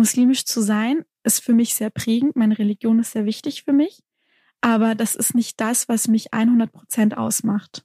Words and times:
muslimisch 0.00 0.46
zu 0.46 0.62
sein 0.62 1.04
ist 1.24 1.42
für 1.42 1.52
mich 1.52 1.74
sehr 1.74 1.90
prägend. 1.90 2.34
Meine 2.34 2.58
Religion 2.58 2.98
ist 3.00 3.12
sehr 3.12 3.26
wichtig 3.26 3.64
für 3.64 3.74
mich. 3.74 4.02
Aber 4.62 4.94
das 4.94 5.14
ist 5.14 5.34
nicht 5.34 5.60
das, 5.60 5.90
was 5.90 6.08
mich 6.08 6.32
100 6.32 6.72
Prozent 6.72 7.18
ausmacht. 7.18 7.84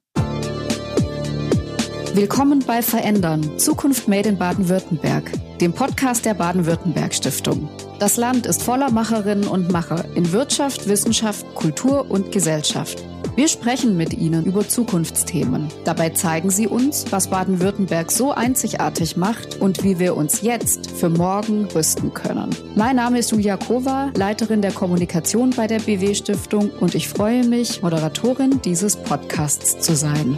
Willkommen 2.14 2.60
bei 2.66 2.82
Verändern. 2.82 3.60
Zukunft 3.60 4.08
Made 4.08 4.30
in 4.30 4.38
Baden-Württemberg, 4.38 5.30
dem 5.60 5.74
Podcast 5.74 6.24
der 6.26 6.36
Baden-Württemberg 6.36 7.14
Stiftung. 7.14 7.70
Das 8.00 8.18
Land 8.18 8.46
ist 8.46 8.62
voller 8.62 8.92
Macherinnen 8.92 9.48
und 9.48 9.72
Macher 9.72 10.04
in 10.16 10.34
Wirtschaft, 10.34 10.90
Wissenschaft, 10.90 11.46
Kultur 11.56 12.06
und 12.10 12.32
Gesellschaft. 12.32 13.02
Wir 13.38 13.48
sprechen 13.48 13.98
mit 13.98 14.14
Ihnen 14.14 14.46
über 14.46 14.68
Zukunftsthemen. 14.68 15.68
Dabei 15.84 16.10
zeigen 16.10 16.50
Sie 16.50 16.68
uns, 16.68 17.06
was 17.10 17.30
Baden-Württemberg 17.30 18.12
so 18.12 18.32
einzigartig 18.32 19.18
macht 19.18 19.62
und 19.62 19.84
wie 19.84 20.00
wir 20.00 20.16
uns 20.16 20.42
jetzt 20.42 20.92
für 20.92 21.10
morgen 21.10 21.66
rüsten 21.66 22.14
können. 22.14 22.50
Mein 22.76 22.98
Name 22.98 23.20
ist 23.20 23.32
Julia 23.32 23.58
Kova, 23.58 24.12
Leiterin 24.16 24.62
der 24.62 24.72
Kommunikation 24.72 25.50
bei 25.50 25.68
der 25.68 25.80
BW 25.80 26.16
Stiftung 26.16 26.70
und 26.70 26.96
ich 26.96 27.10
freue 27.10 27.46
mich, 27.46 27.82
Moderatorin 27.82 28.62
dieses 28.62 28.96
Podcasts 28.96 29.80
zu 29.80 29.96
sein. 29.96 30.38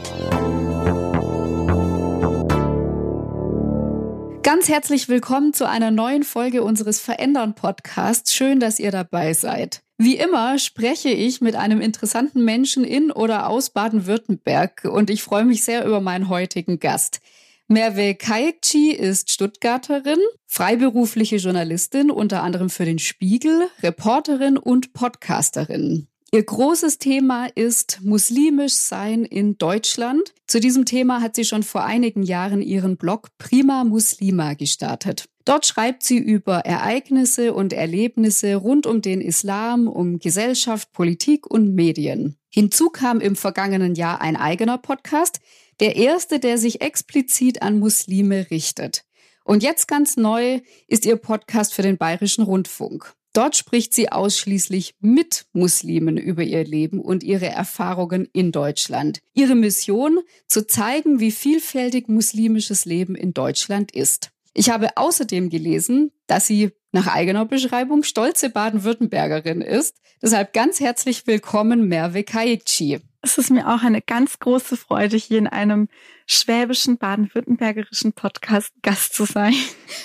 Ganz 4.47 4.69
herzlich 4.69 5.09
willkommen 5.09 5.51
zu 5.51 5.67
einer 5.67 5.91
neuen 5.91 6.23
Folge 6.23 6.63
unseres 6.63 7.01
Verändern 7.01 7.53
Podcasts. 7.53 8.33
Schön, 8.33 8.61
dass 8.61 8.79
ihr 8.79 8.91
dabei 8.91 9.33
seid. 9.33 9.81
Wie 9.97 10.15
immer 10.15 10.57
spreche 10.57 11.09
ich 11.09 11.41
mit 11.41 11.55
einem 11.55 11.81
interessanten 11.81 12.45
Menschen 12.45 12.85
in 12.85 13.11
oder 13.11 13.49
aus 13.49 13.71
Baden-Württemberg 13.71 14.85
und 14.89 15.09
ich 15.09 15.21
freue 15.21 15.43
mich 15.43 15.65
sehr 15.65 15.83
über 15.83 15.99
meinen 15.99 16.29
heutigen 16.29 16.79
Gast. 16.79 17.19
Merve 17.67 18.15
Kayekci 18.15 18.91
ist 18.91 19.33
Stuttgarterin, 19.33 20.19
freiberufliche 20.45 21.35
Journalistin, 21.35 22.09
unter 22.09 22.41
anderem 22.41 22.69
für 22.69 22.85
den 22.85 22.99
Spiegel, 22.99 23.67
Reporterin 23.83 24.55
und 24.55 24.93
Podcasterin. 24.93 26.07
Ihr 26.33 26.43
großes 26.43 26.97
Thema 26.97 27.45
ist 27.55 28.01
muslimisch 28.03 28.73
sein 28.73 29.23
in 29.23 29.57
Deutschland. 29.57 30.33
Zu 30.45 30.59
diesem 30.59 30.83
Thema 30.83 31.21
hat 31.21 31.35
sie 31.35 31.45
schon 31.45 31.63
vor 31.63 31.85
einigen 31.85 32.21
Jahren 32.21 32.61
ihren 32.61 32.97
Blog 32.97 33.29
Prima 33.37 33.85
Muslima 33.85 34.53
gestartet. 34.53 35.29
Dort 35.45 35.65
schreibt 35.65 36.03
sie 36.03 36.17
über 36.17 36.59
Ereignisse 36.65 37.53
und 37.53 37.71
Erlebnisse 37.71 38.55
rund 38.55 38.85
um 38.85 39.01
den 39.01 39.21
Islam, 39.21 39.87
um 39.87 40.19
Gesellschaft, 40.19 40.91
Politik 40.91 41.47
und 41.47 41.73
Medien. 41.73 42.35
Hinzu 42.49 42.89
kam 42.89 43.21
im 43.21 43.37
vergangenen 43.37 43.95
Jahr 43.95 44.19
ein 44.19 44.35
eigener 44.35 44.77
Podcast, 44.77 45.39
der 45.79 45.95
erste, 45.95 46.39
der 46.39 46.57
sich 46.57 46.81
explizit 46.81 47.61
an 47.61 47.79
Muslime 47.79 48.51
richtet. 48.51 49.05
Und 49.45 49.63
jetzt 49.63 49.87
ganz 49.87 50.17
neu 50.17 50.59
ist 50.87 51.05
ihr 51.05 51.15
Podcast 51.15 51.73
für 51.73 51.83
den 51.83 51.97
Bayerischen 51.97 52.43
Rundfunk. 52.43 53.16
Dort 53.33 53.55
spricht 53.55 53.93
sie 53.93 54.11
ausschließlich 54.11 54.95
mit 54.99 55.45
Muslimen 55.53 56.17
über 56.17 56.43
ihr 56.43 56.63
Leben 56.63 56.99
und 56.99 57.23
ihre 57.23 57.47
Erfahrungen 57.47 58.27
in 58.33 58.51
Deutschland. 58.51 59.19
Ihre 59.33 59.55
Mission, 59.55 60.19
zu 60.47 60.65
zeigen, 60.65 61.19
wie 61.19 61.31
vielfältig 61.31 62.07
muslimisches 62.07 62.85
Leben 62.85 63.15
in 63.15 63.33
Deutschland 63.33 63.91
ist. 63.91 64.31
Ich 64.53 64.71
habe 64.71 64.89
außerdem 64.97 65.49
gelesen, 65.49 66.11
dass 66.25 66.47
sie 66.47 66.71
nach 66.91 67.07
eigener 67.07 67.45
Beschreibung 67.45 68.01
stolze 68.01 68.49
Baden-Württembergerin 68.49 69.61
ist. 69.61 69.97
Deshalb 70.21 70.51
ganz 70.53 70.79
herzlich 70.79 71.27
willkommen, 71.27 71.87
Merve 71.87 72.23
Kaici. 72.23 73.01
Es 73.27 73.37
ist 73.37 73.51
mir 73.51 73.67
auch 73.67 73.83
eine 73.83 74.01
ganz 74.01 74.39
große 74.39 74.77
Freude, 74.77 75.17
hier 75.17 75.37
in 75.37 75.47
einem 75.47 75.89
schwäbischen, 76.27 76.97
baden-württembergerischen 76.97 78.13
Podcast 78.13 78.71
Gast 78.83 79.15
zu 79.15 79.25
sein. 79.25 79.53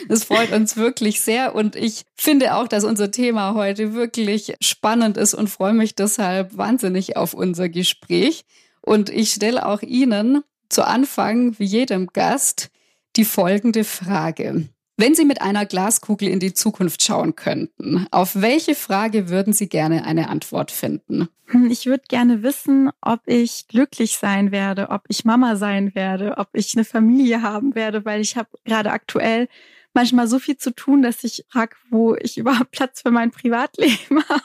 Das 0.09 0.25
freut 0.25 0.51
uns 0.51 0.77
wirklich 0.77 1.21
sehr 1.21 1.55
und 1.55 1.77
ich 1.77 2.03
finde 2.17 2.57
auch, 2.57 2.67
dass 2.67 2.83
unser 2.83 3.13
Thema 3.13 3.55
heute 3.55 3.95
wirklich 3.95 4.57
spannend 4.61 5.17
ist 5.17 5.35
und 5.35 5.49
freue 5.49 5.73
mich 5.73 5.95
deshalb 5.95 6.57
wahnsinnig 6.57 7.17
auf 7.17 7.33
unser 7.33 7.69
Gespräch. 7.69 8.45
Und 8.81 9.09
ich 9.09 9.31
stelle 9.31 9.67
auch 9.67 9.83
Ihnen 9.83 10.43
zu 10.69 10.85
Anfang, 10.85 11.57
wie 11.61 11.65
jedem 11.65 12.09
Gast, 12.09 12.71
die 13.15 13.25
folgende 13.25 13.85
Frage. 13.85 14.69
Wenn 14.97 15.15
Sie 15.15 15.25
mit 15.25 15.41
einer 15.41 15.65
Glaskugel 15.65 16.29
in 16.29 16.39
die 16.39 16.53
Zukunft 16.53 17.03
schauen 17.03 17.35
könnten, 17.35 18.07
auf 18.11 18.41
welche 18.41 18.75
Frage 18.75 19.31
würden 19.31 19.53
Sie 19.53 19.69
gerne 19.69 20.05
eine 20.05 20.29
Antwort 20.29 20.71
finden? 20.71 21.29
Hm, 21.47 21.71
ich 21.71 21.87
würde 21.87 22.05
gerne 22.09 22.43
wissen, 22.43 22.91
ob 23.01 23.21
ich 23.27 23.69
glücklich 23.69 24.19
sein 24.19 24.53
werde, 24.53 24.91
ob 24.91 25.03
ich 25.09 25.25
Mama 25.25 25.57
sein 25.57 25.95
werde, 25.95 26.37
ob 26.37 26.49
ich 26.53 26.75
eine 26.75 26.85
Familie 26.85 27.43
haben 27.43 27.75
werde, 27.75 28.05
weil 28.05 28.21
ich 28.21 28.37
habe 28.37 28.51
gerade 28.65 28.91
aktuell 28.91 29.49
manchmal 29.95 30.27
so 30.27 30.39
viel 30.39 30.57
zu 30.57 30.75
tun, 30.75 31.03
dass 31.03 31.25
ich 31.25 31.45
frage, 31.49 31.77
wo 31.91 32.15
ich 32.15 32.37
überhaupt 32.39 32.71
Platz 32.71 33.03
für 33.03 33.11
mein 33.11 33.31
Privatleben 33.31 34.23
habe. 34.29 34.43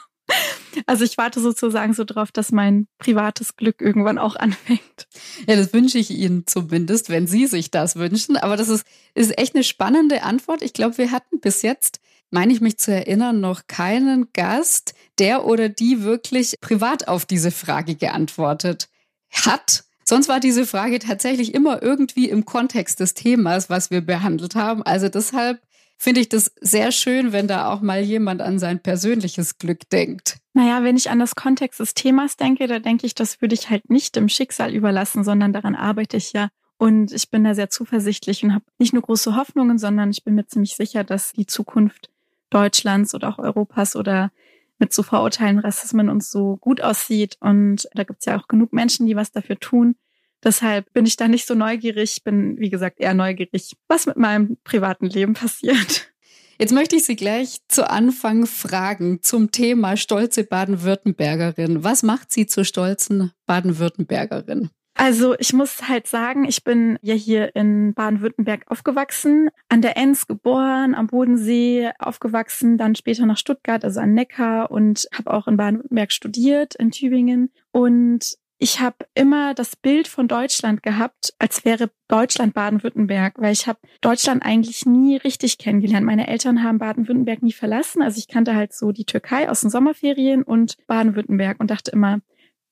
Also 0.86 1.04
ich 1.04 1.18
warte 1.18 1.40
sozusagen 1.40 1.92
so 1.92 2.04
drauf, 2.04 2.30
dass 2.32 2.52
mein 2.52 2.86
privates 2.98 3.56
Glück 3.56 3.80
irgendwann 3.80 4.18
auch 4.18 4.36
anfängt. 4.36 5.08
Ja, 5.46 5.56
das 5.56 5.72
wünsche 5.72 5.98
ich 5.98 6.10
Ihnen 6.10 6.46
zumindest, 6.46 7.10
wenn 7.10 7.26
Sie 7.26 7.46
sich 7.46 7.70
das 7.70 7.96
wünschen. 7.96 8.36
Aber 8.36 8.56
das 8.56 8.68
ist, 8.68 8.86
ist 9.14 9.38
echt 9.38 9.54
eine 9.54 9.64
spannende 9.64 10.22
Antwort. 10.22 10.62
Ich 10.62 10.72
glaube, 10.72 10.98
wir 10.98 11.10
hatten 11.10 11.40
bis 11.40 11.62
jetzt, 11.62 12.00
meine 12.30 12.52
ich 12.52 12.60
mich 12.60 12.78
zu 12.78 12.92
erinnern, 12.92 13.40
noch 13.40 13.62
keinen 13.66 14.28
Gast, 14.32 14.94
der 15.18 15.44
oder 15.44 15.68
die 15.68 16.02
wirklich 16.02 16.54
privat 16.60 17.08
auf 17.08 17.24
diese 17.24 17.50
Frage 17.50 17.94
geantwortet 17.94 18.88
hat. 19.32 19.84
Sonst 20.04 20.28
war 20.28 20.40
diese 20.40 20.64
Frage 20.64 21.00
tatsächlich 21.00 21.54
immer 21.54 21.82
irgendwie 21.82 22.30
im 22.30 22.46
Kontext 22.46 23.00
des 23.00 23.12
Themas, 23.12 23.68
was 23.68 23.90
wir 23.90 24.00
behandelt 24.00 24.54
haben. 24.54 24.82
Also 24.82 25.08
deshalb 25.08 25.60
finde 25.98 26.20
ich 26.20 26.28
das 26.28 26.52
sehr 26.60 26.92
schön, 26.92 27.32
wenn 27.32 27.48
da 27.48 27.72
auch 27.72 27.80
mal 27.80 28.00
jemand 28.00 28.40
an 28.40 28.58
sein 28.58 28.80
persönliches 28.80 29.58
Glück 29.58 29.90
denkt. 29.90 30.38
Naja, 30.54 30.82
wenn 30.84 30.96
ich 30.96 31.10
an 31.10 31.18
das 31.18 31.34
Kontext 31.34 31.80
des 31.80 31.92
Themas 31.94 32.36
denke, 32.36 32.66
da 32.68 32.78
denke 32.78 33.06
ich, 33.06 33.14
das 33.14 33.42
würde 33.42 33.54
ich 33.54 33.68
halt 33.68 33.90
nicht 33.90 34.16
dem 34.16 34.28
Schicksal 34.28 34.72
überlassen, 34.74 35.24
sondern 35.24 35.52
daran 35.52 35.74
arbeite 35.74 36.16
ich 36.16 36.32
ja. 36.32 36.48
Und 36.78 37.12
ich 37.12 37.30
bin 37.30 37.42
da 37.42 37.54
sehr 37.54 37.70
zuversichtlich 37.70 38.44
und 38.44 38.54
habe 38.54 38.64
nicht 38.78 38.92
nur 38.92 39.02
große 39.02 39.34
Hoffnungen, 39.34 39.78
sondern 39.78 40.10
ich 40.10 40.22
bin 40.22 40.36
mir 40.36 40.46
ziemlich 40.46 40.76
sicher, 40.76 41.02
dass 41.02 41.32
die 41.32 41.46
Zukunft 41.46 42.10
Deutschlands 42.50 43.14
oder 43.14 43.28
auch 43.28 43.38
Europas 43.38 43.96
oder 43.96 44.30
mit 44.78 44.92
so 44.92 45.02
Vorurteilen, 45.02 45.58
Rassismen 45.58 46.08
und 46.08 46.22
so 46.22 46.56
gut 46.58 46.80
aussieht. 46.80 47.36
Und 47.40 47.88
da 47.94 48.04
gibt 48.04 48.20
es 48.20 48.26
ja 48.26 48.38
auch 48.38 48.46
genug 48.46 48.72
Menschen, 48.72 49.06
die 49.06 49.16
was 49.16 49.32
dafür 49.32 49.58
tun. 49.58 49.96
Deshalb 50.44 50.92
bin 50.92 51.06
ich 51.06 51.16
da 51.16 51.28
nicht 51.28 51.46
so 51.46 51.54
neugierig, 51.54 52.22
bin, 52.24 52.58
wie 52.58 52.70
gesagt, 52.70 53.00
eher 53.00 53.14
neugierig, 53.14 53.76
was 53.88 54.06
mit 54.06 54.16
meinem 54.16 54.56
privaten 54.64 55.06
Leben 55.06 55.34
passiert. 55.34 56.12
Jetzt 56.60 56.72
möchte 56.72 56.96
ich 56.96 57.04
Sie 57.04 57.14
gleich 57.14 57.58
zu 57.68 57.88
Anfang 57.88 58.46
fragen 58.46 59.22
zum 59.22 59.52
Thema 59.52 59.96
stolze 59.96 60.42
Baden-Württembergerin. 60.42 61.84
Was 61.84 62.02
macht 62.02 62.32
Sie 62.32 62.46
zur 62.46 62.64
stolzen 62.64 63.32
Baden-Württembergerin? 63.46 64.70
Also 64.94 65.36
ich 65.38 65.52
muss 65.52 65.88
halt 65.88 66.08
sagen, 66.08 66.44
ich 66.44 66.64
bin 66.64 66.98
ja 67.02 67.14
hier 67.14 67.54
in 67.54 67.94
Baden-Württemberg 67.94 68.64
aufgewachsen, 68.66 69.50
an 69.68 69.80
der 69.80 69.96
Enns 69.96 70.26
geboren, 70.26 70.96
am 70.96 71.06
Bodensee 71.06 71.92
aufgewachsen, 72.00 72.76
dann 72.76 72.96
später 72.96 73.24
nach 73.24 73.38
Stuttgart, 73.38 73.84
also 73.84 74.00
an 74.00 74.14
Neckar 74.14 74.72
und 74.72 75.06
habe 75.14 75.32
auch 75.32 75.46
in 75.46 75.56
Baden-Württemberg 75.56 76.10
studiert, 76.10 76.74
in 76.74 76.90
Tübingen. 76.90 77.52
Und 77.70 78.36
ich 78.58 78.80
habe 78.80 79.06
immer 79.14 79.54
das 79.54 79.76
Bild 79.76 80.08
von 80.08 80.26
Deutschland 80.26 80.82
gehabt, 80.82 81.32
als 81.38 81.64
wäre 81.64 81.90
Deutschland 82.08 82.54
Baden-Württemberg, 82.54 83.34
weil 83.38 83.52
ich 83.52 83.68
habe 83.68 83.78
Deutschland 84.00 84.44
eigentlich 84.44 84.84
nie 84.84 85.16
richtig 85.16 85.58
kennengelernt. 85.58 86.04
Meine 86.04 86.26
Eltern 86.26 86.64
haben 86.64 86.78
Baden-Württemberg 86.78 87.42
nie 87.42 87.52
verlassen. 87.52 88.02
Also 88.02 88.18
ich 88.18 88.26
kannte 88.26 88.56
halt 88.56 88.72
so 88.72 88.90
die 88.90 89.04
Türkei 89.04 89.48
aus 89.48 89.60
den 89.60 89.70
Sommerferien 89.70 90.42
und 90.42 90.76
Baden-Württemberg 90.88 91.60
und 91.60 91.70
dachte 91.70 91.92
immer, 91.92 92.20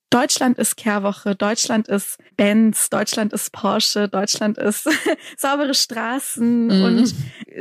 Deutschland 0.09 0.57
ist 0.57 0.77
Kehrwoche, 0.77 1.35
Deutschland 1.35 1.87
ist 1.87 2.17
Benz, 2.35 2.89
Deutschland 2.89 3.33
ist 3.33 3.51
Porsche, 3.51 4.07
Deutschland 4.07 4.57
ist 4.57 4.89
saubere 5.37 5.73
Straßen 5.73 6.67
mhm. 6.67 6.83
und 6.83 7.15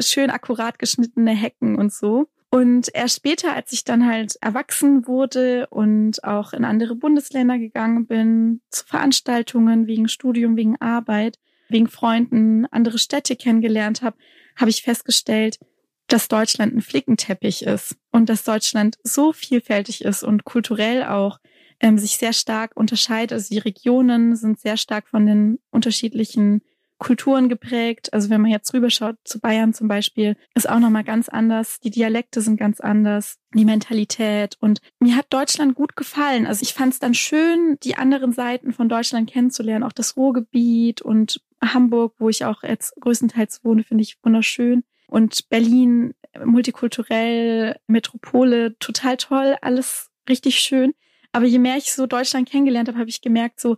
schön 0.04 0.31
akkurat 0.31 0.78
geschnittene 0.78 1.32
Hecken 1.32 1.76
und 1.76 1.93
so. 1.93 2.28
Und 2.50 2.88
erst 2.94 3.16
später, 3.16 3.54
als 3.54 3.72
ich 3.72 3.84
dann 3.84 4.06
halt 4.06 4.37
erwachsen 4.40 5.06
wurde 5.06 5.66
und 5.69 6.22
auch 6.25 6.52
in 6.52 6.64
andere 6.64 6.94
Bundesländer 6.94 7.58
gegangen 7.58 8.06
bin, 8.06 8.60
zu 8.70 8.87
Veranstaltungen 8.87 9.87
wegen 9.87 10.08
Studium, 10.08 10.56
wegen 10.56 10.81
Arbeit, 10.81 11.38
wegen 11.69 11.88
Freunden, 11.88 12.66
andere 12.66 12.98
Städte 12.98 13.37
kennengelernt 13.37 14.02
habe, 14.02 14.16
habe 14.56 14.70
ich 14.70 14.82
festgestellt, 14.82 15.58
dass 16.06 16.28
Deutschland 16.28 16.75
ein 16.75 16.82
Flickenteppich 16.82 17.62
ist 17.64 17.96
und 18.12 18.28
dass 18.28 18.44
Deutschland 18.44 18.96
so 19.02 19.32
vielfältig 19.32 20.04
ist 20.04 20.22
und 20.22 20.44
kulturell 20.44 21.04
auch 21.04 21.38
ähm, 21.81 21.99
sich 21.99 22.16
sehr 22.16 22.32
stark 22.32 22.76
unterscheidet. 22.76 23.32
Also 23.32 23.49
die 23.50 23.58
Regionen 23.58 24.37
sind 24.37 24.60
sehr 24.60 24.76
stark 24.76 25.08
von 25.08 25.26
den 25.26 25.58
unterschiedlichen 25.70 26.62
Kulturen 26.98 27.48
geprägt. 27.48 28.12
Also 28.12 28.31
wenn 28.31 28.40
man 28.40 28.50
jetzt 28.50 28.72
rüberschaut 28.72 29.16
zu 29.25 29.40
Bayern 29.40 29.75
zum 29.75 29.88
Beispiel, 29.88 30.37
ist 30.54 30.69
auch 30.69 30.78
nochmal 30.78 31.04
ganz 31.04 31.28
anders. 31.28 31.78
Die 31.81 31.90
Dialekte 31.90 32.40
sind 32.40 32.56
ganz 32.56 32.81
anders, 32.81 33.38
die 33.54 33.64
Mentalität. 33.64 34.56
Und 34.60 34.81
mir 34.98 35.16
hat 35.16 35.26
Deutschland 35.31 35.75
gut 35.75 35.96
gefallen. 35.96 36.46
Also 36.46 36.62
ich 36.62 36.75
fand 36.75 36.94
es 36.94 36.98
dann 36.98 37.14
schön, 37.14 37.76
die 37.82 37.96
anderen 37.96 38.32
Seiten 38.32 38.72
von 38.72 38.88
Deutschland 38.88 39.31
kennenzulernen. 39.31 39.84
Auch 39.84 39.93
das 39.93 40.16
Ruhrgebiet 40.16 41.02
und 41.02 41.40
Hamburg, 41.62 42.14
wo 42.19 42.28
ich 42.28 42.44
auch 42.44 42.62
jetzt 42.62 42.94
größtenteils 43.00 43.64
wohne, 43.64 43.84
finde 43.84 44.02
ich 44.02 44.19
wunderschön. 44.22 44.84
Und 45.08 45.49
Berlin 45.49 46.14
multikulturell, 46.44 47.76
Metropole, 47.87 48.76
total 48.78 49.16
toll, 49.16 49.56
alles 49.60 50.10
richtig 50.28 50.58
schön. 50.58 50.94
Aber 51.32 51.46
je 51.46 51.58
mehr 51.58 51.76
ich 51.76 51.92
so 51.92 52.06
Deutschland 52.06 52.49
kennengelernt 52.49 52.88
habe, 52.88 52.99
habe 52.99 53.10
ich 53.10 53.20
gemerkt, 53.20 53.60
so, 53.60 53.76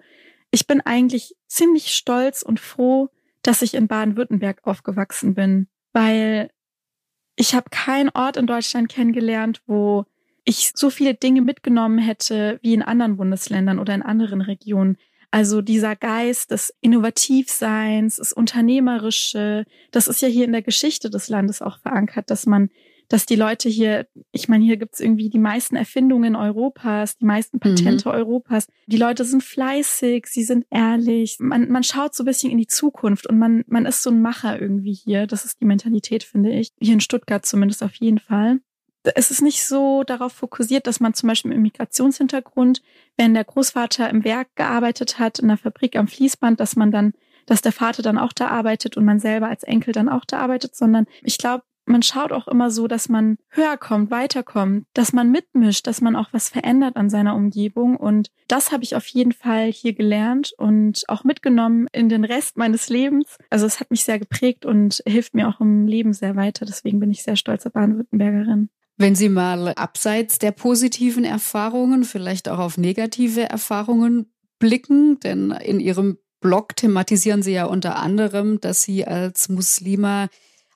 ich 0.51 0.67
bin 0.67 0.81
eigentlich 0.81 1.35
ziemlich 1.47 1.95
stolz 1.95 2.43
und 2.43 2.61
froh, 2.61 3.09
dass 3.43 3.63
ich 3.63 3.75
in 3.75 3.89
Baden-Württemberg 3.89 4.61
aufgewachsen 4.65 5.35
bin, 5.35 5.69
weil 5.93 6.51
ich 7.37 7.55
habe 7.55 7.71
keinen 7.71 8.11
Ort 8.11 8.37
in 8.37 8.47
Deutschland 8.47 8.89
kennengelernt, 8.89 9.63
wo 9.67 10.05
ich 10.45 10.73
so 10.75 10.91
viele 10.91 11.15
Dinge 11.15 11.43
mitgenommen 11.43 11.99
hätte 11.99 12.59
wie 12.63 12.75
in 12.75 12.83
anderen 12.83 13.17
Bundesländern 13.17 13.79
oder 13.79 13.95
in 13.95 14.03
anderen 14.03 14.41
Regionen. 14.41 14.97
Also 15.31 15.61
dieser 15.61 15.95
Geist 15.95 16.51
des 16.51 16.75
Innovativseins, 16.81 18.17
des 18.17 18.33
Unternehmerische, 18.33 19.67
das 19.91 20.09
ist 20.09 20.23
ja 20.23 20.29
hier 20.29 20.47
in 20.47 20.53
der 20.53 20.63
Geschichte 20.63 21.11
des 21.11 21.29
Landes 21.29 21.61
auch 21.61 21.79
verankert, 21.81 22.31
dass 22.31 22.47
man 22.47 22.71
dass 23.09 23.25
die 23.25 23.37
Leute 23.37 23.69
hier, 23.69 24.07
ich 24.33 24.49
meine, 24.49 24.65
hier 24.65 24.77
gibt's 24.77 25.01
irgendwie 25.01 25.31
die 25.31 25.39
meisten 25.39 25.77
Erfindungen 25.77 26.37
Europas, 26.37 27.17
die 27.17 27.25
meisten 27.25 27.59
Patente 27.59 28.09
mhm. 28.09 28.15
Europas. 28.15 28.67
Die 28.87 28.99
Leute 28.99 29.25
sind 29.25 29.43
fleißig, 29.43 30.27
sie 30.27 30.45
sind 30.45 30.67
ehrlich. 30.71 31.37
Man, 31.41 31.71
man 31.71 31.83
schaut 31.83 32.15
so 32.15 32.23
ein 32.23 32.27
bisschen 32.27 32.51
in 32.51 32.59
die 32.59 32.67
Zukunft 32.67 33.27
und 33.27 33.39
man, 33.39 33.65
man 33.67 33.87
ist 33.87 34.03
so 34.03 34.11
ein 34.11 34.21
Macher 34.21 34.61
irgendwie 34.61 34.93
hier. 34.93 35.27
Das 35.27 35.45
ist 35.45 35.61
die 35.61 35.65
Mentalität, 35.65 36.23
finde 36.23 36.51
ich. 36.51 36.73
Hier 36.79 36.95
in 36.95 37.01
Stuttgart 37.01 37.47
zumindest 37.47 37.83
auf 37.83 37.95
jeden 37.95 38.19
Fall. 38.19 38.61
Es 39.15 39.31
ist 39.31 39.41
nicht 39.41 39.65
so 39.65 40.03
darauf 40.05 40.33
fokussiert, 40.33 40.87
dass 40.87 41.01
man 41.01 41.15
zum 41.15 41.29
Beispiel 41.29 41.53
im 41.53 41.63
Migrationshintergrund, 41.63 42.83
wenn 43.17 43.33
der 43.33 43.45
Großvater 43.45 44.11
im 44.11 44.23
Werk 44.25 44.49
gearbeitet 44.55 45.19
hat, 45.19 45.39
in 45.39 45.49
der 45.49 45.57
Fabrik 45.57 45.97
am 45.97 46.09
Fließband, 46.09 46.61
dass 46.61 46.77
man 46.77 46.91
dann 46.91 47.15
dass 47.47 47.63
der 47.63 47.73
Vater 47.73 48.03
dann 48.03 48.19
auch 48.19 48.35
da 48.35 48.49
arbeitet 48.49 48.99
und 48.99 49.07
man 49.07 49.21
selber 49.21 49.49
als 49.49 49.63
Enkel 49.63 49.95
dann 49.95 50.11
auch 50.11 50.27
da 50.27 50.39
arbeitet, 50.39 50.77
sondern 50.77 51.07
ich 51.23 51.39
glaube, 51.39 51.65
man 51.89 52.03
schaut 52.03 52.33
auch 52.33 52.49
immer 52.49 52.71
so, 52.71 52.87
dass 52.87 53.09
man 53.09 53.37
höher 53.51 53.77
kommt, 53.77 54.11
weiterkommt, 54.11 54.87
dass 54.95 55.13
man 55.13 55.31
mitmischt, 55.31 55.87
dass 55.87 56.01
man 56.01 56.17
auch 56.17 56.29
was 56.33 56.49
verändert 56.49 56.97
an 56.97 57.11
seiner 57.11 57.35
Umgebung. 57.35 57.97
Und 57.97 58.31
das 58.47 58.73
habe 58.73 58.85
ich 58.85 58.95
auf 58.95 59.07
jeden 59.07 59.33
Fall 59.33 59.73
hier 59.73 59.95
gelernt 59.95 60.53
und 60.59 61.05
auch 61.09 61.25
mitgenommen 61.25 61.87
in 61.93 62.09
den 62.09 62.25
Rest 62.25 62.57
meines 62.57 62.89
Lebens. 62.89 63.37
Also 63.51 63.67
es 63.67 63.81
hat 63.81 63.91
mich 63.91 64.05
sehr 64.05 64.19
geprägt 64.19 64.65
und 64.65 65.03
hilft 65.07 65.35
mir 65.35 65.49
auch 65.49 65.61
im 65.61 65.87
Leben 65.87 66.13
sehr 66.13 66.37
weiter. 66.37 66.65
Deswegen 66.65 67.01
bin 67.01 67.11
ich 67.11 67.23
sehr 67.23 67.37
stolze 67.37 67.71
Baden-Württembergerin. 67.71 68.71
Wenn 68.97 69.15
Sie 69.15 69.29
mal 69.29 69.69
abseits 69.75 70.39
der 70.39 70.51
positiven 70.51 71.25
Erfahrungen, 71.25 72.03
vielleicht 72.03 72.49
auch 72.49 72.59
auf 72.59 72.79
negative 72.79 73.43
Erfahrungen 73.43 74.33
blicken, 74.59 75.21
denn 75.21 75.53
in 75.53 75.79
Ihrem 75.79 76.19
Blog 76.41 76.75
thematisieren 76.77 77.43
Sie 77.43 77.53
ja 77.53 77.67
unter 77.67 77.97
anderem, 77.97 78.61
dass 78.61 78.83
Sie 78.83 79.07
als 79.07 79.49
Muslima 79.49 80.29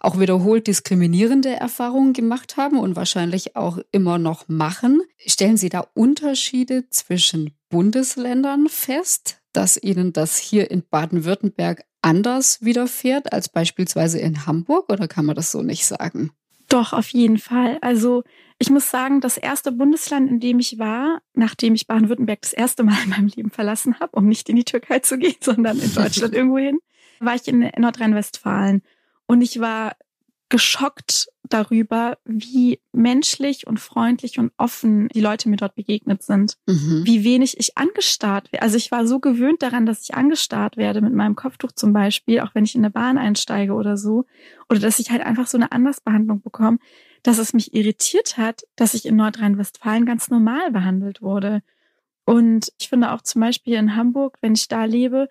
auch 0.02 0.18
wiederholt 0.18 0.66
diskriminierende 0.66 1.50
Erfahrungen 1.50 2.12
gemacht 2.12 2.56
haben 2.56 2.78
und 2.78 2.96
wahrscheinlich 2.96 3.56
auch 3.56 3.78
immer 3.92 4.18
noch 4.18 4.48
machen. 4.48 5.02
Stellen 5.18 5.56
Sie 5.56 5.68
da 5.68 5.86
Unterschiede 5.94 6.88
zwischen 6.90 7.54
Bundesländern 7.68 8.68
fest, 8.68 9.40
dass 9.52 9.82
Ihnen 9.82 10.12
das 10.12 10.38
hier 10.38 10.70
in 10.70 10.82
Baden-Württemberg 10.88 11.84
anders 12.02 12.62
widerfährt 12.62 13.32
als 13.32 13.48
beispielsweise 13.48 14.18
in 14.18 14.46
Hamburg 14.46 14.90
oder 14.90 15.06
kann 15.08 15.24
man 15.24 15.36
das 15.36 15.52
so 15.52 15.62
nicht 15.62 15.86
sagen? 15.86 16.32
Doch, 16.68 16.92
auf 16.92 17.08
jeden 17.08 17.38
Fall. 17.38 17.78
Also 17.80 18.24
ich 18.58 18.70
muss 18.70 18.90
sagen, 18.90 19.20
das 19.20 19.36
erste 19.36 19.72
Bundesland, 19.72 20.30
in 20.30 20.40
dem 20.40 20.58
ich 20.58 20.78
war, 20.78 21.20
nachdem 21.34 21.74
ich 21.74 21.86
Baden-Württemberg 21.86 22.40
das 22.42 22.52
erste 22.52 22.82
Mal 22.82 22.96
in 23.04 23.10
meinem 23.10 23.26
Leben 23.28 23.50
verlassen 23.50 24.00
habe, 24.00 24.16
um 24.16 24.26
nicht 24.26 24.48
in 24.48 24.56
die 24.56 24.64
Türkei 24.64 25.00
zu 25.00 25.18
gehen, 25.18 25.36
sondern 25.40 25.78
in 25.78 25.94
Deutschland 25.94 26.34
irgendwo 26.34 26.58
hin, 26.58 26.78
war 27.20 27.34
ich 27.34 27.46
in 27.46 27.70
Nordrhein-Westfalen. 27.76 28.82
Und 29.32 29.40
ich 29.40 29.60
war 29.60 29.96
geschockt 30.50 31.30
darüber, 31.44 32.18
wie 32.26 32.80
menschlich 32.92 33.66
und 33.66 33.80
freundlich 33.80 34.38
und 34.38 34.52
offen 34.58 35.08
die 35.08 35.22
Leute 35.22 35.48
mir 35.48 35.56
dort 35.56 35.74
begegnet 35.74 36.22
sind. 36.22 36.58
Mhm. 36.66 37.00
Wie 37.06 37.24
wenig 37.24 37.58
ich 37.58 37.78
angestarrt 37.78 38.52
werde. 38.52 38.62
Also 38.62 38.76
ich 38.76 38.90
war 38.90 39.06
so 39.06 39.20
gewöhnt 39.20 39.62
daran, 39.62 39.86
dass 39.86 40.02
ich 40.02 40.14
angestarrt 40.14 40.76
werde 40.76 41.00
mit 41.00 41.14
meinem 41.14 41.34
Kopftuch 41.34 41.72
zum 41.72 41.94
Beispiel, 41.94 42.40
auch 42.40 42.54
wenn 42.54 42.64
ich 42.64 42.74
in 42.74 42.82
eine 42.82 42.90
Bahn 42.90 43.16
einsteige 43.16 43.72
oder 43.72 43.96
so. 43.96 44.26
Oder 44.68 44.80
dass 44.80 44.98
ich 44.98 45.10
halt 45.10 45.22
einfach 45.22 45.46
so 45.46 45.56
eine 45.56 45.72
Andersbehandlung 45.72 46.42
bekomme, 46.42 46.76
dass 47.22 47.38
es 47.38 47.54
mich 47.54 47.72
irritiert 47.72 48.36
hat, 48.36 48.64
dass 48.76 48.92
ich 48.92 49.06
in 49.06 49.16
Nordrhein-Westfalen 49.16 50.04
ganz 50.04 50.28
normal 50.28 50.72
behandelt 50.72 51.22
wurde. 51.22 51.62
Und 52.26 52.70
ich 52.78 52.90
finde 52.90 53.12
auch 53.12 53.22
zum 53.22 53.40
Beispiel 53.40 53.76
in 53.76 53.96
Hamburg, 53.96 54.36
wenn 54.42 54.52
ich 54.52 54.68
da 54.68 54.84
lebe, 54.84 55.28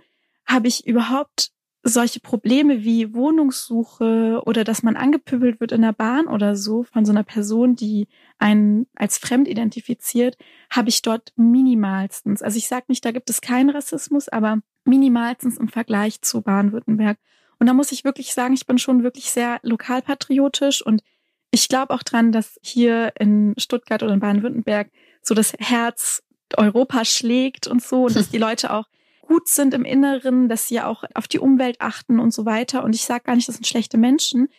habe 0.48 0.68
ich 0.68 0.88
überhaupt 0.88 1.52
solche 1.84 2.20
Probleme 2.20 2.84
wie 2.84 3.14
Wohnungssuche 3.14 4.42
oder 4.46 4.64
dass 4.64 4.84
man 4.84 4.96
angepöbelt 4.96 5.60
wird 5.60 5.72
in 5.72 5.82
der 5.82 5.94
Bahn 5.94 6.28
oder 6.28 6.56
so 6.56 6.84
von 6.84 7.06
so 7.06 7.12
einer 7.12 7.24
Person, 7.24 7.76
die 7.76 8.08
einen 8.38 8.88
als 8.96 9.18
fremd 9.18 9.48
identifiziert, 9.48 10.38
habe 10.70 10.90
ich 10.90 11.02
dort 11.02 11.34
minimalstens. 11.36 12.44
Also 12.44 12.58
ich 12.58 12.68
sage 12.68 12.86
nicht, 12.90 13.04
da 13.04 13.12
gibt 13.12 13.30
es 13.30 13.42
keinen 13.42 13.72
Rassismus, 13.72 14.30
aber 14.30 14.60
minimalstens 14.86 15.58
im 15.58 15.70
Vergleich 15.70 16.22
zu 16.22 16.42
Baden-Württemberg. 16.42 17.18
Und 17.60 17.68
da 17.68 17.74
muss 17.74 17.92
ich 17.92 18.04
wirklich 18.04 18.34
sagen, 18.34 18.54
ich 18.54 18.68
bin 18.68 18.78
schon 18.78 19.04
wirklich 19.04 19.32
sehr 19.32 19.60
lokalpatriotisch 19.64 20.86
und 20.86 21.02
ich 21.52 21.68
glaube 21.68 21.94
auch 21.94 22.04
dran, 22.04 22.32
dass 22.32 22.60
hier 22.62 23.14
in 23.20 23.54
Stuttgart 23.58 24.04
oder 24.04 24.14
in 24.14 24.20
Baden-Württemberg 24.20 24.92
so 25.22 25.34
das 25.34 25.54
Herz 25.60 26.24
Europa 26.58 27.06
schlägt 27.06 27.68
und 27.68 27.82
so 27.82 28.06
und 28.06 28.16
dass 28.16 28.30
die 28.30 28.38
Leute 28.40 28.72
auch 28.72 28.86
gut 29.32 29.48
sind 29.48 29.74
im 29.74 29.86
Inneren, 29.86 30.50
dass 30.50 30.68
sie 30.68 30.82
auch 30.82 31.06
auf 31.14 31.30
die 31.30 31.40
Umwelt 31.40 31.80
achten 31.80 32.20
und 32.20 32.34
so 32.34 32.46
weiter. 32.46 32.84
Und 32.84 32.94
ich 32.94 33.06
sage 33.06 33.24
gar 33.24 33.36
nicht, 33.38 33.48
das 33.48 33.56
sind 33.56 33.66
schlechte 33.66 33.98
Menschen. 33.98 34.50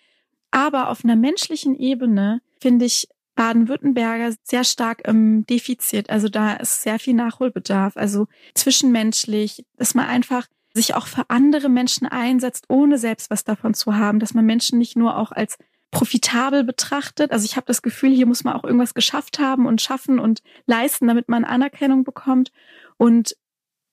Aber 0.50 0.88
auf 0.88 1.04
einer 1.04 1.14
menschlichen 1.14 1.74
Ebene 1.74 2.40
finde 2.58 2.86
ich 2.86 3.06
Baden-Württemberger 3.34 4.34
sehr 4.44 4.64
stark 4.64 5.06
im 5.06 5.44
Defizit. 5.44 6.08
Also 6.08 6.30
da 6.30 6.54
ist 6.54 6.80
sehr 6.80 6.98
viel 6.98 7.12
Nachholbedarf. 7.12 7.98
Also 7.98 8.28
zwischenmenschlich, 8.54 9.66
dass 9.76 9.94
man 9.94 10.06
einfach 10.06 10.46
sich 10.72 10.94
auch 10.94 11.06
für 11.06 11.28
andere 11.28 11.68
Menschen 11.68 12.06
einsetzt, 12.06 12.64
ohne 12.68 12.96
selbst 12.96 13.28
was 13.28 13.44
davon 13.44 13.74
zu 13.74 13.96
haben, 13.96 14.20
dass 14.20 14.32
man 14.32 14.46
Menschen 14.46 14.78
nicht 14.78 14.96
nur 14.96 15.18
auch 15.18 15.32
als 15.32 15.58
profitabel 15.90 16.64
betrachtet. 16.64 17.30
Also 17.30 17.44
ich 17.44 17.56
habe 17.56 17.66
das 17.66 17.82
Gefühl, 17.82 18.10
hier 18.10 18.24
muss 18.26 18.42
man 18.42 18.54
auch 18.54 18.64
irgendwas 18.64 18.94
geschafft 18.94 19.38
haben 19.38 19.66
und 19.66 19.82
schaffen 19.82 20.18
und 20.18 20.42
leisten, 20.64 21.08
damit 21.08 21.28
man 21.28 21.44
Anerkennung 21.44 22.04
bekommt. 22.04 22.52
Und 22.96 23.36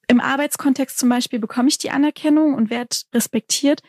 im 0.10 0.20
Arbeitskontext 0.20 0.98
zum 0.98 1.08
Beispiel 1.08 1.40
bekomme 1.40 1.70
ich 1.70 1.78
die 1.78 1.92
Anerkennung 1.92 2.56
und 2.56 2.70
werde 2.70 2.98
respektiert, 3.14 3.82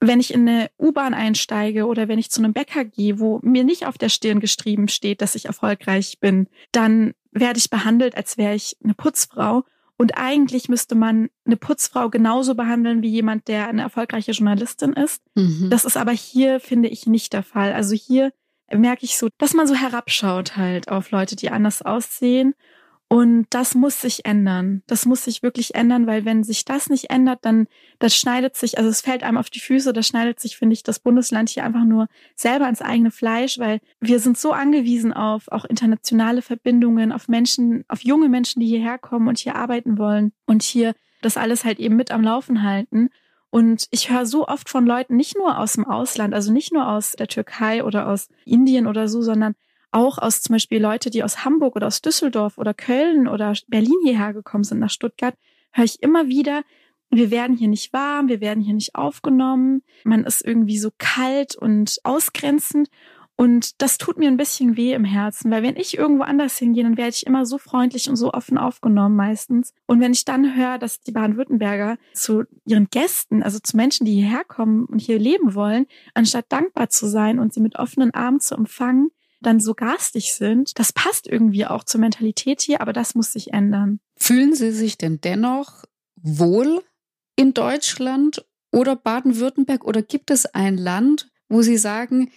wenn 0.00 0.18
ich 0.18 0.32
in 0.32 0.48
eine 0.48 0.70
U-Bahn 0.78 1.12
einsteige 1.12 1.86
oder 1.86 2.08
wenn 2.08 2.18
ich 2.18 2.30
zu 2.30 2.40
einem 2.40 2.54
Bäcker 2.54 2.84
gehe, 2.86 3.20
wo 3.20 3.40
mir 3.42 3.62
nicht 3.62 3.86
auf 3.86 3.98
der 3.98 4.08
Stirn 4.08 4.40
geschrieben 4.40 4.88
steht, 4.88 5.20
dass 5.20 5.34
ich 5.34 5.44
erfolgreich 5.44 6.18
bin, 6.18 6.48
dann 6.72 7.12
werde 7.30 7.58
ich 7.58 7.68
behandelt, 7.68 8.16
als 8.16 8.38
wäre 8.38 8.54
ich 8.54 8.78
eine 8.82 8.94
Putzfrau. 8.94 9.64
Und 9.98 10.16
eigentlich 10.16 10.70
müsste 10.70 10.94
man 10.94 11.28
eine 11.44 11.58
Putzfrau 11.58 12.08
genauso 12.08 12.54
behandeln 12.54 13.02
wie 13.02 13.10
jemand, 13.10 13.46
der 13.46 13.68
eine 13.68 13.82
erfolgreiche 13.82 14.32
Journalistin 14.32 14.94
ist. 14.94 15.22
Mhm. 15.34 15.68
Das 15.68 15.84
ist 15.84 15.98
aber 15.98 16.12
hier, 16.12 16.58
finde 16.58 16.88
ich, 16.88 17.06
nicht 17.06 17.34
der 17.34 17.42
Fall. 17.42 17.74
Also 17.74 17.94
hier 17.94 18.32
merke 18.72 19.04
ich 19.04 19.18
so, 19.18 19.28
dass 19.36 19.52
man 19.52 19.66
so 19.66 19.74
herabschaut 19.74 20.56
halt 20.56 20.88
auf 20.88 21.10
Leute, 21.10 21.36
die 21.36 21.50
anders 21.50 21.82
aussehen 21.82 22.54
und 23.12 23.48
das 23.50 23.74
muss 23.74 24.00
sich 24.00 24.24
ändern. 24.24 24.84
Das 24.86 25.04
muss 25.04 25.24
sich 25.24 25.42
wirklich 25.42 25.74
ändern, 25.74 26.06
weil 26.06 26.24
wenn 26.24 26.44
sich 26.44 26.64
das 26.64 26.88
nicht 26.88 27.10
ändert, 27.10 27.40
dann 27.42 27.66
das 27.98 28.14
schneidet 28.14 28.54
sich, 28.54 28.78
also 28.78 28.88
es 28.88 29.00
fällt 29.00 29.24
einem 29.24 29.36
auf 29.36 29.50
die 29.50 29.58
Füße, 29.58 29.92
das 29.92 30.06
schneidet 30.06 30.38
sich, 30.38 30.56
finde 30.56 30.74
ich, 30.74 30.84
das 30.84 31.00
Bundesland 31.00 31.48
hier 31.48 31.64
einfach 31.64 31.82
nur 31.82 32.06
selber 32.36 32.68
ins 32.68 32.82
eigene 32.82 33.10
Fleisch, 33.10 33.58
weil 33.58 33.80
wir 33.98 34.20
sind 34.20 34.38
so 34.38 34.52
angewiesen 34.52 35.12
auf 35.12 35.48
auch 35.48 35.64
internationale 35.64 36.40
Verbindungen, 36.40 37.10
auf 37.10 37.26
Menschen, 37.26 37.84
auf 37.88 38.04
junge 38.04 38.28
Menschen, 38.28 38.60
die 38.60 38.68
hierher 38.68 38.96
kommen 38.96 39.26
und 39.26 39.38
hier 39.38 39.56
arbeiten 39.56 39.98
wollen 39.98 40.30
und 40.46 40.62
hier 40.62 40.94
das 41.20 41.36
alles 41.36 41.64
halt 41.64 41.80
eben 41.80 41.96
mit 41.96 42.12
am 42.12 42.22
Laufen 42.22 42.62
halten. 42.62 43.10
Und 43.50 43.88
ich 43.90 44.12
höre 44.12 44.24
so 44.24 44.46
oft 44.46 44.68
von 44.68 44.86
Leuten, 44.86 45.16
nicht 45.16 45.36
nur 45.36 45.58
aus 45.58 45.72
dem 45.72 45.84
Ausland, 45.84 46.32
also 46.32 46.52
nicht 46.52 46.72
nur 46.72 46.88
aus 46.88 47.14
der 47.18 47.26
Türkei 47.26 47.82
oder 47.82 48.06
aus 48.06 48.28
Indien 48.44 48.86
oder 48.86 49.08
so, 49.08 49.20
sondern 49.20 49.56
auch 49.92 50.18
aus 50.18 50.42
zum 50.42 50.54
Beispiel 50.54 50.80
Leute, 50.80 51.10
die 51.10 51.24
aus 51.24 51.44
Hamburg 51.44 51.76
oder 51.76 51.86
aus 51.86 52.02
Düsseldorf 52.02 52.58
oder 52.58 52.74
Köln 52.74 53.28
oder 53.28 53.54
Berlin 53.68 53.98
hierher 54.04 54.32
gekommen 54.32 54.64
sind 54.64 54.78
nach 54.78 54.90
Stuttgart, 54.90 55.34
höre 55.72 55.84
ich 55.84 56.02
immer 56.02 56.28
wieder, 56.28 56.62
wir 57.10 57.30
werden 57.30 57.56
hier 57.56 57.68
nicht 57.68 57.92
warm, 57.92 58.28
wir 58.28 58.40
werden 58.40 58.62
hier 58.62 58.74
nicht 58.74 58.94
aufgenommen, 58.94 59.82
man 60.04 60.24
ist 60.24 60.44
irgendwie 60.44 60.78
so 60.78 60.90
kalt 60.96 61.56
und 61.56 61.98
ausgrenzend. 62.04 62.88
Und 63.36 63.80
das 63.80 63.96
tut 63.96 64.18
mir 64.18 64.28
ein 64.28 64.36
bisschen 64.36 64.76
weh 64.76 64.92
im 64.92 65.04
Herzen, 65.04 65.50
weil 65.50 65.62
wenn 65.62 65.76
ich 65.76 65.96
irgendwo 65.96 66.24
anders 66.24 66.58
hingehe, 66.58 66.82
dann 66.82 66.98
werde 66.98 67.14
ich 67.16 67.26
immer 67.26 67.46
so 67.46 67.56
freundlich 67.56 68.10
und 68.10 68.16
so 68.16 68.34
offen 68.34 68.58
aufgenommen 68.58 69.16
meistens. 69.16 69.72
Und 69.86 69.98
wenn 69.98 70.12
ich 70.12 70.26
dann 70.26 70.56
höre, 70.56 70.76
dass 70.76 71.00
die 71.00 71.12
Baden-Württemberger 71.12 71.96
zu 72.12 72.44
ihren 72.66 72.88
Gästen, 72.90 73.42
also 73.42 73.58
zu 73.58 73.78
Menschen, 73.78 74.04
die 74.04 74.12
hierher 74.12 74.44
kommen 74.44 74.84
und 74.84 75.00
hier 75.00 75.18
leben 75.18 75.54
wollen, 75.54 75.86
anstatt 76.12 76.52
dankbar 76.52 76.90
zu 76.90 77.06
sein 77.06 77.38
und 77.38 77.54
sie 77.54 77.60
mit 77.60 77.78
offenen 77.78 78.12
Armen 78.12 78.40
zu 78.40 78.54
empfangen, 78.54 79.10
dann 79.40 79.60
so 79.60 79.74
garstig 79.74 80.34
sind. 80.34 80.78
Das 80.78 80.92
passt 80.92 81.26
irgendwie 81.26 81.66
auch 81.66 81.84
zur 81.84 82.00
Mentalität 82.00 82.60
hier, 82.60 82.80
aber 82.80 82.92
das 82.92 83.14
muss 83.14 83.32
sich 83.32 83.52
ändern. 83.52 84.00
Fühlen 84.16 84.54
Sie 84.54 84.72
sich 84.72 84.98
denn 84.98 85.20
dennoch 85.20 85.84
wohl 86.16 86.82
in 87.36 87.54
Deutschland 87.54 88.44
oder 88.72 88.96
Baden-Württemberg 88.96 89.84
oder 89.84 90.02
gibt 90.02 90.30
es 90.30 90.46
ein 90.46 90.76
Land, 90.76 91.30
wo 91.48 91.62
Sie 91.62 91.78
sagen, 91.78 92.30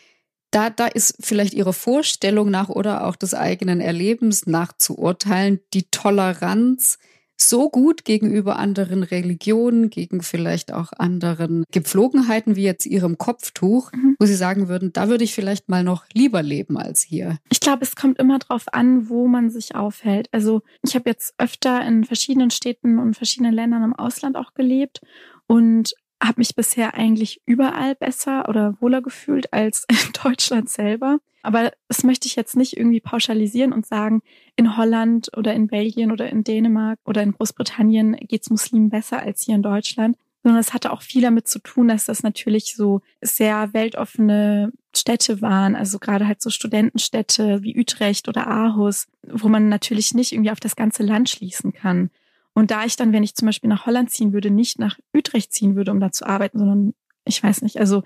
da, 0.51 0.69
da 0.69 0.87
ist 0.87 1.15
vielleicht 1.19 1.53
Ihrer 1.53 1.73
Vorstellung 1.73 2.49
nach 2.49 2.69
oder 2.69 3.05
auch 3.07 3.15
des 3.15 3.33
eigenen 3.33 3.81
Erlebens 3.81 4.45
nach 4.45 4.73
zu 4.73 4.97
urteilen, 4.97 5.59
die 5.73 5.89
Toleranz 5.89 6.99
so 7.49 7.69
gut 7.69 8.05
gegenüber 8.05 8.57
anderen 8.57 9.03
Religionen, 9.03 9.89
gegen 9.89 10.21
vielleicht 10.21 10.73
auch 10.73 10.91
anderen 10.97 11.65
Gepflogenheiten 11.71 12.55
wie 12.55 12.63
jetzt 12.63 12.85
ihrem 12.85 13.17
Kopftuch, 13.17 13.91
mhm. 13.91 14.15
wo 14.19 14.25
Sie 14.25 14.35
sagen 14.35 14.67
würden, 14.67 14.93
da 14.93 15.09
würde 15.09 15.23
ich 15.23 15.33
vielleicht 15.33 15.69
mal 15.69 15.83
noch 15.83 16.05
lieber 16.13 16.41
leben 16.41 16.77
als 16.77 17.01
hier? 17.01 17.37
Ich 17.49 17.59
glaube, 17.59 17.83
es 17.83 17.95
kommt 17.95 18.19
immer 18.19 18.39
darauf 18.39 18.73
an, 18.73 19.09
wo 19.09 19.27
man 19.27 19.49
sich 19.49 19.75
aufhält. 19.75 20.27
Also 20.31 20.61
ich 20.85 20.95
habe 20.95 21.09
jetzt 21.09 21.33
öfter 21.37 21.85
in 21.85 22.03
verschiedenen 22.03 22.51
Städten 22.51 22.99
und 22.99 23.15
verschiedenen 23.15 23.53
Ländern 23.53 23.83
im 23.83 23.95
Ausland 23.95 24.35
auch 24.35 24.53
gelebt 24.53 25.01
und 25.47 25.93
habe 26.23 26.39
mich 26.39 26.55
bisher 26.55 26.93
eigentlich 26.93 27.41
überall 27.45 27.95
besser 27.95 28.47
oder 28.47 28.75
wohler 28.79 29.01
gefühlt 29.01 29.51
als 29.53 29.85
in 29.89 30.13
Deutschland 30.23 30.69
selber. 30.69 31.19
Aber 31.43 31.73
das 31.89 32.03
möchte 32.03 32.27
ich 32.27 32.37
jetzt 32.37 32.55
nicht 32.55 32.77
irgendwie 32.77 33.01
pauschalisieren 33.01 33.73
und 33.73 33.85
sagen, 33.85 34.21
in 34.55 34.77
Holland 34.77 35.29
oder 35.35 35.53
in 35.53 35.67
Belgien 35.67 36.11
oder 36.11 36.29
in 36.29 36.45
Dänemark 36.45 36.99
oder 37.05 37.21
in 37.21 37.33
Großbritannien 37.33 38.15
geht's 38.15 38.49
Muslimen 38.49 38.89
besser 38.89 39.19
als 39.19 39.41
hier 39.43 39.55
in 39.55 39.63
Deutschland. 39.63 40.17
Sondern 40.41 40.59
es 40.59 40.73
hatte 40.73 40.91
auch 40.91 41.01
viel 41.01 41.21
damit 41.21 41.47
zu 41.47 41.59
tun, 41.59 41.87
dass 41.87 42.05
das 42.05 42.23
natürlich 42.23 42.75
so 42.75 43.01
sehr 43.21 43.73
weltoffene 43.73 44.71
Städte 44.95 45.41
waren, 45.41 45.75
also 45.75 45.99
gerade 45.99 46.27
halt 46.27 46.41
so 46.41 46.49
Studentenstädte 46.49 47.63
wie 47.63 47.79
Utrecht 47.79 48.27
oder 48.27 48.47
Aarhus, 48.47 49.07
wo 49.23 49.47
man 49.47 49.69
natürlich 49.69 50.13
nicht 50.13 50.33
irgendwie 50.33 50.51
auf 50.51 50.59
das 50.59 50.75
ganze 50.75 51.03
Land 51.03 51.29
schließen 51.29 51.73
kann. 51.73 52.09
Und 52.53 52.71
da 52.71 52.85
ich 52.85 52.95
dann, 52.95 53.13
wenn 53.13 53.23
ich 53.23 53.35
zum 53.35 53.47
Beispiel 53.47 53.69
nach 53.69 53.85
Holland 53.85 54.11
ziehen 54.11 54.33
würde, 54.33 54.51
nicht 54.51 54.79
nach 54.79 54.97
Utrecht 55.13 55.51
ziehen 55.53 55.75
würde, 55.75 55.91
um 55.91 55.99
da 55.99 56.11
zu 56.11 56.25
arbeiten, 56.25 56.59
sondern 56.59 56.93
ich 57.25 57.41
weiß 57.41 57.61
nicht, 57.61 57.79
also 57.79 58.03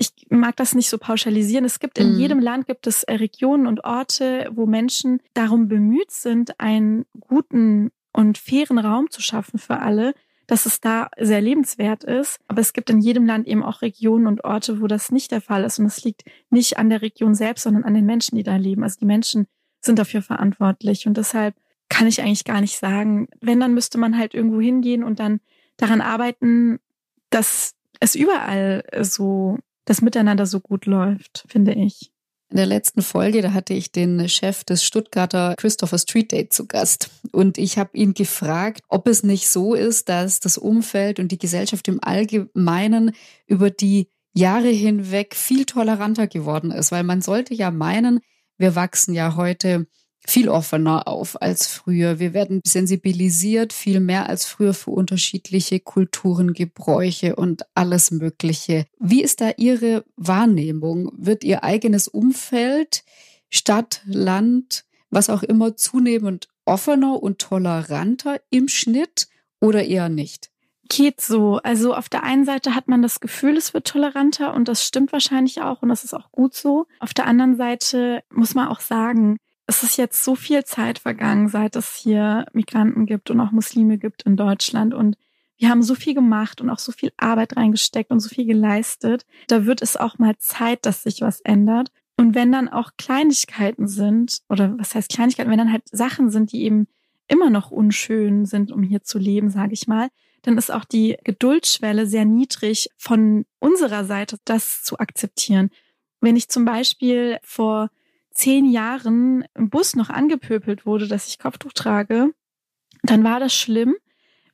ich 0.00 0.12
mag 0.30 0.56
das 0.56 0.74
nicht 0.74 0.88
so 0.88 0.96
pauschalisieren. 0.96 1.64
Es 1.64 1.78
gibt 1.78 1.98
in 1.98 2.14
mhm. 2.14 2.18
jedem 2.18 2.40
Land 2.40 2.66
gibt 2.66 2.86
es 2.86 3.02
äh, 3.02 3.14
Regionen 3.14 3.66
und 3.66 3.84
Orte, 3.84 4.50
wo 4.52 4.66
Menschen 4.66 5.20
darum 5.34 5.68
bemüht 5.68 6.10
sind, 6.10 6.58
einen 6.58 7.04
guten 7.20 7.90
und 8.12 8.38
fairen 8.38 8.78
Raum 8.78 9.10
zu 9.10 9.20
schaffen 9.20 9.58
für 9.58 9.78
alle, 9.80 10.14
dass 10.46 10.64
es 10.64 10.80
da 10.80 11.10
sehr 11.18 11.42
lebenswert 11.42 12.02
ist. 12.02 12.40
Aber 12.48 12.62
es 12.62 12.72
gibt 12.72 12.88
in 12.88 13.00
jedem 13.00 13.26
Land 13.26 13.46
eben 13.46 13.62
auch 13.62 13.82
Regionen 13.82 14.26
und 14.26 14.42
Orte, 14.42 14.80
wo 14.80 14.86
das 14.86 15.12
nicht 15.12 15.32
der 15.32 15.42
Fall 15.42 15.64
ist. 15.64 15.78
Und 15.78 15.86
es 15.86 16.02
liegt 16.02 16.24
nicht 16.48 16.78
an 16.78 16.88
der 16.88 17.02
Region 17.02 17.34
selbst, 17.34 17.64
sondern 17.64 17.84
an 17.84 17.94
den 17.94 18.06
Menschen, 18.06 18.36
die 18.36 18.42
da 18.42 18.56
leben. 18.56 18.82
Also 18.82 18.98
die 18.98 19.06
Menschen 19.06 19.46
sind 19.80 19.98
dafür 19.98 20.22
verantwortlich. 20.22 21.06
Und 21.06 21.18
deshalb 21.18 21.54
kann 22.00 22.08
ich 22.08 22.22
eigentlich 22.22 22.44
gar 22.44 22.62
nicht 22.62 22.78
sagen. 22.78 23.28
Wenn, 23.42 23.60
dann 23.60 23.74
müsste 23.74 23.98
man 23.98 24.16
halt 24.16 24.32
irgendwo 24.32 24.58
hingehen 24.58 25.04
und 25.04 25.20
dann 25.20 25.38
daran 25.76 26.00
arbeiten, 26.00 26.78
dass 27.28 27.74
es 28.00 28.14
überall 28.14 28.84
so 29.02 29.58
das 29.84 30.00
Miteinander 30.00 30.46
so 30.46 30.60
gut 30.60 30.86
läuft, 30.86 31.44
finde 31.46 31.74
ich. 31.74 32.10
In 32.48 32.56
der 32.56 32.64
letzten 32.64 33.02
Folge, 33.02 33.42
da 33.42 33.52
hatte 33.52 33.74
ich 33.74 33.92
den 33.92 34.30
Chef 34.30 34.64
des 34.64 34.82
Stuttgarter 34.82 35.56
Christopher 35.58 35.98
Street 35.98 36.32
Day 36.32 36.48
zu 36.48 36.66
Gast. 36.66 37.10
Und 37.32 37.58
ich 37.58 37.76
habe 37.76 37.90
ihn 37.92 38.14
gefragt, 38.14 38.80
ob 38.88 39.06
es 39.06 39.22
nicht 39.22 39.50
so 39.50 39.74
ist, 39.74 40.08
dass 40.08 40.40
das 40.40 40.56
Umfeld 40.56 41.20
und 41.20 41.30
die 41.30 41.38
Gesellschaft 41.38 41.86
im 41.86 42.02
Allgemeinen 42.02 43.12
über 43.46 43.68
die 43.68 44.08
Jahre 44.32 44.68
hinweg 44.68 45.34
viel 45.36 45.66
toleranter 45.66 46.28
geworden 46.28 46.70
ist. 46.70 46.92
Weil 46.92 47.02
man 47.02 47.20
sollte 47.20 47.52
ja 47.52 47.70
meinen, 47.70 48.20
wir 48.56 48.74
wachsen 48.74 49.12
ja 49.12 49.36
heute 49.36 49.86
viel 50.26 50.48
offener 50.48 51.08
auf 51.08 51.40
als 51.40 51.66
früher. 51.66 52.18
Wir 52.18 52.34
werden 52.34 52.60
sensibilisiert, 52.64 53.72
viel 53.72 54.00
mehr 54.00 54.28
als 54.28 54.44
früher 54.44 54.74
für 54.74 54.90
unterschiedliche 54.90 55.80
Kulturen, 55.80 56.52
Gebräuche 56.52 57.36
und 57.36 57.62
alles 57.74 58.10
Mögliche. 58.10 58.86
Wie 58.98 59.22
ist 59.22 59.40
da 59.40 59.52
Ihre 59.56 60.04
Wahrnehmung? 60.16 61.10
Wird 61.16 61.44
Ihr 61.44 61.64
eigenes 61.64 62.08
Umfeld, 62.08 63.02
Stadt, 63.48 64.02
Land, 64.04 64.84
was 65.10 65.30
auch 65.30 65.42
immer 65.42 65.76
zunehmend 65.76 66.48
offener 66.64 67.22
und 67.22 67.38
toleranter 67.40 68.40
im 68.50 68.68
Schnitt 68.68 69.28
oder 69.60 69.84
eher 69.84 70.08
nicht? 70.08 70.50
Geht 70.88 71.20
so. 71.20 71.58
Also 71.62 71.94
auf 71.94 72.08
der 72.08 72.24
einen 72.24 72.44
Seite 72.44 72.74
hat 72.74 72.88
man 72.88 73.00
das 73.00 73.20
Gefühl, 73.20 73.56
es 73.56 73.74
wird 73.74 73.86
toleranter 73.86 74.54
und 74.54 74.66
das 74.66 74.84
stimmt 74.84 75.12
wahrscheinlich 75.12 75.62
auch 75.62 75.82
und 75.82 75.88
das 75.88 76.04
ist 76.04 76.14
auch 76.14 76.32
gut 76.32 76.54
so. 76.54 76.86
Auf 76.98 77.14
der 77.14 77.26
anderen 77.26 77.56
Seite 77.56 78.22
muss 78.30 78.54
man 78.54 78.68
auch 78.68 78.80
sagen, 78.80 79.36
es 79.70 79.84
ist 79.84 79.96
jetzt 79.96 80.24
so 80.24 80.34
viel 80.34 80.64
Zeit 80.64 80.98
vergangen, 80.98 81.46
seit 81.46 81.76
es 81.76 81.94
hier 81.94 82.44
Migranten 82.52 83.06
gibt 83.06 83.30
und 83.30 83.38
auch 83.38 83.52
Muslime 83.52 83.98
gibt 83.98 84.24
in 84.24 84.36
Deutschland. 84.36 84.94
Und 84.94 85.16
wir 85.58 85.68
haben 85.68 85.84
so 85.84 85.94
viel 85.94 86.12
gemacht 86.12 86.60
und 86.60 86.70
auch 86.70 86.80
so 86.80 86.90
viel 86.90 87.12
Arbeit 87.16 87.56
reingesteckt 87.56 88.10
und 88.10 88.18
so 88.18 88.28
viel 88.28 88.46
geleistet. 88.46 89.24
Da 89.46 89.66
wird 89.66 89.80
es 89.80 89.96
auch 89.96 90.18
mal 90.18 90.36
Zeit, 90.38 90.86
dass 90.86 91.04
sich 91.04 91.20
was 91.20 91.40
ändert. 91.42 91.92
Und 92.16 92.34
wenn 92.34 92.50
dann 92.50 92.68
auch 92.68 92.90
Kleinigkeiten 92.98 93.86
sind, 93.86 94.40
oder 94.48 94.76
was 94.76 94.96
heißt 94.96 95.08
Kleinigkeiten, 95.08 95.50
wenn 95.52 95.58
dann 95.58 95.72
halt 95.72 95.84
Sachen 95.92 96.30
sind, 96.30 96.50
die 96.50 96.64
eben 96.64 96.88
immer 97.28 97.48
noch 97.48 97.70
unschön 97.70 98.46
sind, 98.46 98.72
um 98.72 98.82
hier 98.82 99.04
zu 99.04 99.20
leben, 99.20 99.50
sage 99.50 99.72
ich 99.72 99.86
mal, 99.86 100.08
dann 100.42 100.58
ist 100.58 100.72
auch 100.72 100.84
die 100.84 101.16
Geduldsschwelle 101.22 102.06
sehr 102.06 102.24
niedrig 102.24 102.88
von 102.96 103.44
unserer 103.60 104.04
Seite, 104.04 104.38
das 104.44 104.82
zu 104.82 104.98
akzeptieren. 104.98 105.70
Wenn 106.20 106.34
ich 106.34 106.48
zum 106.48 106.64
Beispiel 106.64 107.38
vor 107.44 107.90
zehn 108.30 108.70
Jahren 108.70 109.44
im 109.54 109.70
Bus 109.70 109.96
noch 109.96 110.10
angepöpelt 110.10 110.86
wurde, 110.86 111.08
dass 111.08 111.28
ich 111.28 111.38
Kopftuch 111.38 111.72
trage, 111.72 112.32
dann 113.02 113.24
war 113.24 113.40
das 113.40 113.54
schlimm. 113.54 113.94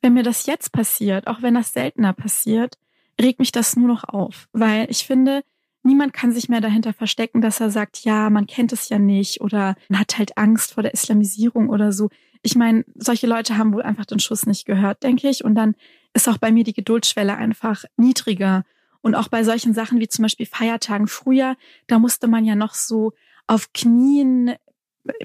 Wenn 0.03 0.15
mir 0.15 0.23
das 0.23 0.47
jetzt 0.47 0.73
passiert, 0.73 1.27
auch 1.27 1.43
wenn 1.43 1.55
das 1.55 1.73
seltener 1.73 2.13
passiert, 2.13 2.79
regt 3.21 3.39
mich 3.39 3.53
das 3.53 3.77
nur 3.77 3.89
noch 3.89 4.05
auf, 4.05 4.49
weil 4.53 4.91
ich 4.91 5.07
finde, 5.07 5.43
niemand 5.83 6.13
kann 6.13 6.33
sich 6.33 6.49
mehr 6.49 6.61
dahinter 6.61 6.93
verstecken, 6.93 7.41
dass 7.41 7.61
er 7.61 7.71
sagt, 7.71 8.05
ja, 8.05 8.29
man 8.29 8.47
kennt 8.47 8.73
es 8.73 8.89
ja 8.89 8.99
nicht 8.99 9.41
oder 9.41 9.77
man 9.89 10.01
hat 10.01 10.19
halt 10.19 10.37
Angst 10.37 10.75
vor 10.75 10.83
der 10.83 10.93
Islamisierung 10.93 11.71
oder 11.71 11.93
so. 11.93 12.11
Ich 12.43 12.57
meine, 12.57 12.85
solche 12.95 13.27
Leute 13.27 13.57
haben 13.57 13.73
wohl 13.73 13.83
einfach 13.83 14.05
den 14.05 14.21
Schuss 14.21 14.47
nicht 14.47 14.67
gehört, 14.67 15.03
denke 15.03 15.29
ich. 15.29 15.45
Und 15.45 15.55
dann 15.55 15.75
ist 16.13 16.29
auch 16.29 16.39
bei 16.39 16.53
mir 16.53 16.65
die 16.65 16.75
Geduldsschwelle 16.75 17.37
einfach 17.37 17.85
niedriger. 17.97 18.65
Und 19.01 19.15
auch 19.15 19.29
bei 19.29 19.45
solchen 19.45 19.73
Sachen 19.73 20.01
wie 20.01 20.09
zum 20.09 20.25
Beispiel 20.25 20.47
Feiertagen 20.47 21.07
früher, 21.07 21.57
da 21.87 21.99
musste 21.99 22.29
man 22.29 22.45
ja 22.45 22.55
noch 22.55 22.75
so 22.75 23.13
auf 23.47 23.73
Knien 23.73 24.55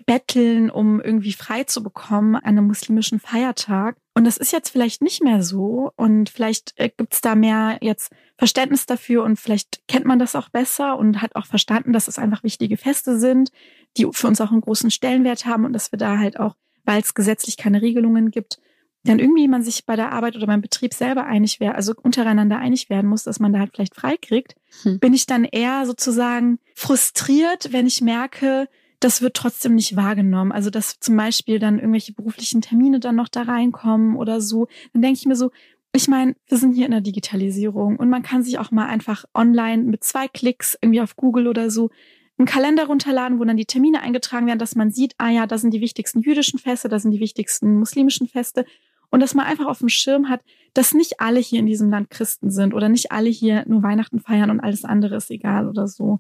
betteln, 0.06 0.70
um 0.70 1.01
irgendwie 1.01 1.34
frei 1.34 1.63
zu 1.63 1.84
bekommen 1.84 2.36
an 2.36 2.44
einem 2.58 2.68
muslimischen 2.68 3.20
Feiertag. 3.20 3.98
Und 4.13 4.25
das 4.25 4.38
ist 4.38 4.51
jetzt 4.51 4.70
vielleicht 4.70 5.01
nicht 5.01 5.24
mehr 5.24 5.42
so. 5.42 5.92
Und 5.96 6.30
vielleicht 6.30 6.74
äh, 6.75 6.90
gibt's 6.96 7.22
da 7.22 7.36
mehr 7.36 7.78
jetzt 7.82 8.12
Verständnis 8.38 8.86
dafür 8.86 9.24
und 9.24 9.40
vielleicht 9.40 9.88
kennt 9.88 10.06
man 10.06 10.20
das 10.20 10.36
auch 10.36 10.50
besser 10.50 10.98
und 10.98 11.22
hat 11.22 11.36
auch 11.36 11.46
verstanden, 11.46 11.94
dass 11.94 12.08
es 12.08 12.18
einfach 12.18 12.44
wichtige 12.44 12.78
Feste 12.78 13.20
sind, 13.20 13.51
die 13.98 14.08
für 14.12 14.28
uns 14.28 14.42
auch 14.42 14.51
einen 14.51 14.62
großen 14.62 14.92
Stellenwert 14.92 15.46
haben 15.46 15.66
und 15.66 15.74
dass 15.74 15.92
wir 15.92 16.00
da 16.00 16.18
halt 16.18 16.40
auch, 16.40 16.56
weil 16.84 17.01
es 17.01 17.13
gesetzlich 17.13 17.58
keine 17.58 17.82
Regelungen 17.82 18.32
gibt, 18.32 18.60
dann 19.03 19.20
irgendwie 19.20 19.48
man 19.48 19.63
sich 19.63 19.86
bei 19.86 19.96
der 19.96 20.12
Arbeit 20.12 20.36
oder 20.36 20.48
beim 20.48 20.62
Betrieb 20.62 20.93
selber 20.93 21.25
einig 21.25 21.60
wäre, 21.60 21.75
also 21.75 21.93
untereinander 22.01 22.60
einig 22.60 22.89
werden 22.89 23.10
muss, 23.10 23.24
dass 23.24 23.39
man 23.39 23.51
da 23.51 23.60
halt 23.60 23.72
vielleicht 23.74 23.96
frei 23.96 24.15
kriegt, 24.17 24.55
hm. 24.84 25.00
bin 25.00 25.13
ich 25.13 25.25
dann 25.25 25.43
eher 25.43 25.86
sozusagen 25.86 26.60
frustriert, 26.75 27.72
wenn 27.72 27.88
ich 27.88 28.01
merke, 28.01 28.67
das 29.00 29.22
wird 29.22 29.36
trotzdem 29.36 29.75
nicht 29.75 29.96
wahrgenommen. 29.96 30.51
Also 30.51 30.70
dass 30.70 31.00
zum 31.00 31.17
Beispiel 31.17 31.58
dann 31.58 31.79
irgendwelche 31.79 32.13
beruflichen 32.13 32.62
Termine 32.62 33.00
dann 33.00 33.15
noch 33.15 33.27
da 33.27 33.41
reinkommen 33.41 34.15
oder 34.15 34.39
so. 34.39 34.67
Dann 34.93 35.01
denke 35.01 35.17
ich 35.20 35.25
mir 35.25 35.36
so, 35.36 35.50
ich 35.93 36.08
meine, 36.08 36.36
wir 36.48 36.58
sind 36.58 36.74
hier 36.74 36.86
in 36.86 36.91
der 36.91 37.01
Digitalisierung 37.01 37.98
und 37.98 38.10
man 38.10 38.22
kann 38.24 38.43
sich 38.43 38.60
auch 38.60 38.72
mal 38.72 38.86
einfach 38.86 39.25
online 39.34 39.84
mit 39.84 40.03
zwei 40.03 40.27
Klicks 40.27 40.77
irgendwie 40.79 41.01
auf 41.01 41.15
Google 41.15 41.48
oder 41.48 41.70
so 41.70 41.89
einen 42.38 42.46
Kalender 42.48 42.86
runterladen, 42.86 43.39
wo 43.39 43.43
dann 43.43 43.58
die 43.58 43.65
Termine 43.65 44.01
eingetragen 44.01 44.48
werden, 44.48 44.60
dass 44.60 44.75
man 44.75 44.91
sieht, 44.91 45.13
ah 45.17 45.29
ja, 45.29 45.48
da 45.48 45.58
sind 45.58 45.74
die 45.74 45.81
wichtigsten 45.81 46.22
jüdischen 46.22 46.60
Feste, 46.60 46.88
da 46.88 46.98
sind 47.00 47.12
die 47.12 47.20
wichtigsten 47.20 47.77
muslimischen 47.77 48.27
Feste 48.27 48.65
und 49.12 49.20
dass 49.20 49.36
man 49.36 49.46
einfach 49.46 49.68
auf 49.68 49.80
dem 49.80 49.89
Schirm 49.89 50.30
hat, 50.30 50.41
dass 50.74 50.94
nicht 50.94 51.20
alle 51.20 51.39
hier 51.39 51.60
in 51.60 51.65
diesem 51.65 51.89
Land 51.89 52.10
Christen 52.10 52.50
sind 52.50 52.74
oder 52.74 52.89
nicht 52.89 53.12
alle 53.12 53.30
hier 53.30 53.63
nur 53.68 53.84
Weihnachten 53.84 54.20
feiern 54.20 54.50
und 54.50 54.62
alles 54.62 54.84
andere 54.86 55.18
ist 55.18 55.30
egal 55.30 55.68
oder 55.68 55.88
so. 55.88 56.20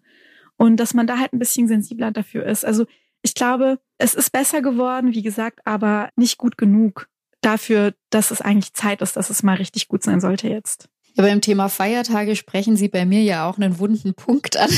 Und 0.57 0.77
dass 0.77 0.93
man 0.93 1.07
da 1.07 1.17
halt 1.17 1.33
ein 1.33 1.39
bisschen 1.39 1.67
sensibler 1.67 2.11
dafür 2.11 2.45
ist. 2.45 2.65
Also 2.65 2.85
ich 3.23 3.33
glaube, 3.33 3.79
es 3.97 4.13
ist 4.13 4.31
besser 4.31 4.61
geworden, 4.61 5.13
wie 5.13 5.21
gesagt, 5.21 5.61
aber 5.65 6.09
nicht 6.15 6.37
gut 6.37 6.57
genug 6.57 7.07
dafür, 7.39 7.93
dass 8.09 8.29
es 8.29 8.41
eigentlich 8.41 8.73
Zeit 8.73 9.01
ist, 9.01 9.15
dass 9.15 9.29
es 9.29 9.41
mal 9.41 9.55
richtig 9.55 9.87
gut 9.87 10.03
sein 10.03 10.21
sollte 10.21 10.47
jetzt. 10.47 10.89
Ja, 11.15 11.23
beim 11.23 11.41
Thema 11.41 11.67
Feiertage 11.67 12.35
sprechen 12.35 12.77
Sie 12.77 12.87
bei 12.87 13.05
mir 13.05 13.21
ja 13.21 13.49
auch 13.49 13.57
einen 13.57 13.79
wunden 13.79 14.13
Punkt 14.13 14.57
an. 14.57 14.69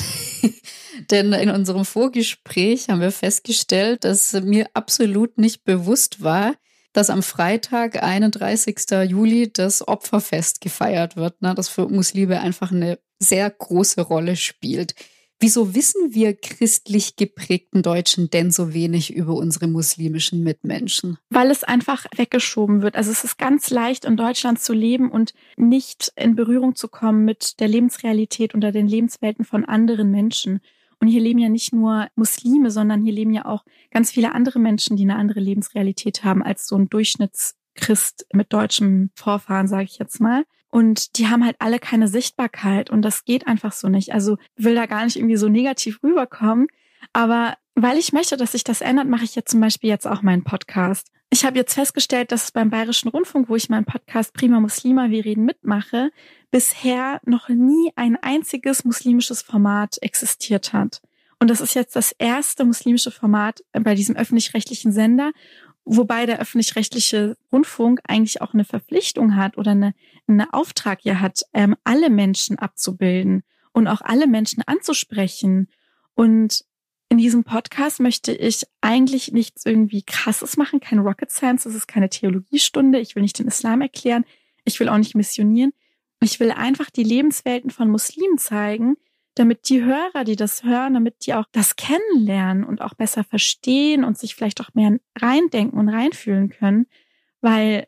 Denn 1.12 1.34
in 1.34 1.50
unserem 1.50 1.86
Vorgespräch 1.86 2.90
haben 2.90 3.02
wir 3.02 3.12
festgestellt, 3.12 4.04
dass 4.04 4.34
mir 4.34 4.68
absolut 4.74 5.38
nicht 5.38 5.64
bewusst 5.64 6.24
war, 6.24 6.54
dass 6.94 7.10
am 7.10 7.24
Freitag, 7.24 8.02
31. 8.02 8.78
Juli, 9.08 9.52
das 9.52 9.88
Opferfest 9.88 10.62
gefeiert 10.62 11.16
wird, 11.16 11.42
ne, 11.42 11.54
das 11.56 11.70
für 11.70 11.90
Muslime 11.90 12.40
einfach 12.40 12.72
eine 12.72 13.00
sehr 13.20 13.50
große 13.50 14.02
Rolle 14.02 14.36
spielt. 14.36 14.96
Wieso 15.40 15.76
wissen 15.76 16.14
wir 16.14 16.36
christlich 16.36 17.18
geprägten 17.18 17.82
Deutschen 17.82 18.30
denn 18.30 18.50
so 18.50 18.74
wenig 18.74 19.14
über 19.14 19.34
unsere 19.34 19.68
muslimischen 19.68 20.42
Mitmenschen? 20.42 21.18
Weil 21.30 21.52
es 21.52 21.66
einfach 21.66 22.06
weggeschoben 22.16 22.82
wird. 22.82 22.96
Also 22.96 23.12
es 23.12 23.26
ist 23.26 23.38
ganz 23.38 23.70
leicht 23.70 24.06
in 24.06 24.16
Deutschland 24.16 24.62
zu 24.62 24.72
leben 24.72 25.12
und 25.12 25.34
nicht 25.58 26.14
in 26.16 26.36
Berührung 26.36 26.76
zu 26.76 26.88
kommen 26.88 27.26
mit 27.26 27.60
der 27.60 27.68
Lebensrealität 27.68 28.56
oder 28.56 28.72
den 28.72 28.88
Lebenswelten 28.88 29.44
von 29.44 29.66
anderen 29.66 30.12
Menschen. 30.12 30.62
Und 31.04 31.10
hier 31.10 31.20
leben 31.20 31.40
ja 31.40 31.50
nicht 31.50 31.74
nur 31.74 32.08
Muslime, 32.16 32.72
sondern 32.72 33.02
hier 33.02 33.12
leben 33.12 33.34
ja 33.34 33.44
auch 33.44 33.66
ganz 33.92 34.10
viele 34.10 34.34
andere 34.34 34.58
Menschen, 34.58 34.96
die 34.96 35.04
eine 35.04 35.18
andere 35.18 35.42
Lebensrealität 35.42 36.24
haben 36.24 36.42
als 36.42 36.66
so 36.66 36.78
ein 36.78 36.88
Durchschnittschrist 36.88 38.26
mit 38.32 38.54
deutschem 38.54 39.10
Vorfahren, 39.14 39.68
sage 39.68 39.84
ich 39.84 40.00
jetzt 40.00 40.22
mal. 40.22 40.46
Und 40.70 41.18
die 41.18 41.28
haben 41.28 41.44
halt 41.44 41.58
alle 41.60 41.80
keine 41.80 42.08
Sichtbarkeit 42.08 42.90
und 42.90 43.02
das 43.02 43.26
geht 43.26 43.48
einfach 43.48 43.74
so 43.74 43.90
nicht. 43.90 44.14
Also 44.14 44.38
will 44.56 44.76
da 44.76 44.86
gar 44.86 45.04
nicht 45.04 45.18
irgendwie 45.18 45.36
so 45.36 45.50
negativ 45.50 46.02
rüberkommen. 46.04 46.68
Aber 47.12 47.58
weil 47.76 47.98
ich 47.98 48.14
möchte, 48.14 48.38
dass 48.38 48.54
sich 48.54 48.64
das 48.64 48.80
ändert, 48.80 49.10
mache 49.10 49.26
ich 49.26 49.36
jetzt 49.36 49.52
zum 49.52 49.60
Beispiel 49.60 49.90
jetzt 49.90 50.08
auch 50.08 50.22
meinen 50.22 50.46
Podcast. 50.46 51.12
Ich 51.30 51.44
habe 51.44 51.58
jetzt 51.58 51.74
festgestellt, 51.74 52.32
dass 52.32 52.54
beim 52.54 52.70
Bayerischen 52.70 53.10
Rundfunk, 53.10 53.50
wo 53.50 53.58
ich 53.58 53.68
meinen 53.68 53.84
Podcast 53.84 54.34
Prima 54.34 54.62
Muslima, 54.62 55.10
wir 55.10 55.26
reden 55.26 55.44
mitmache, 55.44 56.12
bisher 56.54 57.20
noch 57.26 57.50
nie 57.50 57.92
ein 57.96 58.16
einziges 58.16 58.86
muslimisches 58.86 59.42
Format 59.42 59.98
existiert 60.04 60.72
hat. 60.72 61.02
Und 61.40 61.50
das 61.50 61.62
ist 61.62 61.74
jetzt 61.74 61.96
das 61.96 62.12
erste 62.12 62.64
muslimische 62.64 63.10
Format 63.10 63.64
bei 63.72 63.96
diesem 63.96 64.16
öffentlich-rechtlichen 64.16 64.92
Sender. 64.92 65.32
Wobei 65.84 66.28
der 66.28 66.40
öffentlich-rechtliche 66.40 67.38
Rundfunk 67.52 68.02
eigentlich 68.08 68.44
auch 68.44 68.54
eine 68.54 68.66
Verpflichtung 68.66 69.36
hat 69.36 69.58
oder 69.58 69.72
eine, 69.72 69.96
eine 70.28 70.54
Auftrag 70.54 71.04
ja 71.04 71.20
hat, 71.20 71.42
ähm, 71.56 71.76
alle 71.84 72.12
Menschen 72.12 72.60
abzubilden 72.60 73.42
und 73.72 73.88
auch 73.88 74.02
alle 74.02 74.28
Menschen 74.28 74.62
anzusprechen. 74.68 75.70
Und 76.14 76.66
in 77.10 77.18
diesem 77.18 77.44
Podcast 77.44 78.00
möchte 78.00 78.32
ich 78.32 78.68
eigentlich 78.80 79.32
nichts 79.32 79.66
irgendwie 79.66 80.04
krasses 80.04 80.56
machen, 80.56 80.82
kein 80.82 81.00
Rocket 81.00 81.32
Science, 81.32 81.64
das 81.64 81.74
ist 81.74 81.88
keine 81.88 82.10
Theologiestunde, 82.10 83.00
ich 83.00 83.16
will 83.16 83.24
nicht 83.24 83.40
den 83.40 83.48
Islam 83.48 83.82
erklären, 83.82 84.24
ich 84.66 84.80
will 84.80 84.90
auch 84.90 85.00
nicht 85.00 85.16
missionieren. 85.16 85.74
Ich 86.24 86.40
will 86.40 86.52
einfach 86.52 86.90
die 86.90 87.04
Lebenswelten 87.04 87.70
von 87.70 87.90
Muslimen 87.90 88.38
zeigen, 88.38 88.96
damit 89.36 89.68
die 89.70 89.84
Hörer, 89.84 90.24
die 90.24 90.36
das 90.36 90.64
hören, 90.64 90.94
damit 90.94 91.26
die 91.26 91.34
auch 91.34 91.46
das 91.52 91.76
kennenlernen 91.76 92.64
und 92.64 92.82
auch 92.82 92.94
besser 92.94 93.24
verstehen 93.24 94.04
und 94.04 94.18
sich 94.18 94.36
vielleicht 94.36 94.62
auch 94.62 94.74
mehr 94.74 95.00
reindenken 95.18 95.78
und 95.80 95.90
reinfühlen 95.90 96.50
können. 96.50 96.88
Weil 97.42 97.88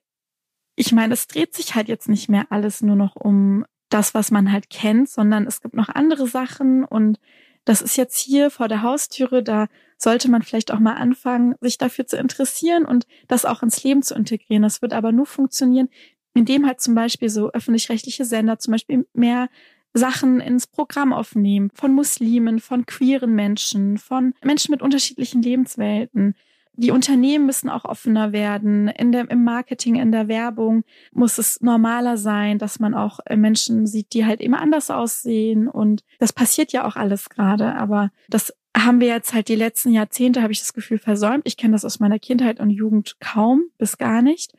ich 0.75 0.91
meine, 0.91 1.13
es 1.13 1.27
dreht 1.27 1.53
sich 1.53 1.75
halt 1.75 1.87
jetzt 1.87 2.09
nicht 2.09 2.27
mehr 2.27 2.47
alles 2.49 2.81
nur 2.81 2.95
noch 2.95 3.15
um 3.15 3.65
das, 3.89 4.13
was 4.13 4.31
man 4.31 4.51
halt 4.51 4.69
kennt, 4.69 5.09
sondern 5.09 5.47
es 5.47 5.61
gibt 5.61 5.75
noch 5.75 5.89
andere 5.89 6.27
Sachen 6.27 6.83
und 6.83 7.19
das 7.63 7.81
ist 7.81 7.97
jetzt 7.97 8.17
hier 8.19 8.51
vor 8.51 8.67
der 8.67 8.83
Haustüre, 8.83 9.41
da 9.41 9.67
sollte 9.97 10.29
man 10.29 10.43
vielleicht 10.43 10.71
auch 10.71 10.79
mal 10.79 10.95
anfangen, 10.95 11.55
sich 11.61 11.77
dafür 11.77 12.05
zu 12.05 12.17
interessieren 12.17 12.85
und 12.85 13.07
das 13.27 13.45
auch 13.45 13.63
ins 13.63 13.83
Leben 13.83 14.03
zu 14.03 14.13
integrieren. 14.13 14.61
Das 14.61 14.81
wird 14.81 14.93
aber 14.93 15.11
nur 15.11 15.25
funktionieren, 15.25 15.89
indem 16.35 16.67
halt 16.67 16.81
zum 16.81 16.93
Beispiel 16.93 17.29
so 17.29 17.51
öffentlich-rechtliche 17.51 18.25
Sender 18.25 18.59
zum 18.59 18.73
Beispiel 18.73 19.07
mehr 19.13 19.49
Sachen 19.93 20.41
ins 20.41 20.67
Programm 20.67 21.13
aufnehmen, 21.13 21.71
von 21.73 21.93
Muslimen, 21.93 22.59
von 22.59 22.85
queeren 22.85 23.33
Menschen, 23.33 23.97
von 23.97 24.33
Menschen 24.43 24.71
mit 24.71 24.81
unterschiedlichen 24.81 25.41
Lebenswelten. 25.41 26.35
Die 26.73 26.91
Unternehmen 26.91 27.45
müssen 27.45 27.69
auch 27.69 27.85
offener 27.85 28.33
werden. 28.33 28.89
In 28.89 29.13
der, 29.13 29.31
Im 29.31 29.45
Marketing, 29.45 29.95
in 29.95 30.11
der 30.11 30.27
Werbung 30.27 30.83
muss 31.13 31.37
es 31.37 31.61
normaler 31.61 32.17
sein, 32.17 32.59
dass 32.59 32.79
man 32.79 32.93
auch 32.93 33.19
äh, 33.25 33.37
Menschen 33.37 33.87
sieht, 33.87 34.13
die 34.13 34.25
halt 34.25 34.41
immer 34.41 34.61
anders 34.61 34.91
aussehen. 34.91 35.69
Und 35.69 36.03
das 36.19 36.33
passiert 36.33 36.73
ja 36.73 36.85
auch 36.85 36.97
alles 36.97 37.29
gerade. 37.29 37.75
Aber 37.75 38.11
das 38.27 38.53
haben 38.75 38.99
wir 38.99 39.07
jetzt 39.07 39.33
halt 39.33 39.47
die 39.47 39.55
letzten 39.55 39.91
Jahrzehnte, 39.91 40.41
habe 40.41 40.51
ich 40.51 40.59
das 40.59 40.73
Gefühl, 40.73 40.97
versäumt. 40.97 41.43
Ich 41.45 41.55
kenne 41.55 41.71
das 41.71 41.85
aus 41.85 42.01
meiner 42.01 42.19
Kindheit 42.19 42.59
und 42.59 42.69
Jugend 42.69 43.15
kaum 43.21 43.63
bis 43.77 43.97
gar 43.97 44.21
nicht. 44.21 44.51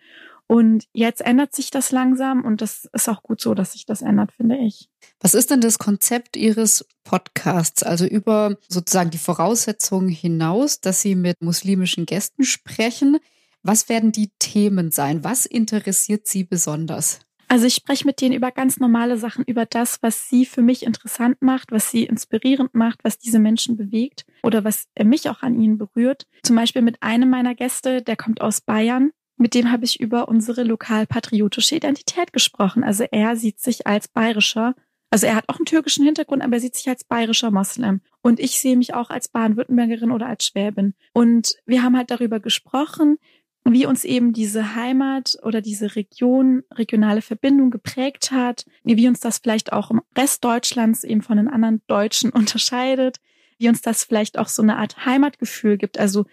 Und 0.48 0.84
jetzt 0.92 1.22
ändert 1.22 1.54
sich 1.54 1.70
das 1.70 1.90
langsam 1.90 2.44
und 2.44 2.60
das 2.60 2.88
ist 2.92 3.08
auch 3.08 3.22
gut 3.22 3.40
so, 3.40 3.54
dass 3.54 3.72
sich 3.72 3.84
das 3.84 4.02
ändert, 4.02 4.32
finde 4.32 4.56
ich. 4.58 4.88
Was 5.20 5.34
ist 5.34 5.50
denn 5.50 5.60
das 5.60 5.78
Konzept 5.78 6.36
Ihres 6.36 6.86
Podcasts? 7.02 7.82
Also 7.82 8.06
über 8.06 8.56
sozusagen 8.68 9.10
die 9.10 9.18
Voraussetzungen 9.18 10.08
hinaus, 10.08 10.80
dass 10.80 11.02
Sie 11.02 11.16
mit 11.16 11.42
muslimischen 11.42 12.06
Gästen 12.06 12.44
sprechen. 12.44 13.18
Was 13.62 13.88
werden 13.88 14.12
die 14.12 14.30
Themen 14.38 14.92
sein? 14.92 15.24
Was 15.24 15.46
interessiert 15.46 16.28
Sie 16.28 16.44
besonders? 16.44 17.20
Also 17.48 17.66
ich 17.66 17.74
spreche 17.74 18.06
mit 18.06 18.20
denen 18.20 18.35
über 18.35 18.50
ganz 18.50 18.78
normale 18.78 19.18
Sachen, 19.18 19.44
über 19.46 19.66
das, 19.66 20.02
was 20.02 20.28
sie 20.28 20.46
für 20.46 20.62
mich 20.62 20.85
interessant 20.85 21.42
macht, 21.42 21.70
was 21.70 21.90
sie 21.90 22.04
inspirierend 22.04 22.74
macht, 22.74 23.04
was 23.04 23.18
diese 23.18 23.38
Menschen 23.38 23.76
bewegt 23.76 24.26
oder 24.42 24.64
was 24.64 24.88
mich 25.00 25.30
auch 25.30 25.42
an 25.42 25.61
ihnen 25.61 25.78
berührt. 25.78 26.26
Zum 26.42 26.56
Beispiel 26.56 26.82
mit 26.82 27.02
einem 27.02 27.30
meiner 27.30 27.54
Gäste, 27.54 28.02
der 28.02 28.16
kommt 28.16 28.40
aus 28.40 28.61
Bayern 28.61 29.12
mit 29.37 29.55
dem 29.55 29.70
habe 29.70 29.85
ich 29.85 30.01
über 30.01 30.29
unsere 30.29 30.62
lokalpatriotische 30.62 31.77
Identität 31.77 32.33
gesprochen. 32.33 32.85
Also 32.85 33.05
er 33.11 33.37
sieht 33.37 33.61
sich 33.61 33.87
als 33.87 34.09
bayerischer, 34.09 34.75
also 35.11 35.27
er 35.27 35.37
hat 35.37 35.49
auch 35.49 35.57
einen 35.57 35.66
türkischen 35.66 36.05
Hintergrund, 36.05 36.42
aber 36.42 36.55
er 36.55 36.61
sieht 36.61 36.75
sich 36.75 36.88
als 36.88 37.05
bayerischer 37.05 37.51
Moslem. 37.51 38.01
Und 38.22 38.40
ich 38.40 38.61
sehe 38.61 38.77
mich 38.77 38.94
auch 38.94 39.11
als 39.11 39.29
Baden-Württembergerin 39.29 40.11
oder 40.11 40.27
als 40.27 40.46
Schwäbin. 40.46 40.94
Und 41.12 41.57
wir 41.64 41.83
haben 41.83 41.96
halt 41.96 42.11
darüber 42.11 42.40
gesprochen, 42.40 43.18
wie 43.64 43.87
uns 43.87 44.05
eben 44.05 44.33
diese 44.33 44.75
Heimat 44.75 45.38
oder 45.42 45.61
diese 45.61 45.96
Region, 45.96 46.62
regionale 46.72 47.22
Verbindung 47.22 47.70
geprägt 47.70 48.31
hat, 48.31 48.64
wie 48.85 49.09
uns 49.09 49.20
das 49.20 49.38
vielleicht 49.38 49.72
auch 49.72 49.90
im 49.90 50.03
Rest 50.16 50.44
Deutschlands 50.44 51.03
eben 51.05 51.22
von 51.22 51.37
den 51.37 51.49
anderen 51.49 51.83
Deutschen 51.87 52.31
unterscheidet, 52.33 53.18
wie 53.59 53.68
uns 53.68 53.83
das 53.83 54.05
vielleicht 54.05 54.38
auch 54.38 54.49
so 54.49 54.62
eine 54.62 54.77
Art 54.77 55.05
Heimatgefühl 55.05 55.79
gibt. 55.79 55.99
Also 55.99 56.27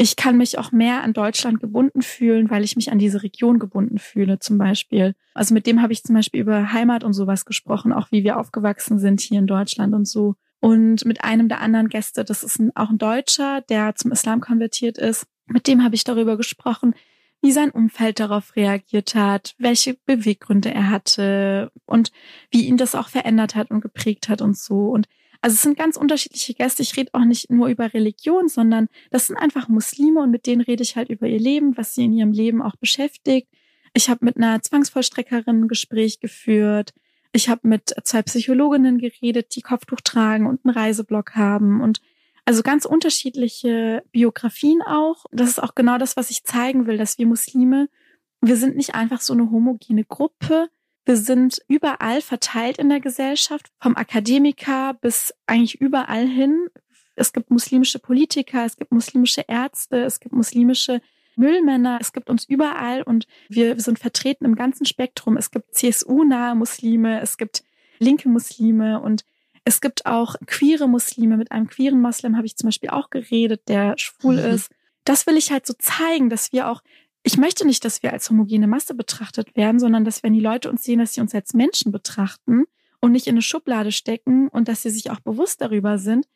ich 0.00 0.14
kann 0.14 0.36
mich 0.36 0.58
auch 0.58 0.70
mehr 0.70 1.02
an 1.02 1.12
Deutschland 1.12 1.60
gebunden 1.60 2.02
fühlen, 2.02 2.50
weil 2.50 2.62
ich 2.62 2.76
mich 2.76 2.92
an 2.92 3.00
diese 3.00 3.24
Region 3.24 3.58
gebunden 3.58 3.98
fühle, 3.98 4.38
zum 4.38 4.56
Beispiel. 4.56 5.16
Also 5.34 5.52
mit 5.54 5.66
dem 5.66 5.82
habe 5.82 5.92
ich 5.92 6.04
zum 6.04 6.14
Beispiel 6.14 6.40
über 6.40 6.72
Heimat 6.72 7.02
und 7.02 7.14
sowas 7.14 7.44
gesprochen, 7.44 7.92
auch 7.92 8.12
wie 8.12 8.22
wir 8.22 8.38
aufgewachsen 8.38 9.00
sind 9.00 9.20
hier 9.20 9.40
in 9.40 9.48
Deutschland 9.48 9.94
und 9.94 10.06
so. 10.06 10.36
Und 10.60 11.04
mit 11.04 11.24
einem 11.24 11.48
der 11.48 11.60
anderen 11.60 11.88
Gäste, 11.88 12.24
das 12.24 12.44
ist 12.44 12.60
ein, 12.60 12.74
auch 12.76 12.90
ein 12.90 12.98
Deutscher, 12.98 13.60
der 13.68 13.96
zum 13.96 14.12
Islam 14.12 14.40
konvertiert 14.40 14.98
ist, 14.98 15.26
mit 15.46 15.66
dem 15.66 15.82
habe 15.82 15.96
ich 15.96 16.04
darüber 16.04 16.36
gesprochen, 16.36 16.94
wie 17.40 17.52
sein 17.52 17.70
Umfeld 17.70 18.20
darauf 18.20 18.54
reagiert 18.54 19.14
hat, 19.14 19.54
welche 19.58 19.94
Beweggründe 20.06 20.72
er 20.72 20.90
hatte 20.90 21.72
und 21.86 22.12
wie 22.50 22.66
ihn 22.66 22.76
das 22.76 22.94
auch 22.94 23.08
verändert 23.08 23.54
hat 23.56 23.70
und 23.70 23.80
geprägt 23.80 24.28
hat 24.28 24.42
und 24.42 24.56
so. 24.56 24.88
Und 24.90 25.08
also 25.40 25.54
es 25.54 25.62
sind 25.62 25.78
ganz 25.78 25.96
unterschiedliche 25.96 26.54
Gäste. 26.54 26.82
Ich 26.82 26.96
rede 26.96 27.10
auch 27.12 27.24
nicht 27.24 27.50
nur 27.50 27.68
über 27.68 27.94
Religion, 27.94 28.48
sondern 28.48 28.88
das 29.10 29.28
sind 29.28 29.36
einfach 29.36 29.68
Muslime 29.68 30.20
und 30.20 30.30
mit 30.30 30.46
denen 30.46 30.60
rede 30.62 30.82
ich 30.82 30.96
halt 30.96 31.10
über 31.10 31.26
ihr 31.26 31.38
Leben, 31.38 31.76
was 31.76 31.94
sie 31.94 32.04
in 32.04 32.12
ihrem 32.12 32.32
Leben 32.32 32.60
auch 32.60 32.76
beschäftigt. 32.76 33.48
Ich 33.94 34.10
habe 34.10 34.24
mit 34.24 34.36
einer 34.36 34.60
Zwangsvollstreckerin 34.60 35.62
ein 35.62 35.68
Gespräch 35.68 36.20
geführt. 36.20 36.92
Ich 37.32 37.48
habe 37.48 37.68
mit 37.68 37.94
zwei 38.04 38.22
Psychologinnen 38.22 38.98
geredet, 38.98 39.54
die 39.54 39.62
Kopftuch 39.62 40.00
tragen 40.00 40.46
und 40.46 40.64
einen 40.64 40.74
Reiseblock 40.74 41.36
haben 41.36 41.80
und 41.80 42.00
also 42.44 42.62
ganz 42.62 42.84
unterschiedliche 42.84 44.02
Biografien 44.10 44.80
auch. 44.82 45.26
Das 45.30 45.50
ist 45.50 45.62
auch 45.62 45.74
genau 45.74 45.98
das, 45.98 46.16
was 46.16 46.30
ich 46.30 46.44
zeigen 46.44 46.86
will, 46.86 46.96
dass 46.96 47.18
wir 47.18 47.26
Muslime, 47.26 47.88
wir 48.40 48.56
sind 48.56 48.76
nicht 48.76 48.94
einfach 48.94 49.20
so 49.20 49.34
eine 49.34 49.50
homogene 49.50 50.04
Gruppe, 50.04 50.70
wir 51.08 51.16
sind 51.16 51.62
überall 51.68 52.20
verteilt 52.20 52.76
in 52.76 52.90
der 52.90 53.00
Gesellschaft, 53.00 53.70
vom 53.80 53.96
Akademiker 53.96 54.92
bis 54.92 55.32
eigentlich 55.46 55.80
überall 55.80 56.26
hin. 56.26 56.66
Es 57.16 57.32
gibt 57.32 57.50
muslimische 57.50 57.98
Politiker, 57.98 58.66
es 58.66 58.76
gibt 58.76 58.92
muslimische 58.92 59.42
Ärzte, 59.48 60.04
es 60.04 60.20
gibt 60.20 60.34
muslimische 60.34 61.00
Müllmänner, 61.34 61.96
es 61.98 62.12
gibt 62.12 62.28
uns 62.28 62.44
überall 62.44 63.02
und 63.02 63.26
wir 63.48 63.80
sind 63.80 63.98
vertreten 63.98 64.44
im 64.44 64.54
ganzen 64.54 64.84
Spektrum. 64.84 65.38
Es 65.38 65.50
gibt 65.50 65.74
CSU-nahe 65.74 66.54
Muslime, 66.54 67.22
es 67.22 67.38
gibt 67.38 67.64
linke 67.98 68.28
Muslime 68.28 69.00
und 69.00 69.24
es 69.64 69.80
gibt 69.80 70.04
auch 70.04 70.34
queere 70.44 70.90
Muslime. 70.90 71.38
Mit 71.38 71.52
einem 71.52 71.68
queeren 71.68 72.02
Moslem 72.02 72.36
habe 72.36 72.46
ich 72.46 72.58
zum 72.58 72.68
Beispiel 72.68 72.90
auch 72.90 73.08
geredet, 73.08 73.62
der 73.68 73.96
schwul 73.96 74.34
mhm. 74.34 74.54
ist. 74.54 74.70
Das 75.04 75.26
will 75.26 75.38
ich 75.38 75.52
halt 75.52 75.64
so 75.64 75.72
zeigen, 75.72 76.28
dass 76.28 76.52
wir 76.52 76.68
auch 76.68 76.82
ich 77.28 77.36
möchte 77.36 77.66
nicht, 77.66 77.84
dass 77.84 78.02
wir 78.02 78.14
als 78.14 78.30
homogene 78.30 78.66
Masse 78.66 78.94
betrachtet 78.94 79.54
werden, 79.54 79.78
sondern 79.78 80.02
dass 80.02 80.22
wenn 80.22 80.32
die 80.32 80.40
Leute 80.40 80.70
uns 80.70 80.82
sehen, 80.82 80.98
dass 80.98 81.12
sie 81.12 81.20
uns 81.20 81.34
als 81.34 81.52
Menschen 81.52 81.92
betrachten 81.92 82.64
und 83.02 83.12
nicht 83.12 83.26
in 83.26 83.34
eine 83.34 83.42
Schublade 83.42 83.92
stecken 83.92 84.48
und 84.48 84.66
dass 84.66 84.80
sie 84.80 84.88
sich 84.88 85.10
auch 85.10 85.20
bewusst 85.20 85.60
darüber 85.60 85.98
sind, 85.98 86.26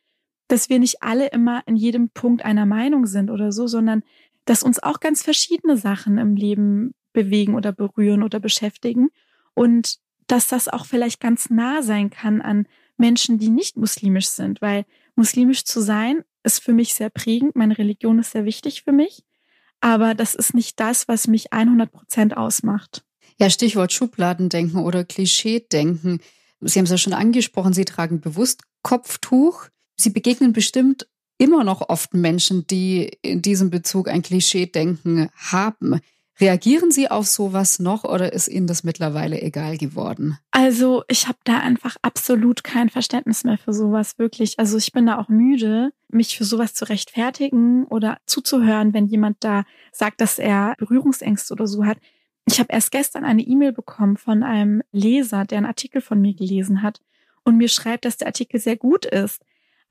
dass 0.49 0.69
wir 0.69 0.79
nicht 0.79 1.03
alle 1.03 1.29
immer 1.29 1.63
in 1.67 1.77
jedem 1.77 2.11
Punkt 2.11 2.45
einer 2.45 2.67
Meinung 2.67 3.07
sind 3.07 3.31
oder 3.31 3.53
so, 3.53 3.67
sondern 3.67 4.03
dass 4.45 4.63
uns 4.63 4.83
auch 4.83 5.01
ganz 5.01 5.23
verschiedene 5.23 5.79
Sachen 5.79 6.19
im 6.19 6.37
Leben 6.37 6.93
bewegen 7.15 7.55
oder 7.55 7.73
berühren 7.73 8.23
oder 8.23 8.39
beschäftigen 8.39 9.09
und 9.55 9.97
dass 10.27 10.47
das 10.47 10.69
auch 10.69 10.85
vielleicht 10.85 11.21
ganz 11.21 11.49
nah 11.49 11.81
sein 11.81 12.11
kann 12.11 12.43
an 12.43 12.67
Menschen, 12.99 13.39
die 13.39 13.49
nicht 13.49 13.79
muslimisch 13.79 14.29
sind, 14.29 14.61
weil 14.61 14.85
muslimisch 15.17 15.65
zu 15.65 15.81
sein 15.81 16.23
ist 16.43 16.63
für 16.63 16.75
mich 16.75 16.93
sehr 16.93 17.09
prägend, 17.09 17.57
meine 17.57 17.79
Religion 17.79 18.19
ist 18.19 18.33
sehr 18.33 18.45
wichtig 18.45 18.83
für 18.83 18.93
mich 18.93 19.25
aber 19.83 20.15
das 20.15 20.35
ist 20.35 20.55
nicht 20.55 20.81
das, 20.81 21.09
was 21.09 21.27
mich 21.27 21.53
100 21.53 21.91
Prozent 21.93 22.37
ausmacht. 22.37 23.05
Ja, 23.39 23.51
Stichwort 23.51 23.93
Schubladendenken 23.93 24.81
oder 24.81 25.05
Klischeedenken. 25.05 26.21
Sie 26.61 26.79
haben 26.79 26.85
es 26.85 26.91
ja 26.91 26.99
schon 26.99 27.13
angesprochen, 27.13 27.73
Sie 27.73 27.85
tragen 27.85 28.21
bewusst 28.21 28.63
Kopftuch. 28.83 29.67
Sie 29.97 30.11
begegnen 30.11 30.53
bestimmt 30.53 31.09
immer 31.37 31.65
noch 31.65 31.89
oft 31.89 32.15
Menschen, 32.15 32.67
die 32.69 33.19
in 33.23 33.43
diesem 33.43 33.71
Bezug 33.71 34.09
ein 34.09 34.23
Klischeedenken 34.23 35.29
haben. 35.35 36.01
Reagieren 36.43 36.91
Sie 36.91 37.09
auf 37.09 37.29
sowas 37.29 37.79
noch 37.79 38.03
oder 38.03 38.33
ist 38.33 38.49
Ihnen 38.49 38.67
das 38.67 38.83
mittlerweile 38.83 39.41
egal 39.41 39.79
geworden? 39.79 40.39
Also 40.51 41.05
ich 41.07 41.29
habe 41.29 41.39
da 41.45 41.59
einfach 41.59 41.95
absolut 42.03 42.65
kein 42.65 42.91
Verständnis 42.91 43.45
mehr 43.45 43.59
für 43.59 43.73
sowas, 43.73 44.19
wirklich. 44.19 44.59
Also 44.59 44.77
ich 44.77 44.91
bin 44.91 45.07
da 45.07 45.19
auch 45.19 45.29
müde, 45.29 45.93
mich 46.09 46.37
für 46.37 46.45
sowas 46.45 46.75
zu 46.75 46.89
rechtfertigen 46.89 47.85
oder 47.85 48.19
zuzuhören, 48.27 48.93
wenn 48.93 49.07
jemand 49.07 49.37
da 49.45 49.63
sagt, 49.93 50.21
dass 50.21 50.41
er 50.41 50.75
Berührungsängste 50.79 51.55
oder 51.55 51.69
so 51.69 51.87
hat. 51.87 51.99
Ich 52.47 52.59
habe 52.59 52.73
erst 52.73 52.91
gestern 52.91 53.25
eine 53.25 53.43
E-Mail 53.43 53.73
bekommen 53.73 54.17
von 54.17 54.43
einem 54.43 54.83
Leser, 54.91 55.45
der 55.45 55.59
einen 55.59 55.67
Artikel 55.69 56.01
von 56.01 56.21
mir 56.21 56.35
gelesen 56.35 56.83
hat 56.83 57.01
und 57.45 57.57
mir 57.57 57.69
schreibt, 57.69 58.05
dass 58.05 58.17
der 58.17 58.27
Artikel 58.27 58.59
sehr 58.59 58.77
gut 58.77 59.07
ist. 59.07 59.41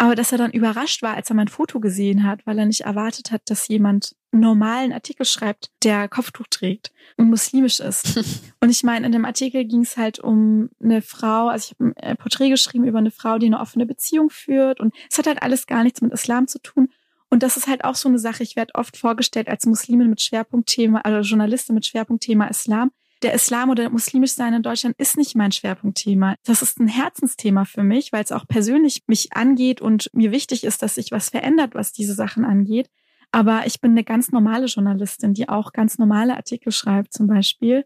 Aber 0.01 0.15
dass 0.15 0.31
er 0.31 0.39
dann 0.39 0.49
überrascht 0.49 1.03
war, 1.03 1.13
als 1.13 1.29
er 1.29 1.35
mein 1.35 1.47
Foto 1.47 1.79
gesehen 1.79 2.23
hat, 2.23 2.47
weil 2.47 2.57
er 2.57 2.65
nicht 2.65 2.81
erwartet 2.81 3.31
hat, 3.31 3.43
dass 3.45 3.67
jemand 3.67 4.15
einen 4.31 4.41
normalen 4.41 4.93
Artikel 4.93 5.27
schreibt, 5.27 5.69
der 5.83 6.09
Kopftuch 6.09 6.47
trägt 6.49 6.91
und 7.17 7.29
muslimisch 7.29 7.79
ist. 7.79 8.17
und 8.61 8.71
ich 8.71 8.81
meine, 8.81 9.05
in 9.05 9.11
dem 9.11 9.25
Artikel 9.25 9.63
ging 9.63 9.81
es 9.81 9.97
halt 9.97 10.17
um 10.17 10.71
eine 10.81 11.03
Frau, 11.03 11.49
also 11.49 11.65
ich 11.65 11.79
habe 11.79 11.93
ein 12.01 12.17
Porträt 12.17 12.49
geschrieben 12.49 12.87
über 12.87 12.97
eine 12.97 13.11
Frau, 13.11 13.37
die 13.37 13.45
eine 13.45 13.59
offene 13.59 13.85
Beziehung 13.85 14.31
führt 14.31 14.79
und 14.79 14.91
es 15.07 15.19
hat 15.19 15.27
halt 15.27 15.43
alles 15.43 15.67
gar 15.67 15.83
nichts 15.83 16.01
mit 16.01 16.11
Islam 16.11 16.47
zu 16.47 16.57
tun. 16.57 16.89
Und 17.29 17.43
das 17.43 17.55
ist 17.55 17.67
halt 17.67 17.83
auch 17.83 17.93
so 17.93 18.09
eine 18.09 18.17
Sache. 18.17 18.41
Ich 18.41 18.55
werde 18.55 18.73
oft 18.73 18.97
vorgestellt 18.97 19.49
als 19.49 19.67
Muslimin 19.67 20.09
mit 20.09 20.19
Schwerpunktthema, 20.19 21.01
also 21.01 21.19
Journalistin 21.29 21.75
mit 21.75 21.85
Schwerpunktthema 21.85 22.47
Islam 22.47 22.91
der 23.21 23.33
Islam 23.33 23.69
oder 23.69 23.89
muslimisch 23.89 24.33
sein 24.33 24.53
in 24.53 24.63
Deutschland 24.63 24.95
ist 24.97 25.17
nicht 25.17 25.35
mein 25.35 25.51
Schwerpunktthema. 25.51 26.35
Das 26.43 26.61
ist 26.61 26.79
ein 26.79 26.87
Herzensthema 26.87 27.65
für 27.65 27.83
mich, 27.83 28.11
weil 28.11 28.23
es 28.23 28.31
auch 28.31 28.47
persönlich 28.47 29.03
mich 29.07 29.33
angeht 29.33 29.81
und 29.81 30.09
mir 30.13 30.31
wichtig 30.31 30.63
ist, 30.63 30.81
dass 30.81 30.95
sich 30.95 31.11
was 31.11 31.29
verändert, 31.29 31.75
was 31.75 31.91
diese 31.91 32.13
Sachen 32.13 32.45
angeht. 32.45 32.89
Aber 33.31 33.65
ich 33.65 33.79
bin 33.79 33.91
eine 33.91 34.03
ganz 34.03 34.31
normale 34.31 34.65
Journalistin, 34.65 35.33
die 35.33 35.47
auch 35.47 35.71
ganz 35.71 35.97
normale 35.97 36.35
Artikel 36.35 36.71
schreibt 36.71 37.13
zum 37.13 37.27
Beispiel. 37.27 37.85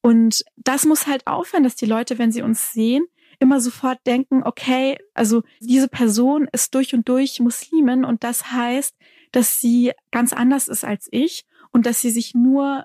Und 0.00 0.44
das 0.56 0.84
muss 0.84 1.06
halt 1.06 1.26
aufhören, 1.26 1.64
dass 1.64 1.76
die 1.76 1.86
Leute, 1.86 2.18
wenn 2.18 2.30
sie 2.30 2.42
uns 2.42 2.72
sehen, 2.72 3.06
immer 3.40 3.60
sofort 3.60 3.98
denken, 4.06 4.42
okay, 4.44 4.98
also 5.14 5.42
diese 5.60 5.88
Person 5.88 6.48
ist 6.52 6.74
durch 6.74 6.94
und 6.94 7.08
durch 7.08 7.40
Muslimin 7.40 8.04
und 8.04 8.22
das 8.22 8.52
heißt, 8.52 8.94
dass 9.32 9.60
sie 9.60 9.92
ganz 10.12 10.32
anders 10.32 10.68
ist 10.68 10.84
als 10.84 11.08
ich 11.10 11.44
und 11.72 11.86
dass 11.86 12.00
sie 12.00 12.10
sich 12.10 12.34
nur 12.34 12.84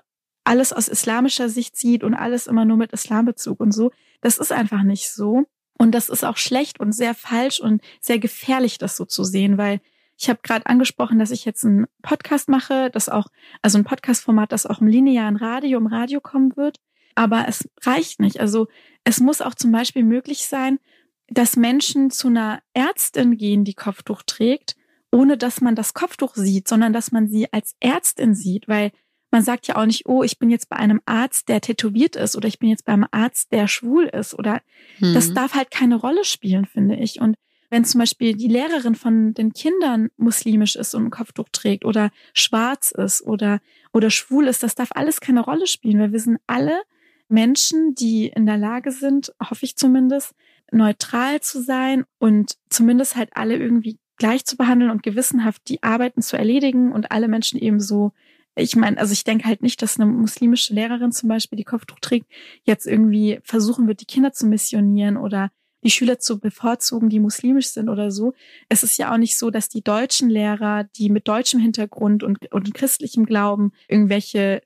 alles 0.50 0.72
aus 0.72 0.88
islamischer 0.88 1.48
Sicht 1.48 1.76
sieht 1.76 2.02
und 2.02 2.14
alles 2.14 2.48
immer 2.48 2.64
nur 2.64 2.76
mit 2.76 2.92
Islambezug 2.92 3.60
und 3.60 3.70
so. 3.70 3.92
Das 4.20 4.36
ist 4.36 4.50
einfach 4.50 4.82
nicht 4.82 5.08
so. 5.08 5.44
Und 5.78 5.92
das 5.92 6.08
ist 6.08 6.24
auch 6.24 6.38
schlecht 6.38 6.80
und 6.80 6.90
sehr 6.92 7.14
falsch 7.14 7.60
und 7.60 7.80
sehr 8.00 8.18
gefährlich, 8.18 8.76
das 8.76 8.96
so 8.96 9.04
zu 9.04 9.22
sehen, 9.22 9.58
weil 9.58 9.80
ich 10.18 10.28
habe 10.28 10.40
gerade 10.42 10.66
angesprochen, 10.66 11.20
dass 11.20 11.30
ich 11.30 11.44
jetzt 11.44 11.64
einen 11.64 11.86
Podcast 12.02 12.48
mache, 12.48 12.90
das 12.90 13.08
auch, 13.08 13.28
also 13.62 13.78
ein 13.78 13.84
Podcast-Format, 13.84 14.50
das 14.50 14.66
auch 14.66 14.80
im 14.80 14.88
linearen 14.88 15.36
Radio, 15.36 15.78
im 15.78 15.86
Radio 15.86 16.20
kommen 16.20 16.56
wird. 16.56 16.78
Aber 17.14 17.46
es 17.46 17.68
reicht 17.82 18.18
nicht. 18.18 18.40
Also 18.40 18.66
es 19.04 19.20
muss 19.20 19.42
auch 19.42 19.54
zum 19.54 19.70
Beispiel 19.70 20.02
möglich 20.02 20.46
sein, 20.46 20.80
dass 21.28 21.54
Menschen 21.54 22.10
zu 22.10 22.26
einer 22.26 22.60
Ärztin 22.74 23.36
gehen, 23.36 23.62
die 23.62 23.74
Kopftuch 23.74 24.22
trägt, 24.26 24.74
ohne 25.12 25.38
dass 25.38 25.60
man 25.60 25.76
das 25.76 25.94
Kopftuch 25.94 26.34
sieht, 26.34 26.66
sondern 26.66 26.92
dass 26.92 27.12
man 27.12 27.28
sie 27.28 27.52
als 27.52 27.76
Ärztin 27.78 28.34
sieht, 28.34 28.66
weil 28.66 28.90
man 29.30 29.42
sagt 29.42 29.66
ja 29.68 29.76
auch 29.76 29.86
nicht, 29.86 30.06
oh, 30.06 30.22
ich 30.22 30.38
bin 30.38 30.50
jetzt 30.50 30.68
bei 30.68 30.76
einem 30.76 31.00
Arzt, 31.06 31.48
der 31.48 31.60
tätowiert 31.60 32.16
ist 32.16 32.36
oder 32.36 32.48
ich 32.48 32.58
bin 32.58 32.68
jetzt 32.68 32.84
beim 32.84 33.06
Arzt, 33.10 33.52
der 33.52 33.68
schwul 33.68 34.04
ist 34.06 34.38
oder 34.38 34.60
mhm. 34.98 35.14
das 35.14 35.32
darf 35.32 35.54
halt 35.54 35.70
keine 35.70 35.96
Rolle 35.96 36.24
spielen, 36.24 36.66
finde 36.66 36.96
ich. 36.96 37.20
Und 37.20 37.36
wenn 37.70 37.84
zum 37.84 38.00
Beispiel 38.00 38.34
die 38.34 38.48
Lehrerin 38.48 38.96
von 38.96 39.32
den 39.32 39.52
Kindern 39.52 40.10
muslimisch 40.16 40.74
ist 40.74 40.94
und 40.94 41.06
ein 41.06 41.10
Kopftuch 41.10 41.48
trägt 41.52 41.84
oder 41.84 42.10
schwarz 42.34 42.90
ist 42.90 43.22
oder, 43.22 43.60
oder 43.92 44.10
schwul 44.10 44.48
ist, 44.48 44.62
das 44.62 44.74
darf 44.74 44.90
alles 44.94 45.20
keine 45.20 45.40
Rolle 45.40 45.68
spielen, 45.68 46.00
weil 46.00 46.12
wir 46.12 46.18
sind 46.18 46.40
alle 46.48 46.82
Menschen, 47.28 47.94
die 47.94 48.26
in 48.26 48.44
der 48.44 48.58
Lage 48.58 48.90
sind, 48.90 49.32
hoffe 49.40 49.64
ich 49.64 49.76
zumindest, 49.76 50.34
neutral 50.72 51.40
zu 51.40 51.62
sein 51.62 52.04
und 52.18 52.56
zumindest 52.68 53.16
halt 53.16 53.30
alle 53.34 53.56
irgendwie 53.56 53.98
gleich 54.18 54.44
zu 54.44 54.56
behandeln 54.56 54.90
und 54.90 55.02
gewissenhaft 55.02 55.62
die 55.68 55.82
Arbeiten 55.82 56.22
zu 56.22 56.36
erledigen 56.36 56.92
und 56.92 57.10
alle 57.10 57.28
Menschen 57.28 57.58
eben 57.58 57.80
so 57.80 58.12
ich 58.56 58.76
meine, 58.76 58.98
also 58.98 59.12
ich 59.12 59.24
denke 59.24 59.46
halt 59.46 59.62
nicht, 59.62 59.80
dass 59.82 59.98
eine 59.98 60.10
muslimische 60.10 60.74
Lehrerin 60.74 61.12
zum 61.12 61.28
Beispiel, 61.28 61.56
die 61.56 61.64
Kopftuch 61.64 62.00
trägt, 62.00 62.26
jetzt 62.64 62.86
irgendwie 62.86 63.40
versuchen 63.42 63.86
wird, 63.86 64.00
die 64.00 64.06
Kinder 64.06 64.32
zu 64.32 64.46
missionieren 64.46 65.16
oder 65.16 65.50
die 65.82 65.90
Schüler 65.90 66.18
zu 66.18 66.38
bevorzugen, 66.38 67.08
die 67.08 67.20
muslimisch 67.20 67.68
sind 67.68 67.88
oder 67.88 68.10
so. 68.10 68.34
Es 68.68 68.82
ist 68.82 68.98
ja 68.98 69.12
auch 69.12 69.16
nicht 69.16 69.38
so, 69.38 69.50
dass 69.50 69.68
die 69.68 69.82
deutschen 69.82 70.28
Lehrer, 70.28 70.84
die 70.96 71.08
mit 71.08 71.26
deutschem 71.26 71.60
Hintergrund 71.60 72.22
und, 72.22 72.52
und 72.52 72.74
christlichem 72.74 73.24
Glauben 73.24 73.72
irgendwelche 73.88 74.62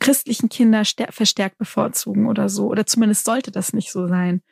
christlichen 0.00 0.48
Kinder 0.48 0.82
verstärkt 1.10 1.58
bevorzugen 1.58 2.26
oder 2.26 2.48
so. 2.48 2.66
Oder 2.66 2.84
zumindest 2.84 3.24
sollte 3.24 3.50
das 3.50 3.72
nicht 3.72 3.92
so 3.92 4.08
sein. 4.08 4.42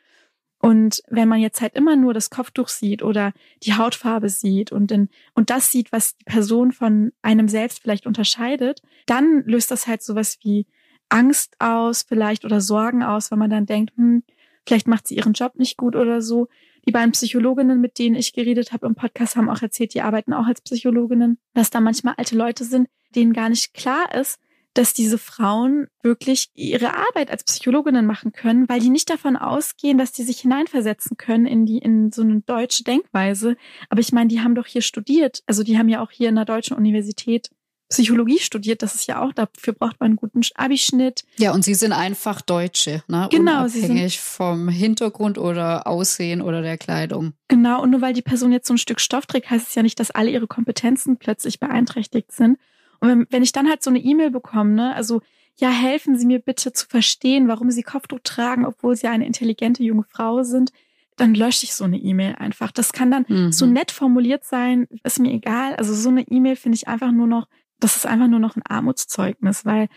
Und 0.65 1.03
wenn 1.07 1.27
man 1.27 1.41
jetzt 1.41 1.61
halt 1.61 1.75
immer 1.75 1.95
nur 1.95 2.15
das 2.15 2.31
Kopftuch 2.31 2.69
sieht 2.69 3.03
oder 3.03 3.33
die 3.61 3.75
Hautfarbe 3.75 4.29
sieht 4.29 4.71
und, 4.71 4.91
in, 4.91 5.09
und 5.35 5.51
das 5.51 5.69
sieht, 5.69 5.91
was 5.91 6.17
die 6.17 6.23
Person 6.23 6.71
von 6.71 7.11
einem 7.21 7.47
selbst 7.47 7.83
vielleicht 7.83 8.07
unterscheidet, 8.07 8.81
dann 9.05 9.43
löst 9.45 9.69
das 9.69 9.85
halt 9.85 10.01
sowas 10.01 10.39
wie 10.41 10.65
Angst 11.07 11.55
aus, 11.59 12.01
vielleicht 12.01 12.45
oder 12.45 12.61
Sorgen 12.61 13.03
aus, 13.03 13.29
wenn 13.29 13.37
man 13.37 13.51
dann 13.51 13.67
denkt, 13.67 13.95
hm, 13.95 14.23
vielleicht 14.65 14.87
macht 14.87 15.05
sie 15.05 15.17
ihren 15.17 15.33
Job 15.33 15.53
nicht 15.53 15.77
gut 15.77 15.95
oder 15.95 16.19
so. 16.23 16.47
Die 16.87 16.91
beiden 16.91 17.11
Psychologinnen, 17.11 17.79
mit 17.79 17.99
denen 17.99 18.15
ich 18.15 18.33
geredet 18.33 18.73
habe 18.73 18.87
im 18.87 18.95
Podcast, 18.95 19.35
haben 19.35 19.51
auch 19.51 19.61
erzählt, 19.61 19.93
die 19.93 20.01
arbeiten 20.01 20.33
auch 20.33 20.47
als 20.47 20.61
Psychologinnen, 20.61 21.37
dass 21.53 21.69
da 21.69 21.79
manchmal 21.79 22.15
alte 22.17 22.35
Leute 22.35 22.63
sind, 22.63 22.87
denen 23.13 23.33
gar 23.33 23.49
nicht 23.49 23.75
klar 23.75 24.15
ist, 24.15 24.39
dass 24.75 24.93
diese 24.93 25.17
Frauen 25.17 25.87
wirklich 26.03 26.49
ihre 26.53 26.95
Arbeit 26.95 27.31
als 27.31 27.43
Psychologinnen 27.45 28.05
machen 28.05 28.33
können, 28.33 28.69
weil 28.69 28.81
die 28.81 28.89
nicht 28.89 29.09
davon 29.09 29.37
ausgehen, 29.37 29.97
dass 29.97 30.11
die 30.11 30.23
sich 30.23 30.41
hineinversetzen 30.41 31.17
können 31.17 31.45
in 31.45 31.65
die, 31.65 31.79
in 31.79 32.11
so 32.11 32.21
eine 32.21 32.41
deutsche 32.41 32.83
Denkweise. 32.83 33.55
Aber 33.89 34.01
ich 34.01 34.11
meine, 34.11 34.27
die 34.27 34.41
haben 34.41 34.53
doch 34.53 34.67
hier 34.67 34.81
studiert. 34.81 35.43
Also 35.47 35.63
die 35.63 35.77
haben 35.79 35.89
ja 35.89 36.01
auch 36.01 36.11
hier 36.11 36.29
in 36.29 36.35
der 36.35 36.45
deutschen 36.45 36.75
Universität 36.77 37.49
Psychologie 37.89 38.39
studiert. 38.39 38.81
Das 38.81 38.95
ist 38.95 39.07
ja 39.07 39.21
auch, 39.21 39.31
dafür 39.31 39.73
braucht 39.73 39.99
man 39.99 40.07
einen 40.07 40.15
guten 40.15 40.41
Abischnitt. 40.55 41.23
Ja, 41.37 41.53
und 41.53 41.63
sie 41.63 41.75
sind 41.75 41.93
einfach 41.93 42.41
Deutsche, 42.41 43.03
ne? 43.07 43.29
Genau. 43.31 43.63
Unabhängig 43.63 44.19
vom 44.19 44.67
Hintergrund 44.67 45.37
oder 45.37 45.87
Aussehen 45.87 46.41
oder 46.41 46.61
der 46.61 46.77
Kleidung. 46.77 47.33
Genau. 47.47 47.81
Und 47.81 47.91
nur 47.91 48.01
weil 48.01 48.13
die 48.13 48.23
Person 48.23 48.51
jetzt 48.51 48.67
so 48.67 48.73
ein 48.73 48.79
Stück 48.79 48.99
Stoff 48.99 49.27
trägt, 49.27 49.49
heißt 49.49 49.69
es 49.69 49.75
ja 49.75 49.83
nicht, 49.83 49.99
dass 49.99 50.11
alle 50.11 50.31
ihre 50.31 50.47
Kompetenzen 50.47 51.17
plötzlich 51.17 51.59
beeinträchtigt 51.59 52.31
sind. 52.31 52.57
Und 52.99 53.09
wenn, 53.09 53.27
wenn 53.29 53.43
ich 53.43 53.51
dann 53.51 53.69
halt 53.69 53.83
so 53.83 53.89
eine 53.89 53.99
E-Mail 53.99 54.31
bekomme, 54.31 54.71
ne, 54.71 54.95
also 54.95 55.21
ja, 55.57 55.69
helfen 55.69 56.17
Sie 56.17 56.25
mir 56.25 56.39
bitte 56.39 56.73
zu 56.73 56.87
verstehen, 56.87 57.47
warum 57.47 57.71
Sie 57.71 57.83
Kopftuch 57.83 58.19
tragen, 58.23 58.65
obwohl 58.65 58.95
Sie 58.95 59.07
eine 59.07 59.25
intelligente 59.25 59.83
junge 59.83 60.03
Frau 60.03 60.43
sind, 60.43 60.71
dann 61.15 61.33
lösche 61.33 61.63
ich 61.63 61.73
so 61.73 61.85
eine 61.85 61.97
E-Mail 61.97 62.35
einfach. 62.35 62.71
Das 62.71 62.91
kann 62.91 63.11
dann 63.11 63.25
mhm. 63.27 63.51
so 63.51 63.65
nett 63.65 63.91
formuliert 63.91 64.43
sein, 64.43 64.87
ist 65.03 65.19
mir 65.19 65.31
egal. 65.31 65.75
Also 65.75 65.93
so 65.93 66.09
eine 66.09 66.27
E-Mail 66.27 66.57
finde 66.57 66.75
ich 66.75 66.87
einfach 66.87 67.11
nur 67.11 67.27
noch, 67.27 67.47
das 67.79 67.95
ist 67.95 68.05
einfach 68.05 68.27
nur 68.27 68.39
noch 68.39 68.55
ein 68.55 68.63
Armutszeugnis, 68.67 69.65
weil 69.65 69.87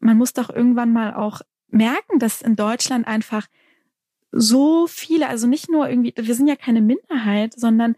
man 0.00 0.16
muss 0.16 0.32
doch 0.32 0.50
irgendwann 0.50 0.92
mal 0.92 1.14
auch 1.14 1.40
merken, 1.68 2.20
dass 2.20 2.42
in 2.42 2.54
Deutschland 2.54 3.06
einfach 3.06 3.46
so 4.30 4.86
viele, 4.86 5.28
also 5.28 5.46
nicht 5.46 5.68
nur 5.68 5.88
irgendwie, 5.88 6.14
wir 6.16 6.34
sind 6.34 6.46
ja 6.46 6.56
keine 6.56 6.80
Minderheit, 6.80 7.58
sondern 7.58 7.96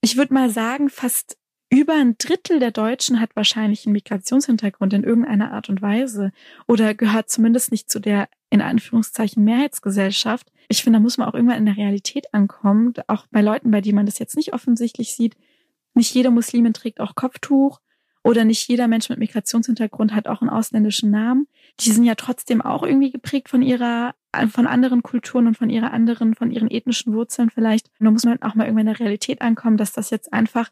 ich 0.00 0.16
würde 0.16 0.32
mal 0.32 0.48
sagen, 0.48 0.88
fast 0.88 1.36
über 1.72 1.94
ein 1.94 2.16
Drittel 2.18 2.58
der 2.58 2.70
Deutschen 2.70 3.18
hat 3.18 3.34
wahrscheinlich 3.34 3.86
einen 3.86 3.94
Migrationshintergrund 3.94 4.92
in 4.92 5.04
irgendeiner 5.04 5.52
Art 5.52 5.70
und 5.70 5.80
Weise 5.80 6.30
oder 6.68 6.92
gehört 6.92 7.30
zumindest 7.30 7.72
nicht 7.72 7.90
zu 7.90 7.98
der 7.98 8.28
in 8.50 8.60
Anführungszeichen 8.60 9.42
Mehrheitsgesellschaft. 9.42 10.52
Ich 10.68 10.82
finde, 10.82 10.98
da 10.98 11.02
muss 11.02 11.16
man 11.16 11.26
auch 11.26 11.34
irgendwann 11.34 11.56
in 11.56 11.64
der 11.64 11.78
Realität 11.78 12.34
ankommen, 12.34 12.92
auch 13.06 13.24
bei 13.30 13.40
Leuten, 13.40 13.70
bei 13.70 13.80
denen 13.80 13.96
man 13.96 14.04
das 14.04 14.18
jetzt 14.18 14.36
nicht 14.36 14.52
offensichtlich 14.52 15.14
sieht. 15.16 15.34
Nicht 15.94 16.14
jeder 16.14 16.30
Muslimin 16.30 16.74
trägt 16.74 17.00
auch 17.00 17.14
Kopftuch 17.14 17.80
oder 18.22 18.44
nicht 18.44 18.68
jeder 18.68 18.86
Mensch 18.86 19.08
mit 19.08 19.18
Migrationshintergrund 19.18 20.14
hat 20.14 20.28
auch 20.28 20.42
einen 20.42 20.50
ausländischen 20.50 21.10
Namen. 21.10 21.48
Die 21.80 21.90
sind 21.90 22.04
ja 22.04 22.16
trotzdem 22.16 22.60
auch 22.60 22.82
irgendwie 22.82 23.10
geprägt 23.10 23.48
von 23.48 23.62
ihrer, 23.62 24.14
von 24.50 24.66
anderen 24.66 25.02
Kulturen 25.02 25.46
und 25.46 25.56
von 25.56 25.70
ihrer 25.70 25.92
anderen, 25.92 26.34
von 26.34 26.50
ihren 26.50 26.70
ethnischen 26.70 27.14
Wurzeln 27.14 27.48
vielleicht. 27.48 27.88
Und 27.98 28.04
da 28.04 28.10
muss 28.10 28.24
man 28.24 28.42
auch 28.42 28.54
mal 28.54 28.64
irgendwann 28.64 28.88
in 28.88 28.92
der 28.92 29.00
Realität 29.00 29.40
ankommen, 29.40 29.78
dass 29.78 29.92
das 29.92 30.10
jetzt 30.10 30.34
einfach 30.34 30.70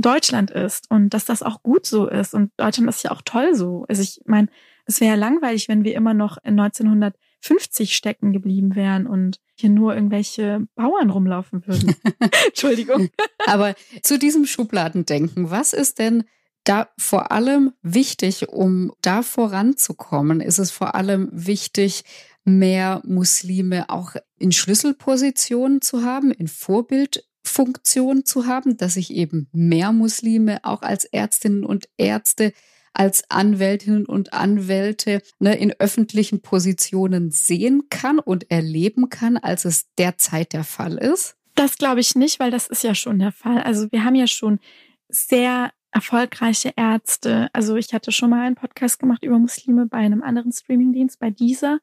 Deutschland 0.00 0.50
ist 0.50 0.90
und 0.90 1.10
dass 1.10 1.24
das 1.24 1.42
auch 1.42 1.62
gut 1.62 1.86
so 1.86 2.08
ist. 2.08 2.34
Und 2.34 2.52
Deutschland 2.56 2.88
ist 2.88 3.02
ja 3.02 3.10
auch 3.10 3.22
toll 3.22 3.54
so. 3.54 3.84
Also 3.88 4.02
ich 4.02 4.20
meine, 4.24 4.48
es 4.86 5.00
wäre 5.00 5.12
ja 5.12 5.16
langweilig, 5.16 5.68
wenn 5.68 5.84
wir 5.84 5.94
immer 5.94 6.14
noch 6.14 6.38
in 6.38 6.58
1950 6.58 7.94
stecken 7.94 8.32
geblieben 8.32 8.74
wären 8.74 9.06
und 9.06 9.40
hier 9.54 9.70
nur 9.70 9.94
irgendwelche 9.94 10.66
Bauern 10.74 11.10
rumlaufen 11.10 11.66
würden. 11.66 11.94
Entschuldigung. 12.46 13.08
Aber 13.46 13.74
zu 14.02 14.18
diesem 14.18 14.46
Schubladendenken, 14.46 15.50
was 15.50 15.72
ist 15.72 15.98
denn 15.98 16.24
da 16.64 16.88
vor 16.98 17.32
allem 17.32 17.72
wichtig, 17.82 18.48
um 18.48 18.92
da 19.02 19.22
voranzukommen? 19.22 20.40
Ist 20.40 20.58
es 20.58 20.70
vor 20.70 20.94
allem 20.94 21.28
wichtig, 21.32 22.04
mehr 22.44 23.02
Muslime 23.04 23.90
auch 23.90 24.14
in 24.38 24.52
Schlüsselpositionen 24.52 25.82
zu 25.82 26.04
haben, 26.04 26.30
in 26.30 26.48
Vorbild 26.48 27.29
Funktion 27.50 28.24
zu 28.24 28.46
haben, 28.46 28.76
dass 28.76 28.94
sich 28.94 29.12
eben 29.12 29.48
mehr 29.52 29.92
Muslime 29.92 30.60
auch 30.62 30.82
als 30.82 31.04
Ärztinnen 31.04 31.64
und 31.64 31.88
Ärzte 31.96 32.52
als 32.92 33.30
Anwältinnen 33.30 34.06
und 34.06 34.32
Anwälte 34.32 35.22
ne, 35.38 35.56
in 35.56 35.72
öffentlichen 35.78 36.42
Positionen 36.42 37.30
sehen 37.30 37.84
kann 37.88 38.18
und 38.18 38.50
erleben 38.50 39.10
kann, 39.10 39.36
als 39.36 39.64
es 39.64 39.86
derzeit 39.96 40.52
der 40.52 40.64
Fall 40.64 40.96
ist? 40.98 41.36
Das 41.54 41.78
glaube 41.78 42.00
ich 42.00 42.14
nicht, 42.14 42.40
weil 42.40 42.50
das 42.50 42.66
ist 42.66 42.82
ja 42.82 42.94
schon 42.94 43.18
der 43.18 43.32
Fall. 43.32 43.62
Also 43.62 43.90
wir 43.92 44.04
haben 44.04 44.14
ja 44.14 44.26
schon 44.26 44.58
sehr 45.08 45.72
erfolgreiche 45.92 46.72
Ärzte. 46.76 47.48
Also 47.52 47.76
ich 47.76 47.92
hatte 47.92 48.12
schon 48.12 48.30
mal 48.30 48.46
einen 48.46 48.54
Podcast 48.54 48.98
gemacht 48.98 49.24
über 49.24 49.38
Muslime 49.38 49.86
bei 49.86 49.98
einem 49.98 50.22
anderen 50.22 50.52
Streamingdienst, 50.52 51.18
bei 51.18 51.30
dieser. 51.30 51.78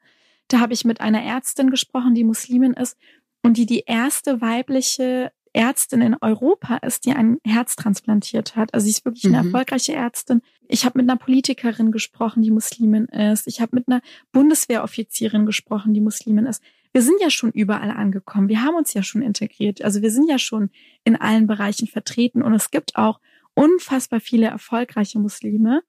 Da 0.47 0.59
habe 0.59 0.73
ich 0.73 0.85
mit 0.85 1.01
einer 1.01 1.21
Ärztin 1.21 1.69
gesprochen, 1.69 2.15
die 2.15 2.23
Muslimin 2.23 2.73
ist 2.73 2.97
und 3.43 3.57
die 3.57 3.65
die 3.65 3.83
erste 3.85 4.41
weibliche 4.41 5.31
Ärztin 5.57 6.01
in 6.01 6.15
Europa 6.21 6.77
ist, 6.77 7.05
die 7.05 7.13
ein 7.13 7.39
Herz 7.43 7.75
transplantiert 7.75 8.55
hat. 8.55 8.73
Also 8.75 8.85
sie 8.85 8.91
ist 8.91 9.05
wirklich 9.05 9.25
eine 9.25 9.41
mhm. 9.41 9.47
erfolgreiche 9.47 9.93
Ärztin. 9.93 10.41
Ich 10.67 10.85
habe 10.85 10.99
mit 10.99 11.09
einer 11.09 11.17
Politikerin 11.17 11.91
gesprochen, 11.91 12.43
die 12.43 12.51
Muslimin 12.51 13.05
ist. 13.05 13.47
Ich 13.47 13.59
habe 13.59 13.75
mit 13.75 13.87
einer 13.87 14.01
Bundeswehroffizierin 14.31 15.47
gesprochen, 15.47 15.95
die 15.95 16.01
Muslimin 16.01 16.45
ist. 16.45 16.61
Wir 16.93 17.01
sind 17.01 17.19
ja 17.21 17.31
schon 17.31 17.51
überall 17.51 17.89
angekommen. 17.89 18.49
Wir 18.49 18.61
haben 18.61 18.75
uns 18.75 18.93
ja 18.93 19.01
schon 19.01 19.23
integriert. 19.23 19.81
Also 19.81 20.03
wir 20.03 20.11
sind 20.11 20.29
ja 20.29 20.37
schon 20.37 20.69
in 21.03 21.15
allen 21.15 21.47
Bereichen 21.47 21.87
vertreten 21.87 22.43
und 22.43 22.53
es 22.53 22.69
gibt 22.69 22.95
auch 22.95 23.19
unfassbar 23.55 24.19
viele 24.19 24.45
erfolgreiche 24.45 25.17
Muslime. 25.17 25.81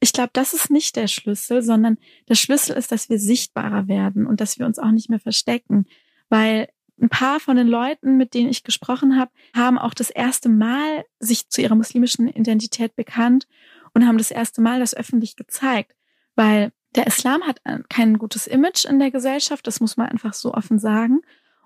Ich 0.00 0.14
glaube, 0.14 0.30
das 0.32 0.54
ist 0.54 0.70
nicht 0.70 0.96
der 0.96 1.08
Schlüssel, 1.08 1.60
sondern 1.60 1.98
der 2.30 2.36
Schlüssel 2.36 2.74
ist, 2.74 2.90
dass 2.90 3.10
wir 3.10 3.18
sichtbarer 3.18 3.86
werden 3.86 4.26
und 4.26 4.40
dass 4.40 4.58
wir 4.58 4.64
uns 4.64 4.78
auch 4.78 4.92
nicht 4.92 5.10
mehr 5.10 5.20
verstecken. 5.20 5.84
Weil 6.30 6.68
ein 7.00 7.08
paar 7.08 7.40
von 7.40 7.56
den 7.56 7.66
Leuten, 7.66 8.16
mit 8.16 8.34
denen 8.34 8.50
ich 8.50 8.62
gesprochen 8.62 9.18
habe, 9.18 9.30
haben 9.54 9.78
auch 9.78 9.94
das 9.94 10.10
erste 10.10 10.48
Mal 10.48 11.04
sich 11.18 11.48
zu 11.48 11.62
ihrer 11.62 11.74
muslimischen 11.74 12.28
Identität 12.28 12.94
bekannt 12.94 13.46
und 13.94 14.06
haben 14.06 14.18
das 14.18 14.30
erste 14.30 14.60
Mal 14.60 14.80
das 14.80 14.94
öffentlich 14.94 15.36
gezeigt, 15.36 15.94
weil 16.36 16.72
der 16.94 17.06
Islam 17.06 17.42
hat 17.42 17.60
kein 17.88 18.18
gutes 18.18 18.46
Image 18.46 18.84
in 18.84 18.98
der 18.98 19.10
Gesellschaft, 19.10 19.66
das 19.66 19.80
muss 19.80 19.96
man 19.96 20.08
einfach 20.08 20.34
so 20.34 20.52
offen 20.54 20.78
sagen. 20.78 21.20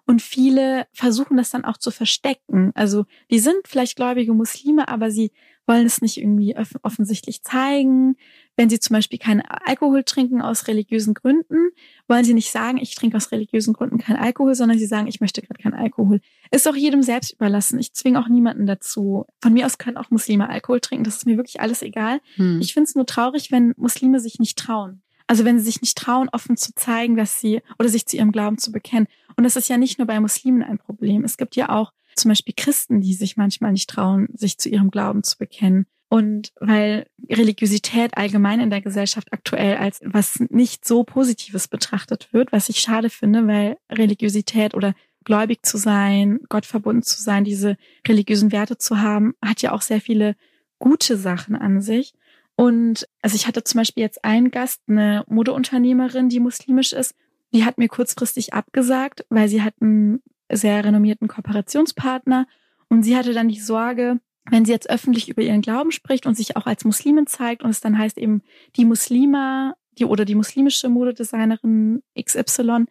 Und 0.07 0.21
viele 0.21 0.87
versuchen 0.93 1.39
das 1.39 1.49
dann 1.49 1.65
auch 1.65 1.79
zu 1.79 1.91
verstecken. 1.91 2.73
Also 2.75 3.07
die 3.31 3.39
sind 3.39 3.67
vielleicht 3.67 3.97
gläubige 3.97 4.35
Muslime, 4.35 4.89
aber 4.89 5.11
sie 5.11 5.33
wollen 5.67 5.87
es 5.87 6.03
nicht 6.03 6.19
irgendwie 6.19 6.55
offensichtlich 6.83 7.43
zeigen. 7.43 8.17
Wenn 8.57 8.71
sie 8.71 8.79
zum 8.79 8.95
Beispiel 8.95 9.19
keinen 9.19 9.41
Alkohol 9.41 10.05
trinken 10.05 10.41
aus 10.41 10.69
religiösen 10.69 11.15
Gründen, 11.15 11.71
wollen 12.07 12.25
sie 12.25 12.35
nicht 12.35 12.53
sagen, 12.53 12.79
ich 12.79 12.95
trinke 12.95 13.17
aus 13.17 13.33
religiösen 13.33 13.73
Gründen 13.73 13.99
keinen 13.99 14.17
Alkohol, 14.17 14.55
sondern 14.55 14.79
sie 14.79 14.87
sagen, 14.87 15.09
ich 15.09 15.21
möchte 15.21 15.43
gerade 15.43 15.61
keinen 15.61 15.75
Alkohol. 15.75 16.21
Ist 16.51 16.69
auch 16.69 16.77
jedem 16.77 17.03
selbst 17.03 17.33
überlassen. 17.33 17.79
Ich 17.79 17.95
zwinge 17.95 18.21
auch 18.21 18.29
niemanden 18.29 18.67
dazu. 18.67 19.27
Von 19.41 19.53
mir 19.53 19.67
aus 19.67 19.79
können 19.79 19.97
auch 19.97 20.11
Muslime 20.11 20.49
Alkohol 20.49 20.81
trinken. 20.81 21.05
Das 21.05 21.17
ist 21.17 21.27
mir 21.27 21.37
wirklich 21.37 21.61
alles 21.61 21.83
egal. 21.83 22.21
Hm. 22.37 22.61
Ich 22.61 22.75
finde 22.75 22.89
es 22.89 22.95
nur 22.95 23.07
traurig, 23.07 23.51
wenn 23.51 23.75
Muslime 23.77 24.21
sich 24.21 24.39
nicht 24.39 24.59
trauen. 24.59 25.03
Also 25.27 25.45
wenn 25.45 25.59
sie 25.59 25.65
sich 25.65 25.81
nicht 25.81 25.97
trauen, 25.97 26.29
offen 26.31 26.57
zu 26.57 26.75
zeigen, 26.75 27.17
dass 27.17 27.41
sie 27.41 27.63
oder 27.79 27.89
sich 27.89 28.07
zu 28.07 28.17
ihrem 28.17 28.31
Glauben 28.31 28.59
zu 28.59 28.73
bekennen. 28.73 29.09
Und 29.37 29.45
das 29.45 29.57
ist 29.57 29.69
ja 29.69 29.79
nicht 29.79 29.99
nur 29.99 30.07
bei 30.07 30.21
Muslimen 30.21 30.63
ein 30.63 30.79
Problem. 30.79 31.25
Es 31.25 31.37
gibt 31.37 31.57
ja 31.57 31.71
auch 31.71 31.93
zum 32.15 32.29
Beispiel 32.29 32.55
Christen, 32.57 33.01
die 33.01 33.15
sich 33.15 33.37
manchmal 33.37 33.73
nicht 33.73 33.91
trauen, 33.91 34.29
sich 34.35 34.59
zu 34.59 34.69
ihrem 34.69 34.91
Glauben 34.91 35.23
zu 35.23 35.39
bekennen. 35.39 35.87
Und 36.09 36.53
weil 36.61 37.07
Religiosität 37.29 38.17
allgemein 38.17 38.61
in 38.61 38.71
der 38.71 38.83
Gesellschaft 38.83 39.33
aktuell 39.33 39.77
als 39.77 40.01
was 40.05 40.39
nicht 40.51 40.85
so 40.85 41.03
Positives 41.03 41.67
betrachtet 41.67 42.29
wird, 42.33 42.53
was 42.53 42.69
ich 42.69 42.81
schade 42.81 43.11
finde, 43.11 43.47
weil 43.47 43.79
Religiosität 43.91 44.75
oder 44.75 44.95
gläubig 45.25 45.65
zu 45.65 45.79
sein, 45.79 46.41
Gott 46.49 46.67
verbunden 46.67 47.03
zu 47.03 47.21
sein, 47.21 47.45
diese 47.45 47.77
religiösen 48.07 48.53
Werte 48.53 48.77
zu 48.77 49.01
haben, 49.01 49.35
hat 49.45 49.63
ja 49.63 49.73
auch 49.73 49.83
sehr 49.83 50.01
viele 50.01 50.37
gute 50.79 51.17
Sachen 51.17 51.57
an 51.57 51.81
sich. 51.81 52.13
Und 52.57 53.09
also 53.21 53.35
ich 53.35 53.47
hatte 53.47 53.65
zum 53.65 53.81
Beispiel 53.81 54.03
jetzt 54.03 54.25
einen 54.25 54.51
Gast, 54.51 54.83
eine 54.87 55.25
Modeunternehmerin, 55.27 56.29
die 56.29 56.41
muslimisch 56.41 56.93
ist, 56.93 57.15
die 57.53 57.65
hat 57.65 57.79
mir 57.79 57.89
kurzfristig 57.89 58.53
abgesagt, 58.53 59.25
weil 59.29 59.49
sie 59.49 59.63
hat 59.63 59.75
einen 59.81 60.23
sehr 60.53 60.85
renommierten 60.85 61.29
Kooperationspartner 61.29 62.47
und 62.89 63.03
sie 63.03 63.17
hatte 63.17 63.33
dann 63.33 63.49
die 63.49 63.61
Sorge, 63.61 64.21
wenn 64.51 64.65
sie 64.65 64.73
jetzt 64.73 64.91
öffentlich 64.91 65.29
über 65.29 65.43
ihren 65.43 65.63
Glauben 65.63 65.91
spricht 65.91 66.27
und 66.27 66.37
sich 66.37 66.57
auch 66.57 66.67
als 66.67 66.85
Muslimin 66.85 67.27
zeigt 67.27 67.63
und 67.63 67.71
es 67.71 67.81
dann 67.81 67.99
heißt 67.99 68.19
eben 68.19 68.43
die 68.77 68.85
Muslima, 68.85 69.75
die 69.99 70.05
oder 70.05 70.25
die 70.25 70.35
muslimische 70.35 70.89
Modedesignerin 70.89 72.03
XY, 72.21 72.87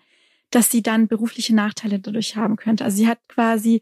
dass 0.50 0.72
sie 0.72 0.82
dann 0.82 1.08
berufliche 1.08 1.54
Nachteile 1.54 2.00
dadurch 2.00 2.36
haben 2.36 2.56
könnte. 2.56 2.84
Also 2.84 2.98
sie 2.98 3.08
hat 3.08 3.20
quasi 3.28 3.82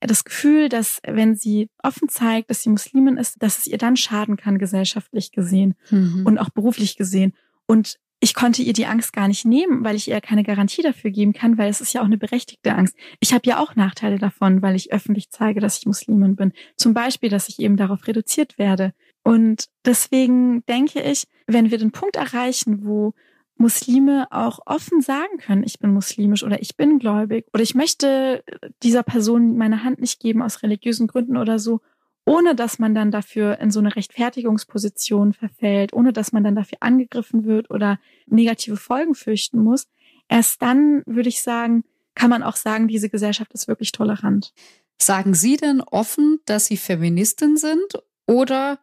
das 0.00 0.24
Gefühl, 0.24 0.68
dass 0.68 1.00
wenn 1.06 1.36
sie 1.36 1.68
offen 1.82 2.08
zeigt, 2.08 2.48
dass 2.48 2.62
sie 2.62 2.70
Muslimin 2.70 3.18
ist, 3.18 3.42
dass 3.42 3.58
es 3.58 3.66
ihr 3.66 3.78
dann 3.78 3.96
schaden 3.96 4.36
kann, 4.36 4.58
gesellschaftlich 4.58 5.32
gesehen 5.32 5.74
mhm. 5.90 6.24
und 6.24 6.38
auch 6.38 6.50
beruflich 6.50 6.96
gesehen. 6.96 7.34
Und 7.66 7.98
ich 8.20 8.34
konnte 8.34 8.62
ihr 8.62 8.72
die 8.72 8.86
Angst 8.86 9.12
gar 9.12 9.28
nicht 9.28 9.44
nehmen, 9.44 9.84
weil 9.84 9.94
ich 9.94 10.08
ihr 10.08 10.20
keine 10.20 10.42
Garantie 10.42 10.82
dafür 10.82 11.10
geben 11.10 11.32
kann, 11.32 11.58
weil 11.58 11.68
es 11.68 11.80
ist 11.80 11.92
ja 11.92 12.00
auch 12.00 12.06
eine 12.06 12.16
berechtigte 12.16 12.74
Angst. 12.74 12.96
Ich 13.20 13.32
habe 13.32 13.46
ja 13.46 13.60
auch 13.60 13.76
Nachteile 13.76 14.18
davon, 14.18 14.62
weil 14.62 14.74
ich 14.74 14.92
öffentlich 14.92 15.30
zeige, 15.30 15.60
dass 15.60 15.78
ich 15.78 15.86
Muslimin 15.86 16.36
bin. 16.36 16.52
Zum 16.76 16.94
Beispiel, 16.94 17.28
dass 17.28 17.48
ich 17.48 17.58
eben 17.58 17.76
darauf 17.76 18.06
reduziert 18.06 18.58
werde. 18.58 18.94
Und 19.22 19.66
deswegen 19.84 20.64
denke 20.66 21.02
ich, 21.02 21.24
wenn 21.46 21.70
wir 21.70 21.78
den 21.78 21.92
Punkt 21.92 22.16
erreichen, 22.16 22.86
wo 22.86 23.12
Muslime 23.58 24.28
auch 24.30 24.60
offen 24.66 25.00
sagen 25.00 25.38
können, 25.38 25.62
ich 25.64 25.78
bin 25.78 25.92
muslimisch 25.92 26.42
oder 26.42 26.60
ich 26.60 26.76
bin 26.76 26.98
gläubig 26.98 27.46
oder 27.52 27.62
ich 27.62 27.74
möchte 27.74 28.44
dieser 28.82 29.02
Person 29.02 29.56
meine 29.56 29.82
Hand 29.82 30.00
nicht 30.00 30.20
geben 30.20 30.42
aus 30.42 30.62
religiösen 30.62 31.06
Gründen 31.06 31.36
oder 31.36 31.58
so, 31.58 31.80
ohne 32.26 32.54
dass 32.54 32.78
man 32.78 32.94
dann 32.94 33.10
dafür 33.10 33.58
in 33.60 33.70
so 33.70 33.78
eine 33.78 33.94
Rechtfertigungsposition 33.94 35.32
verfällt, 35.32 35.92
ohne 35.92 36.12
dass 36.12 36.32
man 36.32 36.44
dann 36.44 36.56
dafür 36.56 36.78
angegriffen 36.80 37.44
wird 37.44 37.70
oder 37.70 37.98
negative 38.26 38.76
Folgen 38.76 39.14
fürchten 39.14 39.62
muss. 39.62 39.86
Erst 40.28 40.60
dann 40.60 41.02
würde 41.06 41.28
ich 41.28 41.40
sagen, 41.40 41.84
kann 42.14 42.30
man 42.30 42.42
auch 42.42 42.56
sagen, 42.56 42.88
diese 42.88 43.08
Gesellschaft 43.08 43.54
ist 43.54 43.68
wirklich 43.68 43.92
tolerant. 43.92 44.52
Sagen 45.00 45.34
Sie 45.34 45.56
denn 45.56 45.80
offen, 45.80 46.40
dass 46.46 46.66
Sie 46.66 46.76
Feministin 46.76 47.56
sind 47.56 48.02
oder 48.26 48.80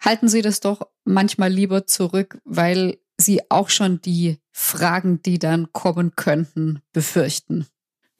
halten 0.00 0.28
Sie 0.28 0.42
das 0.42 0.60
doch 0.60 0.82
manchmal 1.04 1.50
lieber 1.50 1.86
zurück, 1.86 2.38
weil 2.44 2.98
Sie 3.16 3.40
auch 3.48 3.70
schon 3.70 4.02
die 4.02 4.38
Fragen, 4.50 5.22
die 5.22 5.38
dann 5.38 5.72
kommen 5.72 6.16
könnten, 6.16 6.80
befürchten? 6.92 7.66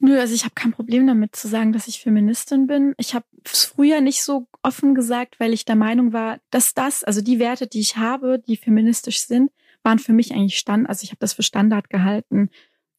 Nö, 0.05 0.19
also 0.19 0.35
ich 0.35 0.43
habe 0.43 0.53
kein 0.53 0.71
Problem 0.71 1.07
damit 1.07 1.35
zu 1.35 1.47
sagen, 1.47 1.73
dass 1.73 1.87
ich 1.87 1.99
Feministin 1.99 2.67
bin. 2.67 2.93
Ich 2.99 3.15
habe 3.15 3.25
es 3.43 3.65
früher 3.65 4.01
nicht 4.01 4.21
so 4.21 4.47
offen 4.61 4.93
gesagt, 4.93 5.39
weil 5.39 5.51
ich 5.51 5.65
der 5.65 5.75
Meinung 5.75 6.13
war, 6.13 6.37
dass 6.51 6.75
das, 6.75 7.03
also 7.03 7.21
die 7.21 7.39
Werte, 7.39 7.65
die 7.65 7.79
ich 7.79 7.97
habe, 7.97 8.37
die 8.37 8.55
feministisch 8.55 9.21
sind, 9.21 9.49
waren 9.81 9.97
für 9.97 10.13
mich 10.13 10.31
eigentlich 10.31 10.59
Stand, 10.59 10.87
also 10.87 11.03
ich 11.03 11.09
habe 11.09 11.17
das 11.21 11.33
für 11.33 11.41
Standard 11.41 11.89
gehalten. 11.89 12.51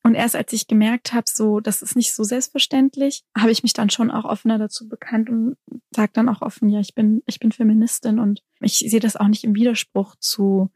Und 0.02 0.16
erst 0.16 0.34
als 0.34 0.52
ich 0.52 0.66
gemerkt 0.66 1.12
habe, 1.12 1.30
so, 1.32 1.60
das 1.60 1.80
ist 1.80 1.94
nicht 1.94 2.12
so 2.12 2.24
selbstverständlich, 2.24 3.22
habe 3.38 3.52
ich 3.52 3.62
mich 3.62 3.72
dann 3.72 3.88
schon 3.88 4.10
auch 4.10 4.24
offener 4.24 4.58
dazu 4.58 4.88
bekannt 4.88 5.30
und 5.30 5.56
sage 5.94 6.10
dann 6.12 6.28
auch 6.28 6.42
offen, 6.42 6.68
ja, 6.68 6.80
ich 6.80 6.96
bin, 6.96 7.22
ich 7.26 7.38
bin 7.38 7.52
Feministin 7.52 8.18
und 8.18 8.42
ich 8.58 8.78
sehe 8.78 8.98
das 8.98 9.14
auch 9.14 9.28
nicht 9.28 9.44
im 9.44 9.54
Widerspruch 9.54 10.16
zu 10.18 10.72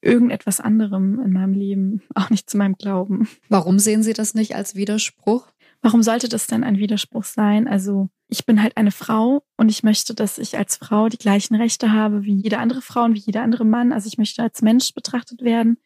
irgendetwas 0.00 0.60
anderem 0.60 1.18
in 1.18 1.32
meinem 1.32 1.54
Leben, 1.54 2.02
auch 2.14 2.30
nicht 2.30 2.48
zu 2.48 2.56
meinem 2.56 2.76
Glauben. 2.76 3.28
Warum 3.48 3.80
sehen 3.80 4.04
Sie 4.04 4.12
das 4.12 4.34
nicht 4.34 4.54
als 4.54 4.76
Widerspruch? 4.76 5.48
Warum 5.82 6.02
sollte 6.04 6.28
das 6.28 6.46
denn 6.46 6.62
ein 6.62 6.78
Widerspruch 6.78 7.24
sein? 7.24 7.66
Also 7.66 8.08
ich 8.28 8.46
bin 8.46 8.62
halt 8.62 8.76
eine 8.76 8.92
Frau 8.92 9.44
und 9.56 9.68
ich 9.68 9.82
möchte, 9.82 10.14
dass 10.14 10.38
ich 10.38 10.56
als 10.56 10.76
Frau 10.76 11.08
die 11.08 11.18
gleichen 11.18 11.56
Rechte 11.56 11.92
habe 11.92 12.22
wie 12.22 12.34
jede 12.34 12.58
andere 12.58 12.80
Frau 12.80 13.02
und 13.02 13.14
wie 13.14 13.20
jeder 13.20 13.42
andere 13.42 13.64
Mann. 13.64 13.92
Also 13.92 14.06
ich 14.06 14.16
möchte 14.16 14.42
als 14.42 14.62
Mensch 14.62 14.94
betrachtet 14.94 15.42
werden. 15.42 15.78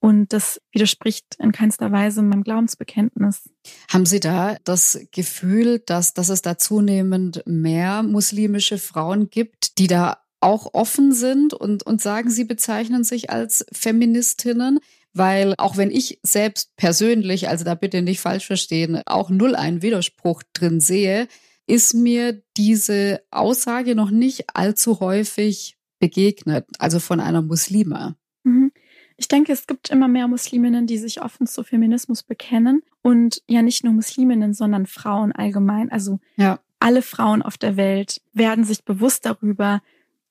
Und 0.00 0.32
das 0.32 0.60
widerspricht 0.70 1.24
in 1.40 1.50
keinster 1.50 1.90
Weise 1.90 2.22
meinem 2.22 2.44
Glaubensbekenntnis. 2.44 3.48
Haben 3.90 4.06
Sie 4.06 4.20
da 4.20 4.56
das 4.62 5.00
Gefühl, 5.10 5.80
dass, 5.80 6.14
dass 6.14 6.28
es 6.28 6.42
da 6.42 6.56
zunehmend 6.56 7.42
mehr 7.46 8.04
muslimische 8.04 8.78
Frauen 8.78 9.28
gibt, 9.28 9.78
die 9.78 9.88
da 9.88 10.18
auch 10.40 10.72
offen 10.72 11.12
sind 11.12 11.52
und, 11.52 11.84
und 11.84 12.00
sagen, 12.00 12.30
sie 12.30 12.44
bezeichnen 12.44 13.02
sich 13.02 13.30
als 13.30 13.66
Feministinnen? 13.72 14.78
Weil 15.14 15.54
auch 15.58 15.76
wenn 15.76 15.90
ich 15.90 16.20
selbst 16.22 16.76
persönlich, 16.76 17.48
also 17.48 17.64
da 17.64 17.74
bitte 17.74 18.02
nicht 18.02 18.20
falsch 18.20 18.46
verstehen, 18.46 19.00
auch 19.06 19.30
null 19.30 19.54
einen 19.54 19.82
Widerspruch 19.82 20.42
drin 20.52 20.80
sehe, 20.80 21.28
ist 21.66 21.94
mir 21.94 22.42
diese 22.56 23.20
Aussage 23.30 23.94
noch 23.94 24.10
nicht 24.10 24.44
allzu 24.54 25.00
häufig 25.00 25.78
begegnet, 25.98 26.66
also 26.78 26.98
von 27.00 27.20
einer 27.20 27.42
Muslima. 27.42 28.16
Mhm. 28.44 28.72
Ich 29.16 29.28
denke, 29.28 29.52
es 29.52 29.66
gibt 29.66 29.90
immer 29.90 30.06
mehr 30.06 30.28
Musliminnen, 30.28 30.86
die 30.86 30.96
sich 30.96 31.20
offen 31.20 31.46
zu 31.46 31.64
Feminismus 31.64 32.22
bekennen 32.22 32.82
und 33.02 33.42
ja 33.48 33.62
nicht 33.62 33.82
nur 33.82 33.92
Musliminnen, 33.92 34.54
sondern 34.54 34.86
Frauen 34.86 35.32
allgemein. 35.32 35.90
Also 35.90 36.20
ja. 36.36 36.60
alle 36.78 37.02
Frauen 37.02 37.42
auf 37.42 37.58
der 37.58 37.76
Welt 37.76 38.20
werden 38.32 38.62
sich 38.62 38.84
bewusst 38.84 39.26
darüber, 39.26 39.82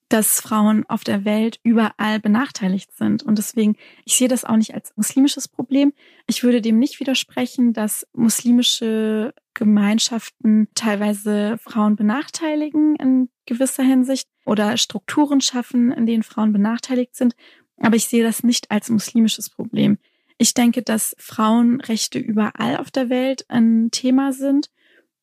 dass 0.10 0.40
Frauen 0.40 0.86
auf 0.88 1.04
der 1.04 1.26
Welt 1.26 1.60
überall 1.64 2.20
benachteiligt 2.20 2.96
sind. 2.96 3.24
Und 3.24 3.38
deswegen, 3.38 3.76
ich 4.06 4.16
sehe 4.16 4.28
das 4.28 4.46
auch 4.46 4.56
nicht 4.56 4.74
als 4.74 4.94
muslimisches 4.96 5.48
Problem. 5.48 5.94
Ich 6.28 6.44
würde 6.44 6.62
dem 6.62 6.80
nicht 6.80 7.00
widersprechen, 7.00 7.74
dass 7.74 8.08
muslimische 8.14 9.34
Gemeinschaften 9.54 10.70
teilweise 10.76 11.58
Frauen 11.58 11.96
benachteiligen 11.96 12.96
in 12.96 13.30
gewisser 13.46 13.84
Hinsicht. 13.84 14.28
oder 14.46 14.78
Strukturen 14.78 15.42
schaffen, 15.42 15.92
in 15.92 16.06
denen 16.06 16.24
Frauen 16.24 16.54
benachteiligt 16.54 17.18
sind. 17.18 17.36
Aber 17.82 17.98
ich 17.98 18.08
sehe 18.08 18.24
das 18.24 18.44
nicht 18.44 18.72
als 18.72 18.90
muslimisches 18.90 19.50
Problem. 19.50 19.98
Ich 20.38 20.54
denke, 20.54 20.84
dass 20.84 21.16
Frauenrechte 21.20 22.20
überall 22.20 22.78
auf 22.78 22.92
der 22.92 23.10
Welt 23.10 23.46
ein 23.50 23.90
Thema 23.92 24.32
sind 24.32 24.70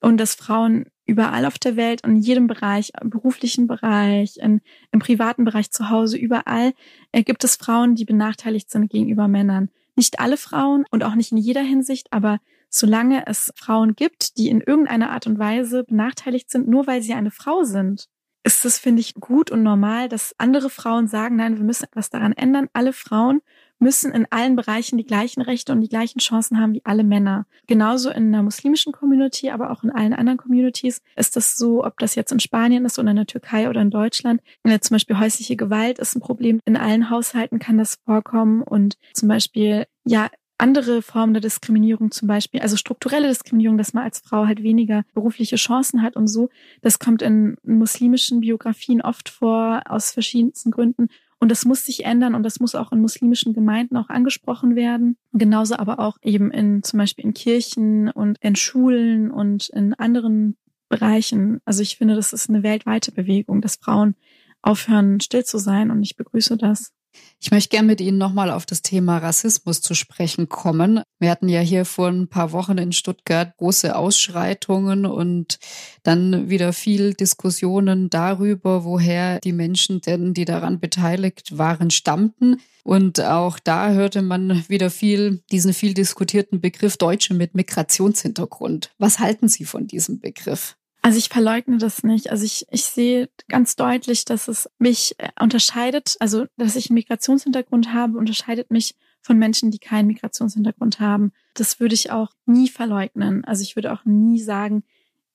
und 0.00 0.18
dass 0.18 0.34
Frauen 0.34 0.86
überall 1.06 1.44
auf 1.46 1.58
der 1.58 1.76
Welt 1.76 2.02
in 2.04 2.16
jedem 2.16 2.46
Bereich, 2.46 2.92
im 3.00 3.10
beruflichen 3.10 3.66
Bereich, 3.66 4.38
in, 4.38 4.60
im 4.92 5.00
privaten 5.00 5.44
Bereich 5.44 5.70
zu 5.70 5.90
Hause, 5.90 6.16
überall 6.16 6.72
äh, 7.12 7.22
gibt 7.22 7.44
es 7.44 7.56
Frauen, 7.56 7.94
die 7.94 8.04
benachteiligt 8.04 8.70
sind 8.70 8.90
gegenüber 8.90 9.28
Männern. 9.28 9.70
Nicht 9.96 10.20
alle 10.20 10.36
Frauen 10.36 10.84
und 10.90 11.04
auch 11.04 11.14
nicht 11.14 11.32
in 11.32 11.38
jeder 11.38 11.62
Hinsicht, 11.62 12.12
aber 12.12 12.40
solange 12.68 13.26
es 13.26 13.52
Frauen 13.56 13.94
gibt, 13.94 14.36
die 14.38 14.48
in 14.48 14.60
irgendeiner 14.60 15.10
Art 15.10 15.26
und 15.26 15.38
Weise 15.38 15.84
benachteiligt 15.84 16.50
sind, 16.50 16.68
nur 16.68 16.86
weil 16.86 17.02
sie 17.02 17.14
eine 17.14 17.30
Frau 17.30 17.62
sind, 17.62 18.08
ist 18.42 18.64
es, 18.64 18.78
finde 18.78 19.00
ich, 19.00 19.14
gut 19.14 19.50
und 19.50 19.62
normal, 19.62 20.08
dass 20.08 20.34
andere 20.38 20.68
Frauen 20.68 21.08
sagen, 21.08 21.36
nein, 21.36 21.56
wir 21.56 21.64
müssen 21.64 21.84
etwas 21.84 22.10
daran 22.10 22.32
ändern. 22.32 22.68
Alle 22.72 22.92
Frauen 22.92 23.40
müssen 23.78 24.12
in 24.12 24.26
allen 24.30 24.56
Bereichen 24.56 24.96
die 24.98 25.04
gleichen 25.04 25.42
Rechte 25.42 25.72
und 25.72 25.80
die 25.80 25.88
gleichen 25.88 26.18
Chancen 26.18 26.60
haben 26.60 26.74
wie 26.74 26.84
alle 26.84 27.04
Männer. 27.04 27.46
Genauso 27.66 28.10
in 28.10 28.32
der 28.32 28.42
muslimischen 28.42 28.92
Community, 28.92 29.50
aber 29.50 29.70
auch 29.70 29.84
in 29.84 29.90
allen 29.90 30.14
anderen 30.14 30.38
Communities 30.38 31.02
ist 31.16 31.36
das 31.36 31.56
so, 31.56 31.84
ob 31.84 31.98
das 31.98 32.14
jetzt 32.14 32.32
in 32.32 32.40
Spanien 32.40 32.84
ist 32.84 32.98
oder 32.98 33.10
in 33.10 33.16
der 33.16 33.26
Türkei 33.26 33.68
oder 33.68 33.82
in 33.82 33.90
Deutschland. 33.90 34.40
Ja, 34.66 34.80
zum 34.80 34.94
Beispiel 34.94 35.18
häusliche 35.18 35.56
Gewalt 35.56 35.98
ist 35.98 36.14
ein 36.14 36.20
Problem. 36.20 36.60
In 36.64 36.76
allen 36.76 37.10
Haushalten 37.10 37.58
kann 37.58 37.78
das 37.78 37.96
vorkommen 38.04 38.62
und 38.62 38.96
zum 39.12 39.28
Beispiel, 39.28 39.86
ja, 40.04 40.28
andere 40.58 41.02
Formen 41.02 41.34
der 41.34 41.40
Diskriminierung 41.40 42.10
zum 42.10 42.28
Beispiel, 42.28 42.60
also 42.60 42.76
strukturelle 42.76 43.28
Diskriminierung, 43.28 43.76
dass 43.76 43.92
man 43.92 44.04
als 44.04 44.20
Frau 44.20 44.46
halt 44.46 44.62
weniger 44.62 45.02
berufliche 45.12 45.56
Chancen 45.56 46.00
hat 46.00 46.16
und 46.16 46.28
so. 46.28 46.48
Das 46.80 46.98
kommt 46.98 47.22
in 47.22 47.56
muslimischen 47.64 48.40
Biografien 48.40 49.02
oft 49.02 49.28
vor, 49.28 49.82
aus 49.86 50.12
verschiedensten 50.12 50.70
Gründen. 50.70 51.08
Und 51.44 51.50
das 51.50 51.66
muss 51.66 51.84
sich 51.84 52.06
ändern 52.06 52.34
und 52.34 52.42
das 52.42 52.58
muss 52.58 52.74
auch 52.74 52.90
in 52.90 53.02
muslimischen 53.02 53.52
Gemeinden 53.52 53.98
auch 53.98 54.08
angesprochen 54.08 54.76
werden. 54.76 55.18
Genauso 55.34 55.76
aber 55.76 55.98
auch 55.98 56.16
eben 56.22 56.50
in 56.50 56.82
zum 56.82 56.98
Beispiel 56.98 57.22
in 57.22 57.34
Kirchen 57.34 58.08
und 58.10 58.38
in 58.40 58.56
Schulen 58.56 59.30
und 59.30 59.68
in 59.68 59.92
anderen 59.92 60.56
Bereichen. 60.88 61.60
Also 61.66 61.82
ich 61.82 61.98
finde, 61.98 62.14
das 62.14 62.32
ist 62.32 62.48
eine 62.48 62.62
weltweite 62.62 63.12
Bewegung, 63.12 63.60
dass 63.60 63.76
Frauen 63.76 64.14
aufhören, 64.62 65.20
still 65.20 65.44
zu 65.44 65.58
sein 65.58 65.90
und 65.90 66.02
ich 66.02 66.16
begrüße 66.16 66.56
das. 66.56 66.94
Ich 67.40 67.50
möchte 67.50 67.68
gerne 67.70 67.86
mit 67.86 68.00
Ihnen 68.00 68.18
nochmal 68.18 68.50
auf 68.50 68.66
das 68.66 68.82
Thema 68.82 69.18
Rassismus 69.18 69.80
zu 69.80 69.94
sprechen 69.94 70.48
kommen. 70.48 71.02
Wir 71.18 71.30
hatten 71.30 71.48
ja 71.48 71.60
hier 71.60 71.84
vor 71.84 72.08
ein 72.08 72.28
paar 72.28 72.52
Wochen 72.52 72.78
in 72.78 72.92
Stuttgart 72.92 73.56
große 73.58 73.94
Ausschreitungen 73.96 75.06
und 75.06 75.58
dann 76.02 76.48
wieder 76.48 76.72
viel 76.72 77.14
Diskussionen 77.14 78.10
darüber, 78.10 78.84
woher 78.84 79.40
die 79.40 79.52
Menschen 79.52 80.00
denn, 80.00 80.34
die 80.34 80.44
daran 80.44 80.80
beteiligt 80.80 81.58
waren, 81.58 81.90
stammten. 81.90 82.60
Und 82.82 83.20
auch 83.20 83.58
da 83.58 83.90
hörte 83.90 84.22
man 84.22 84.64
wieder 84.68 84.90
viel 84.90 85.42
diesen 85.50 85.72
viel 85.72 85.94
diskutierten 85.94 86.60
Begriff 86.60 86.96
Deutsche 86.96 87.34
mit 87.34 87.54
Migrationshintergrund. 87.54 88.90
Was 88.98 89.18
halten 89.18 89.48
Sie 89.48 89.64
von 89.64 89.86
diesem 89.86 90.20
Begriff? 90.20 90.76
Also 91.04 91.18
ich 91.18 91.28
verleugne 91.28 91.76
das 91.76 92.02
nicht. 92.02 92.30
Also 92.30 92.46
ich, 92.46 92.66
ich 92.70 92.84
sehe 92.84 93.28
ganz 93.48 93.76
deutlich, 93.76 94.24
dass 94.24 94.48
es 94.48 94.70
mich 94.78 95.14
äh, 95.18 95.28
unterscheidet, 95.38 96.16
also 96.18 96.46
dass 96.56 96.76
ich 96.76 96.88
einen 96.88 96.94
Migrationshintergrund 96.94 97.92
habe, 97.92 98.16
unterscheidet 98.16 98.70
mich 98.70 98.94
von 99.20 99.38
Menschen, 99.38 99.70
die 99.70 99.78
keinen 99.78 100.06
Migrationshintergrund 100.06 101.00
haben. 101.00 101.32
Das 101.52 101.78
würde 101.78 101.94
ich 101.94 102.10
auch 102.10 102.30
nie 102.46 102.70
verleugnen. 102.70 103.44
Also 103.44 103.64
ich 103.64 103.76
würde 103.76 103.92
auch 103.92 104.06
nie 104.06 104.40
sagen, 104.40 104.82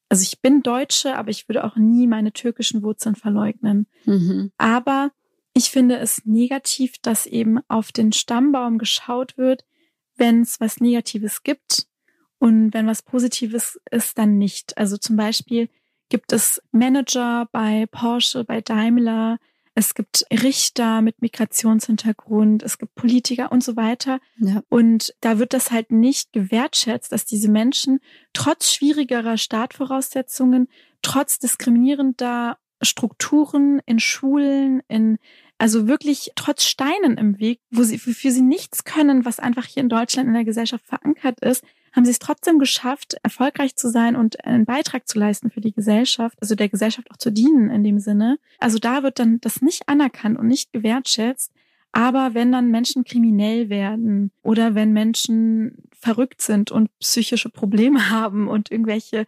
also 0.10 0.24
ich 0.24 0.42
bin 0.42 0.64
Deutsche, 0.64 1.16
aber 1.16 1.30
ich 1.30 1.48
würde 1.48 1.64
auch 1.64 1.76
nie 1.76 2.08
meine 2.08 2.34
türkischen 2.34 2.82
Wurzeln 2.82 3.14
verleugnen. 3.14 3.86
Mhm. 4.06 4.52
Aber 4.58 5.12
ich 5.54 5.70
finde 5.70 6.00
es 6.00 6.26
negativ, 6.26 6.98
dass 7.04 7.28
eben 7.28 7.60
auf 7.68 7.92
den 7.92 8.12
Stammbaum 8.12 8.80
geschaut 8.80 9.38
wird, 9.38 9.66
wenn 10.16 10.42
es 10.42 10.60
was 10.60 10.80
Negatives 10.80 11.44
gibt 11.44 11.89
und 12.40 12.74
wenn 12.74 12.88
was 12.88 13.02
Positives 13.02 13.80
ist, 13.92 14.18
dann 14.18 14.38
nicht. 14.38 14.78
Also 14.78 14.98
zum 14.98 15.16
Beispiel 15.16 15.70
gibt 16.10 16.34
es 16.34 16.62
Manager 16.72 17.48
bei 17.52 17.86
Porsche, 17.92 18.44
bei 18.44 18.62
Daimler, 18.62 19.38
es 19.76 19.94
gibt 19.94 20.26
Richter 20.30 21.02
mit 21.02 21.22
Migrationshintergrund, 21.22 22.64
es 22.64 22.80
gibt 22.80 22.96
Politiker 22.96 23.52
und 23.52 23.64
so 23.64 23.78
weiter. 23.78 24.20
Ja. 24.38 24.62
Und 24.68 25.14
da 25.22 25.40
wird 25.40 25.54
das 25.54 25.72
halt 25.72 25.92
nicht 25.92 26.34
gewertschätzt, 26.34 27.12
dass 27.12 27.26
diese 27.26 27.50
Menschen 27.50 28.00
trotz 28.34 28.74
schwierigerer 28.74 29.38
Startvoraussetzungen, 29.38 30.68
trotz 31.02 31.40
diskriminierender 31.40 32.58
Strukturen 32.82 33.82
in 33.86 34.00
Schulen, 34.00 34.82
in 34.88 35.18
also 35.58 35.88
wirklich 35.88 36.32
trotz 36.36 36.64
Steinen 36.64 37.18
im 37.18 37.40
Weg, 37.40 37.60
wo 37.70 37.84
sie, 37.84 38.06
wofür 38.06 38.32
sie 38.32 38.42
nichts 38.42 38.86
können, 38.86 39.26
was 39.26 39.40
einfach 39.40 39.66
hier 39.66 39.84
in 39.84 39.90
Deutschland 39.90 40.28
in 40.28 40.34
der 40.34 40.46
Gesellschaft 40.46 40.86
verankert 40.86 41.40
ist, 41.42 41.64
haben 41.94 42.06
sie 42.06 42.12
es 42.12 42.20
trotzdem 42.20 42.60
geschafft, 42.60 43.16
erfolgreich 43.24 43.76
zu 43.76 43.90
sein 43.90 44.16
und 44.16 44.46
einen 44.46 44.66
Beitrag 44.66 45.08
zu 45.08 45.20
leisten 45.20 45.50
für 45.50 45.62
die 45.62 45.74
Gesellschaft, 45.74 46.38
also 46.42 46.56
der 46.56 46.70
Gesellschaft 46.70 47.10
auch 47.12 47.18
zu 47.18 47.32
dienen 47.32 47.70
in 47.70 47.84
dem 47.84 48.00
Sinne. 48.00 48.40
Also 48.60 48.80
da 48.80 49.04
wird 49.04 49.20
dann 49.20 49.40
das 49.42 49.62
nicht 49.62 49.88
anerkannt 49.88 50.38
und 50.38 50.48
nicht 50.48 50.74
gewertschätzt. 50.74 51.52
Aber 51.92 52.34
wenn 52.34 52.52
dann 52.52 52.70
Menschen 52.70 53.04
kriminell 53.04 53.70
werden 53.70 54.32
oder 54.44 54.76
wenn 54.76 54.94
Menschen 54.94 55.84
verrückt 56.00 56.42
sind 56.42 56.72
und 56.72 56.90
psychische 57.00 57.50
Probleme 57.50 58.10
haben 58.12 58.48
und 58.48 58.72
irgendwelche 58.72 59.26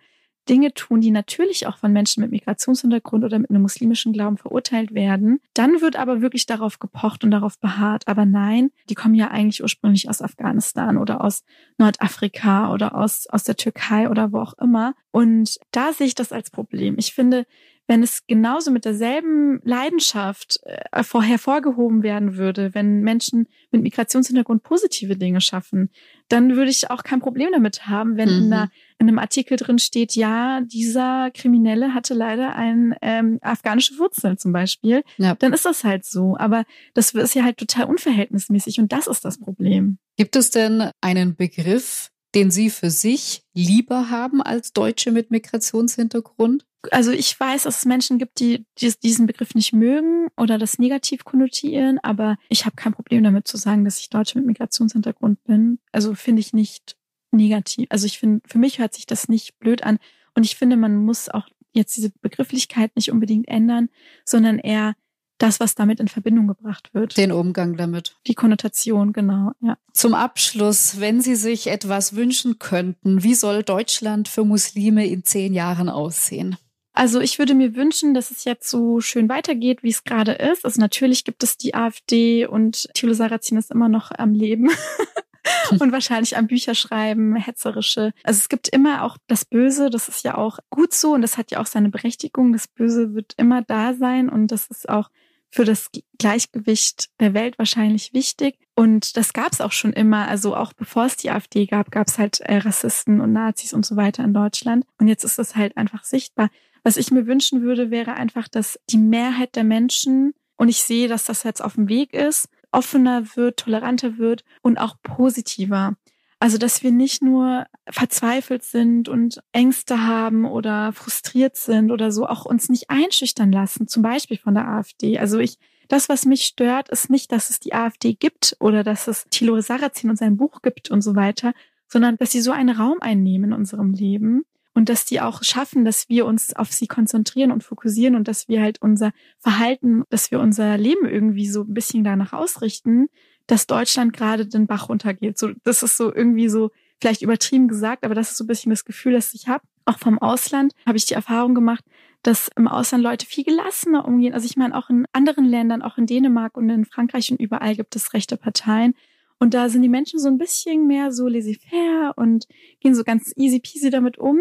Dinge 0.52 0.74
tun, 0.74 1.00
die 1.00 1.12
natürlich 1.12 1.66
auch 1.66 1.78
von 1.78 1.94
Menschen 1.94 2.22
mit 2.22 2.32
Migrationshintergrund 2.32 3.24
oder 3.24 3.40
mit 3.40 3.50
einem 3.50 3.62
muslimischen 3.62 4.12
Glauben 4.12 4.38
verurteilt 4.38 4.94
werden. 4.94 5.40
Dann 5.54 5.80
wird 5.80 5.96
aber 5.96 6.22
wirklich 6.22 6.46
darauf 6.46 6.78
gepocht 6.78 7.24
und 7.24 7.32
darauf 7.32 7.58
beharrt. 7.58 8.08
Aber 8.08 8.26
nein, 8.26 8.70
die 8.90 8.96
kommen 8.96 9.16
ja 9.16 9.30
eigentlich 9.30 9.64
ursprünglich 9.64 10.10
aus 10.10 10.22
Afghanistan 10.22 10.98
oder 10.98 11.24
aus 11.24 11.46
Nordafrika 11.78 12.74
oder 12.74 12.96
aus, 12.96 13.28
aus 13.28 13.46
der 13.46 13.56
Türkei 13.56 14.10
oder 14.10 14.34
wo 14.34 14.40
auch 14.40 14.58
immer. 14.60 14.94
Und 15.12 15.58
da 15.72 15.94
sehe 15.94 16.08
ich 16.08 16.16
das 16.16 16.34
als 16.34 16.52
Problem. 16.52 16.96
Ich 16.98 17.14
finde, 17.14 17.46
wenn 17.92 18.04
es 18.04 18.26
genauso 18.26 18.72
mit 18.72 18.86
derselben 18.86 19.60
Leidenschaft 19.66 20.62
äh, 20.64 21.04
hervorgehoben 21.04 22.04
werden 22.04 22.38
würde, 22.38 22.74
wenn 22.74 23.02
Menschen 23.02 23.50
mit 23.70 23.84
Migrationshintergrund 23.84 24.64
positive 24.64 25.18
Dinge 25.18 25.42
schaffen, 25.42 25.90
dann 26.30 26.56
würde 26.56 26.72
ich 26.72 26.90
auch 26.90 27.04
kein 27.04 27.20
Problem 27.20 27.50
damit 27.52 27.88
haben, 27.88 28.16
wenn 28.16 28.30
mhm. 28.30 28.46
in, 28.46 28.54
einer, 28.54 28.72
in, 28.98 29.10
einem 29.10 29.20
Artikel 29.20 29.58
drin 29.58 29.78
steht, 29.78 30.16
ja, 30.16 30.62
dieser 30.62 31.32
Kriminelle 31.32 31.94
hatte 31.94 32.14
leider 32.14 32.56
ein 32.56 32.96
ähm, 33.02 33.40
afghanische 33.42 34.00
Wurzeln 34.00 34.38
zum 34.38 34.54
Beispiel. 34.54 35.04
Ja. 35.18 35.36
Dann 35.36 35.52
ist 35.52 35.66
das 35.66 35.84
halt 35.84 36.06
so. 36.06 36.38
Aber 36.38 36.64
das 36.94 37.14
ist 37.14 37.36
ja 37.36 37.44
halt 37.44 37.58
total 37.58 37.88
unverhältnismäßig 37.88 38.80
und 38.80 38.94
das 38.94 39.08
ist 39.08 39.26
das 39.26 39.38
Problem. 39.38 39.98
Gibt 40.16 40.38
es 40.38 40.50
denn 40.50 40.92
einen 41.02 41.36
Begriff, 41.36 42.11
den 42.36 42.52
Sie 42.52 42.70
für 42.70 42.90
sich 42.90 43.44
lieber 43.54 44.10
haben 44.10 44.42
als 44.42 44.74
Deutsche 44.74 45.12
mit 45.12 45.32
Migrationshintergrund? 45.32 46.66
Also 46.90 47.12
ich 47.12 47.40
weiß, 47.40 47.64
dass 47.64 47.80
es 47.80 47.86
Menschen 47.86 48.18
gibt, 48.18 48.40
die 48.40 48.66
diesen 49.04 49.28
Begriff 49.28 49.54
nicht 49.54 49.72
mögen 49.72 50.30
oder 50.36 50.58
das 50.58 50.80
negativ 50.80 51.26
konnotieren, 51.26 52.00
aber 52.02 52.38
ich 52.50 52.66
habe 52.66 52.76
kein 52.76 52.94
Problem 52.94 53.24
damit 53.24 53.48
zu 53.48 53.58
sagen, 53.58 53.86
dass 53.86 54.00
ich 54.00 54.10
Deutsche 54.10 54.40
mit 54.40 54.48
Migrationshintergrund 54.48 55.44
bin. 55.44 55.80
Also 55.92 56.16
finde 56.16 56.40
ich 56.40 56.54
nicht 56.54 56.98
negativ. 57.32 57.88
Also 57.90 58.08
ich 58.08 58.18
finde, 58.18 58.42
für 58.48 58.58
mich 58.58 58.80
hört 58.80 58.96
sich 58.96 59.06
das 59.06 59.30
nicht 59.30 59.60
blöd 59.60 59.84
an. 59.84 60.00
Und 60.34 60.44
ich 60.44 60.56
finde, 60.56 60.76
man 60.76 60.96
muss 60.96 61.30
auch 61.30 61.48
jetzt 61.74 61.96
diese 61.98 62.12
Begrifflichkeit 62.22 62.96
nicht 62.96 63.12
unbedingt 63.12 63.48
ändern, 63.48 63.90
sondern 64.26 64.58
eher 64.60 64.96
das, 65.42 65.60
was 65.60 65.76
damit 65.76 66.00
in 66.00 66.08
Verbindung 66.08 66.48
gebracht 66.48 66.94
wird. 66.94 67.18
Den 67.18 67.32
Umgang 67.32 67.78
damit. 67.78 68.16
Die 68.28 68.36
Konnotation, 68.36 69.14
genau, 69.14 69.52
ja. 69.62 69.78
Zum 69.94 70.14
Abschluss, 70.14 71.00
wenn 71.00 71.22
Sie 71.22 71.36
sich 71.36 71.68
etwas 71.68 72.16
wünschen 72.16 72.60
könnten, 72.60 73.24
wie 73.24 73.34
soll 73.34 73.64
Deutschland 73.64 74.28
für 74.28 74.46
Muslime 74.46 75.08
in 75.08 75.24
zehn 75.24 75.54
Jahren 75.54 75.90
aussehen? 75.90 76.58
Also 76.94 77.22
ich 77.22 77.40
würde 77.40 77.54
mir 77.54 77.76
wünschen, 77.76 78.14
dass 78.14 78.32
es 78.32 78.44
jetzt 78.44 78.70
so 78.70 79.00
schön 79.00 79.30
weitergeht, 79.30 79.82
wie 79.82 79.90
es 79.90 80.04
gerade 80.04 80.34
ist. 80.34 80.66
Also 80.66 80.82
natürlich 80.82 81.24
gibt 81.24 81.42
es 81.42 81.58
die 81.58 81.74
AfD 81.74 82.46
und 82.46 82.90
Thilo 82.94 83.14
Sarrazin 83.14 83.58
ist 83.58 83.72
immer 83.72 83.88
noch 83.88 84.12
am 84.12 84.34
Leben. 84.34 84.70
und 85.80 85.92
wahrscheinlich 85.92 86.38
am 86.38 86.48
Bücherschreiben, 86.48 87.36
hetzerische. 87.36 88.12
Also 88.24 88.40
es 88.40 88.50
gibt 88.50 88.68
immer 88.70 89.04
auch 89.04 89.18
das 89.28 89.46
Böse, 89.46 89.90
das 89.90 90.10
ist 90.10 90.24
ja 90.24 90.38
auch 90.38 90.60
gut 90.70 90.94
so 90.94 91.14
und 91.14 91.22
das 91.22 91.38
hat 91.38 91.52
ja 91.52 91.60
auch 91.60 91.66
seine 91.66 91.90
Berechtigung. 91.90 92.52
Das 92.54 92.68
Böse 92.68 93.14
wird 93.14 93.34
immer 93.38 93.62
da 93.62 93.94
sein 93.94 94.30
und 94.30 94.48
das 94.48 94.68
ist 94.68 94.90
auch 94.90 95.10
für 95.52 95.66
das 95.66 95.90
Gleichgewicht 96.18 97.10
der 97.20 97.34
Welt 97.34 97.60
wahrscheinlich 97.60 98.14
wichtig. 98.14 98.58
Und 98.74 99.18
das 99.18 99.34
gab 99.34 99.52
es 99.52 99.62
auch 99.62 99.74
schon 99.74 99.94
immer. 99.94 100.28
Also 100.28 100.56
auch 100.56 100.74
bevor 100.74 101.06
es 101.06 101.18
die 101.18 101.30
AfD 101.30 101.66
gab, 101.66 101.92
gab 101.92 102.08
es 102.08 102.18
halt 102.18 102.40
äh, 102.40 102.58
Rassisten 102.58 103.20
und 103.20 103.34
Nazis 103.34 103.74
und 103.74 103.86
so 103.86 103.98
weiter 103.98 104.24
in 104.24 104.34
Deutschland. 104.34 104.86
Und 104.98 105.08
jetzt 105.08 105.26
ist 105.26 105.38
das 105.38 105.56
halt 105.56 105.76
einfach 105.78 106.06
sichtbar. 106.06 106.50
Was 106.84 106.98
ich 106.98 107.12
mir 107.12 107.28
wünschen 107.28 107.62
würde, 107.62 107.92
wäre 107.92 108.14
einfach, 108.14 108.48
dass 108.48 108.80
die 108.90 108.98
Mehrheit 108.98 109.56
der 109.56 109.66
Menschen, 109.66 110.34
und 110.56 110.70
ich 110.70 110.82
sehe, 110.82 111.08
dass 111.08 111.26
das 111.26 111.44
jetzt 111.44 111.62
auf 111.62 111.76
dem 111.76 111.90
Weg 111.90 112.14
ist, 112.14 112.48
offener 112.72 113.36
wird, 113.36 113.58
toleranter 113.58 114.18
wird 114.18 114.44
und 114.62 114.78
auch 114.78 114.96
positiver. 115.04 115.96
Also, 116.42 116.58
dass 116.58 116.82
wir 116.82 116.92
nicht 116.92 117.22
nur 117.22 117.68
verzweifelt 117.88 118.64
sind 118.64 119.08
und 119.08 119.44
Ängste 119.52 120.08
haben 120.08 120.46
oder 120.46 120.92
frustriert 120.92 121.56
sind 121.56 121.92
oder 121.92 122.12
so, 122.12 122.26
auch 122.26 122.46
uns 122.46 122.68
nicht 122.68 122.90
einschüchtern 122.90 123.52
lassen, 123.52 123.88
zum 123.88 124.02
Beispiel 124.02 124.40
von 124.40 124.56
der 124.56 124.68
AfD. 124.68 125.20
Also 125.20 125.38
ich, 125.38 125.60
das, 125.88 126.10
was 126.10 126.26
mich 126.26 126.46
stört, 126.46 126.90
ist 126.90 127.12
nicht, 127.12 127.32
dass 127.32 127.52
es 127.52 127.60
die 127.60 127.76
AfD 127.76 128.16
gibt 128.16 128.58
oder 128.60 128.84
dass 128.84 129.08
es 129.08 129.26
Thilo 129.30 129.62
Sarrazin 129.62 130.10
und 130.10 130.16
sein 130.16 130.36
Buch 130.36 130.64
gibt 130.64 130.90
und 130.90 131.04
so 131.04 131.16
weiter, 131.16 131.54
sondern 131.88 132.18
dass 132.18 132.32
sie 132.32 132.42
so 132.42 132.52
einen 132.52 132.76
Raum 132.76 132.98
einnehmen 133.02 133.52
in 133.52 133.58
unserem 133.60 133.94
Leben 133.94 134.42
und 134.74 134.90
dass 134.90 135.06
die 135.06 135.22
auch 135.22 135.44
schaffen, 135.44 135.86
dass 135.86 136.10
wir 136.10 136.26
uns 136.26 136.56
auf 136.56 136.72
sie 136.72 136.88
konzentrieren 136.88 137.52
und 137.52 137.64
fokussieren 137.64 138.16
und 138.16 138.28
dass 138.28 138.48
wir 138.48 138.64
halt 138.64 138.82
unser 138.82 139.12
Verhalten, 139.38 140.06
dass 140.10 140.32
wir 140.32 140.40
unser 140.40 140.76
Leben 140.80 141.08
irgendwie 141.08 141.48
so 141.48 141.62
ein 141.62 141.76
bisschen 141.76 142.04
danach 142.04 142.34
ausrichten, 142.34 143.10
dass 143.52 143.68
Deutschland 143.68 144.14
gerade 144.14 144.48
den 144.48 144.66
Bach 144.66 144.88
runtergeht. 144.88 145.38
So, 145.38 145.50
das 145.66 145.84
ist 145.84 145.98
so 145.98 146.14
irgendwie 146.14 146.48
so 146.48 146.72
vielleicht 147.02 147.22
übertrieben 147.22 147.68
gesagt, 147.68 148.06
aber 148.06 148.16
das 148.16 148.32
ist 148.32 148.38
so 148.38 148.46
ein 148.46 148.48
bisschen 148.48 148.70
das 148.70 148.86
Gefühl, 148.86 149.12
das 149.12 149.34
ich 149.34 149.50
habe. 149.50 149.66
Auch 149.84 150.00
vom 150.00 150.20
Ausland 150.20 150.72
habe 150.86 150.98
ich 150.98 151.06
die 151.06 151.16
Erfahrung 151.16 151.54
gemacht, 151.54 151.84
dass 152.24 152.50
im 152.56 152.70
Ausland 152.70 153.04
Leute 153.04 153.26
viel 153.26 153.44
gelassener 153.44 154.08
umgehen. 154.08 154.34
Also 154.34 154.46
ich 154.46 154.56
meine, 154.56 154.78
auch 154.78 154.90
in 154.90 155.06
anderen 155.12 155.44
Ländern, 155.44 155.82
auch 155.82 155.98
in 155.98 156.06
Dänemark 156.06 156.56
und 156.56 156.70
in 156.70 156.86
Frankreich 156.86 157.30
und 157.30 157.42
überall 157.42 157.76
gibt 157.76 157.94
es 157.98 158.14
rechte 158.14 158.38
Parteien. 158.38 158.94
Und 159.38 159.54
da 159.54 159.68
sind 159.68 159.82
die 159.82 159.90
Menschen 159.90 160.20
so 160.20 160.30
ein 160.30 160.38
bisschen 160.38 160.88
mehr 160.88 161.12
so 161.12 161.28
laissez-faire 161.28 162.14
und 162.16 162.48
gehen 162.80 162.96
so 162.96 163.04
ganz 163.04 163.34
easy 163.36 163.60
peasy 163.60 163.90
damit 163.90 164.18
um. 164.18 164.40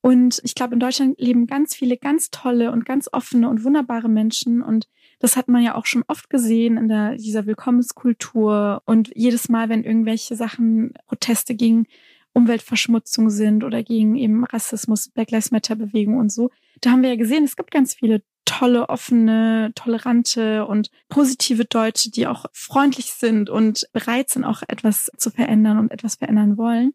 Und 0.00 0.40
ich 0.44 0.54
glaube, 0.54 0.74
in 0.74 0.80
Deutschland 0.80 1.18
leben 1.18 1.48
ganz 1.48 1.74
viele 1.74 1.96
ganz 1.96 2.30
tolle 2.30 2.70
und 2.70 2.84
ganz 2.86 3.08
offene 3.10 3.48
und 3.48 3.64
wunderbare 3.64 4.08
Menschen. 4.08 4.62
Und 4.62 4.86
das 5.24 5.36
hat 5.36 5.48
man 5.48 5.62
ja 5.62 5.74
auch 5.74 5.86
schon 5.86 6.04
oft 6.06 6.28
gesehen 6.28 6.76
in 6.76 6.86
der, 6.86 7.16
dieser 7.16 7.46
Willkommenskultur. 7.46 8.82
Und 8.84 9.10
jedes 9.14 9.48
Mal, 9.48 9.70
wenn 9.70 9.82
irgendwelche 9.82 10.36
Sachen, 10.36 10.92
Proteste 11.06 11.54
gegen 11.54 11.86
Umweltverschmutzung 12.34 13.30
sind 13.30 13.64
oder 13.64 13.82
gegen 13.82 14.16
eben 14.16 14.44
Rassismus, 14.44 15.08
Black 15.08 15.30
Lives 15.30 15.50
Matter 15.50 15.76
Bewegung 15.76 16.18
und 16.18 16.30
so, 16.30 16.50
da 16.82 16.90
haben 16.90 17.00
wir 17.00 17.08
ja 17.08 17.16
gesehen, 17.16 17.44
es 17.44 17.56
gibt 17.56 17.70
ganz 17.70 17.94
viele 17.94 18.22
tolle, 18.44 18.90
offene, 18.90 19.72
tolerante 19.74 20.66
und 20.66 20.90
positive 21.08 21.64
Deutsche, 21.64 22.10
die 22.10 22.26
auch 22.26 22.44
freundlich 22.52 23.06
sind 23.06 23.48
und 23.48 23.88
bereit 23.94 24.28
sind, 24.28 24.44
auch 24.44 24.62
etwas 24.68 25.10
zu 25.16 25.30
verändern 25.30 25.78
und 25.78 25.90
etwas 25.90 26.16
verändern 26.16 26.58
wollen. 26.58 26.92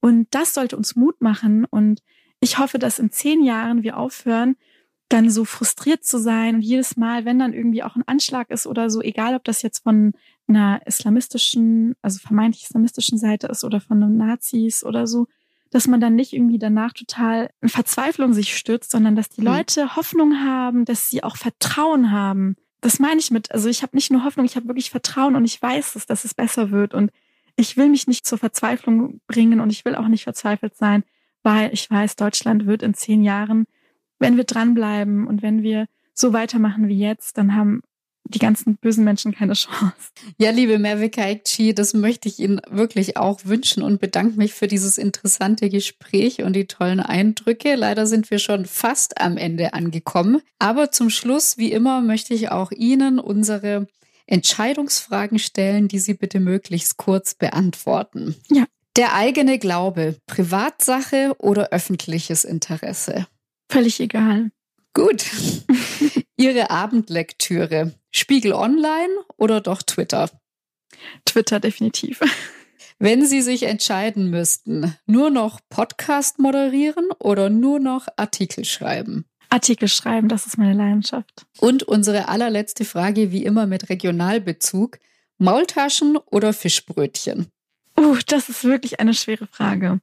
Und 0.00 0.26
das 0.32 0.52
sollte 0.52 0.76
uns 0.76 0.96
Mut 0.96 1.22
machen. 1.22 1.64
Und 1.64 2.02
ich 2.40 2.58
hoffe, 2.58 2.78
dass 2.78 2.98
in 2.98 3.10
zehn 3.10 3.42
Jahren 3.42 3.82
wir 3.82 3.96
aufhören, 3.96 4.56
dann 5.12 5.28
so 5.28 5.44
frustriert 5.44 6.04
zu 6.04 6.18
sein 6.18 6.54
und 6.54 6.62
jedes 6.62 6.96
Mal, 6.96 7.24
wenn 7.24 7.38
dann 7.38 7.52
irgendwie 7.52 7.82
auch 7.82 7.96
ein 7.96 8.06
Anschlag 8.06 8.48
ist 8.50 8.66
oder 8.66 8.90
so, 8.90 9.02
egal 9.02 9.34
ob 9.34 9.44
das 9.44 9.60
jetzt 9.62 9.82
von 9.82 10.12
einer 10.46 10.80
islamistischen, 10.86 11.94
also 12.00 12.18
vermeintlich 12.20 12.64
islamistischen 12.64 13.18
Seite 13.18 13.48
ist 13.48 13.64
oder 13.64 13.80
von 13.80 14.02
einem 14.02 14.16
Nazis 14.16 14.84
oder 14.84 15.06
so, 15.06 15.26
dass 15.70 15.88
man 15.88 16.00
dann 16.00 16.14
nicht 16.14 16.32
irgendwie 16.32 16.58
danach 16.58 16.92
total 16.92 17.50
in 17.60 17.68
Verzweiflung 17.68 18.32
sich 18.32 18.56
stürzt, 18.56 18.90
sondern 18.90 19.16
dass 19.16 19.28
die 19.28 19.40
mhm. 19.40 19.48
Leute 19.48 19.96
Hoffnung 19.96 20.44
haben, 20.44 20.84
dass 20.84 21.10
sie 21.10 21.24
auch 21.24 21.36
Vertrauen 21.36 22.12
haben. 22.12 22.56
Das 22.80 22.98
meine 22.98 23.20
ich 23.20 23.30
mit, 23.30 23.50
also 23.52 23.68
ich 23.68 23.82
habe 23.82 23.96
nicht 23.96 24.10
nur 24.10 24.24
Hoffnung, 24.24 24.46
ich 24.46 24.56
habe 24.56 24.68
wirklich 24.68 24.90
Vertrauen 24.90 25.36
und 25.36 25.44
ich 25.44 25.60
weiß 25.60 25.96
es, 25.96 26.06
dass 26.06 26.24
es 26.24 26.34
besser 26.34 26.70
wird 26.70 26.94
und 26.94 27.10
ich 27.56 27.76
will 27.76 27.88
mich 27.88 28.06
nicht 28.06 28.26
zur 28.26 28.38
Verzweiflung 28.38 29.20
bringen 29.26 29.60
und 29.60 29.70
ich 29.70 29.84
will 29.84 29.96
auch 29.96 30.08
nicht 30.08 30.24
verzweifelt 30.24 30.76
sein, 30.76 31.02
weil 31.42 31.72
ich 31.72 31.90
weiß, 31.90 32.16
Deutschland 32.16 32.66
wird 32.66 32.82
in 32.82 32.94
zehn 32.94 33.22
Jahren, 33.22 33.66
wenn 34.20 34.36
wir 34.36 34.44
dranbleiben 34.44 35.26
und 35.26 35.42
wenn 35.42 35.62
wir 35.62 35.86
so 36.14 36.32
weitermachen 36.32 36.86
wie 36.88 36.98
jetzt, 36.98 37.38
dann 37.38 37.56
haben 37.56 37.82
die 38.24 38.38
ganzen 38.38 38.76
bösen 38.76 39.04
Menschen 39.04 39.32
keine 39.32 39.54
Chance. 39.54 39.94
Ja, 40.38 40.50
liebe 40.50 40.78
Mervika 40.78 41.26
Ekci, 41.26 41.74
das 41.74 41.94
möchte 41.94 42.28
ich 42.28 42.38
Ihnen 42.38 42.60
wirklich 42.70 43.16
auch 43.16 43.40
wünschen 43.44 43.82
und 43.82 44.00
bedanke 44.00 44.36
mich 44.36 44.54
für 44.54 44.68
dieses 44.68 44.98
interessante 44.98 45.68
Gespräch 45.68 46.42
und 46.42 46.54
die 46.54 46.66
tollen 46.66 47.00
Eindrücke. 47.00 47.74
Leider 47.74 48.06
sind 48.06 48.30
wir 48.30 48.38
schon 48.38 48.66
fast 48.66 49.20
am 49.20 49.36
Ende 49.36 49.74
angekommen. 49.74 50.42
Aber 50.58 50.92
zum 50.92 51.10
Schluss, 51.10 51.58
wie 51.58 51.72
immer, 51.72 52.00
möchte 52.02 52.34
ich 52.34 52.50
auch 52.50 52.70
Ihnen 52.70 53.18
unsere 53.18 53.88
Entscheidungsfragen 54.26 55.38
stellen, 55.38 55.88
die 55.88 55.98
Sie 55.98 56.14
bitte 56.14 56.38
möglichst 56.38 56.96
kurz 56.96 57.34
beantworten. 57.34 58.36
Ja. 58.48 58.64
Der 58.96 59.14
eigene 59.14 59.58
Glaube, 59.58 60.16
Privatsache 60.26 61.34
oder 61.38 61.70
öffentliches 61.70 62.44
Interesse? 62.44 63.26
Völlig 63.70 64.00
egal. 64.00 64.50
Gut. 64.94 65.24
Ihre 66.36 66.70
Abendlektüre, 66.70 67.94
Spiegel 68.10 68.52
Online 68.52 69.12
oder 69.36 69.60
doch 69.60 69.82
Twitter? 69.82 70.28
Twitter 71.24 71.60
definitiv. 71.60 72.20
Wenn 72.98 73.24
Sie 73.24 73.40
sich 73.42 73.62
entscheiden 73.62 74.28
müssten, 74.28 74.96
nur 75.06 75.30
noch 75.30 75.60
Podcast 75.68 76.40
moderieren 76.40 77.10
oder 77.20 77.48
nur 77.48 77.78
noch 77.78 78.08
Artikel 78.16 78.64
schreiben? 78.64 79.24
Artikel 79.50 79.86
schreiben, 79.86 80.28
das 80.28 80.46
ist 80.46 80.58
meine 80.58 80.74
Leidenschaft. 80.74 81.46
Und 81.60 81.84
unsere 81.84 82.28
allerletzte 82.28 82.84
Frage, 82.84 83.30
wie 83.30 83.44
immer 83.44 83.66
mit 83.66 83.88
Regionalbezug. 83.88 84.98
Maultaschen 85.38 86.16
oder 86.16 86.52
Fischbrötchen? 86.52 87.46
Uh, 87.96 88.18
das 88.26 88.48
ist 88.48 88.64
wirklich 88.64 88.98
eine 88.98 89.14
schwere 89.14 89.46
Frage. 89.46 90.00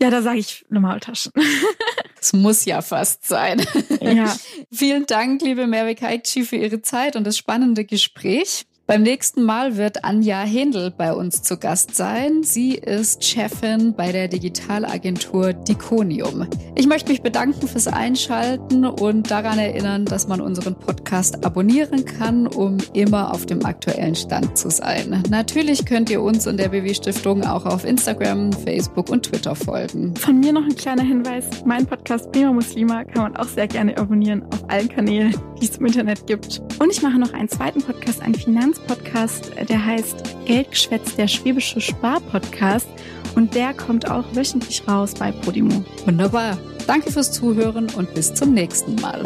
Ja, 0.00 0.10
da 0.10 0.22
sage 0.22 0.38
ich 0.38 0.64
eine 0.70 0.80
Maultaschen. 0.80 1.32
Es 2.20 2.32
muss 2.32 2.64
ja 2.64 2.82
fast 2.82 3.26
sein. 3.26 3.64
Ja. 4.00 4.36
Vielen 4.72 5.06
Dank, 5.06 5.42
liebe 5.42 5.66
Mary 5.66 5.94
Kaichi, 5.94 6.44
für 6.44 6.56
Ihre 6.56 6.82
Zeit 6.82 7.16
und 7.16 7.24
das 7.26 7.38
spannende 7.38 7.84
Gespräch. 7.84 8.66
Beim 8.90 9.04
nächsten 9.04 9.44
Mal 9.44 9.76
wird 9.76 10.04
Anja 10.04 10.40
Händel 10.40 10.90
bei 10.90 11.12
uns 11.12 11.42
zu 11.42 11.58
Gast 11.58 11.94
sein. 11.94 12.42
Sie 12.42 12.74
ist 12.74 13.22
Chefin 13.22 13.94
bei 13.94 14.10
der 14.10 14.26
Digitalagentur 14.26 15.52
Diconium. 15.52 16.48
Ich 16.74 16.88
möchte 16.88 17.12
mich 17.12 17.22
bedanken 17.22 17.68
fürs 17.68 17.86
Einschalten 17.86 18.84
und 18.84 19.30
daran 19.30 19.60
erinnern, 19.60 20.06
dass 20.06 20.26
man 20.26 20.40
unseren 20.40 20.74
Podcast 20.74 21.44
abonnieren 21.46 22.04
kann, 22.04 22.48
um 22.48 22.78
immer 22.92 23.32
auf 23.32 23.46
dem 23.46 23.64
aktuellen 23.64 24.16
Stand 24.16 24.58
zu 24.58 24.70
sein. 24.70 25.22
Natürlich 25.30 25.86
könnt 25.86 26.10
ihr 26.10 26.20
uns 26.20 26.48
und 26.48 26.56
der 26.56 26.70
BW 26.70 26.92
Stiftung 26.92 27.44
auch 27.46 27.66
auf 27.66 27.84
Instagram, 27.84 28.52
Facebook 28.52 29.08
und 29.08 29.26
Twitter 29.26 29.54
folgen. 29.54 30.16
Von 30.16 30.40
mir 30.40 30.52
noch 30.52 30.64
ein 30.64 30.74
kleiner 30.74 31.04
Hinweis. 31.04 31.44
Mein 31.64 31.86
Podcast 31.86 32.32
Prima 32.32 32.52
Muslima 32.52 33.04
kann 33.04 33.22
man 33.22 33.36
auch 33.36 33.46
sehr 33.46 33.68
gerne 33.68 33.96
abonnieren 33.96 34.42
auf 34.52 34.68
allen 34.68 34.88
Kanälen, 34.88 35.32
die 35.60 35.66
es 35.66 35.76
im 35.76 35.86
Internet 35.86 36.26
gibt. 36.26 36.60
Und 36.80 36.90
ich 36.90 37.02
mache 37.02 37.20
noch 37.20 37.32
einen 37.32 37.48
zweiten 37.48 37.82
Podcast, 37.82 38.20
einen 38.22 38.34
Finanz 38.34 38.79
Podcast, 38.86 39.50
der 39.68 39.84
heißt 39.84 40.36
Geldgeschwätz, 40.46 41.16
der 41.16 41.28
schwäbische 41.28 41.80
Sparpodcast. 41.80 42.88
Und 43.36 43.54
der 43.54 43.74
kommt 43.74 44.10
auch 44.10 44.24
wöchentlich 44.34 44.82
raus 44.88 45.14
bei 45.14 45.30
Podimo. 45.30 45.84
Wunderbar. 46.04 46.58
Danke 46.86 47.12
fürs 47.12 47.30
Zuhören 47.30 47.88
und 47.96 48.12
bis 48.14 48.34
zum 48.34 48.54
nächsten 48.54 48.96
Mal. 48.96 49.22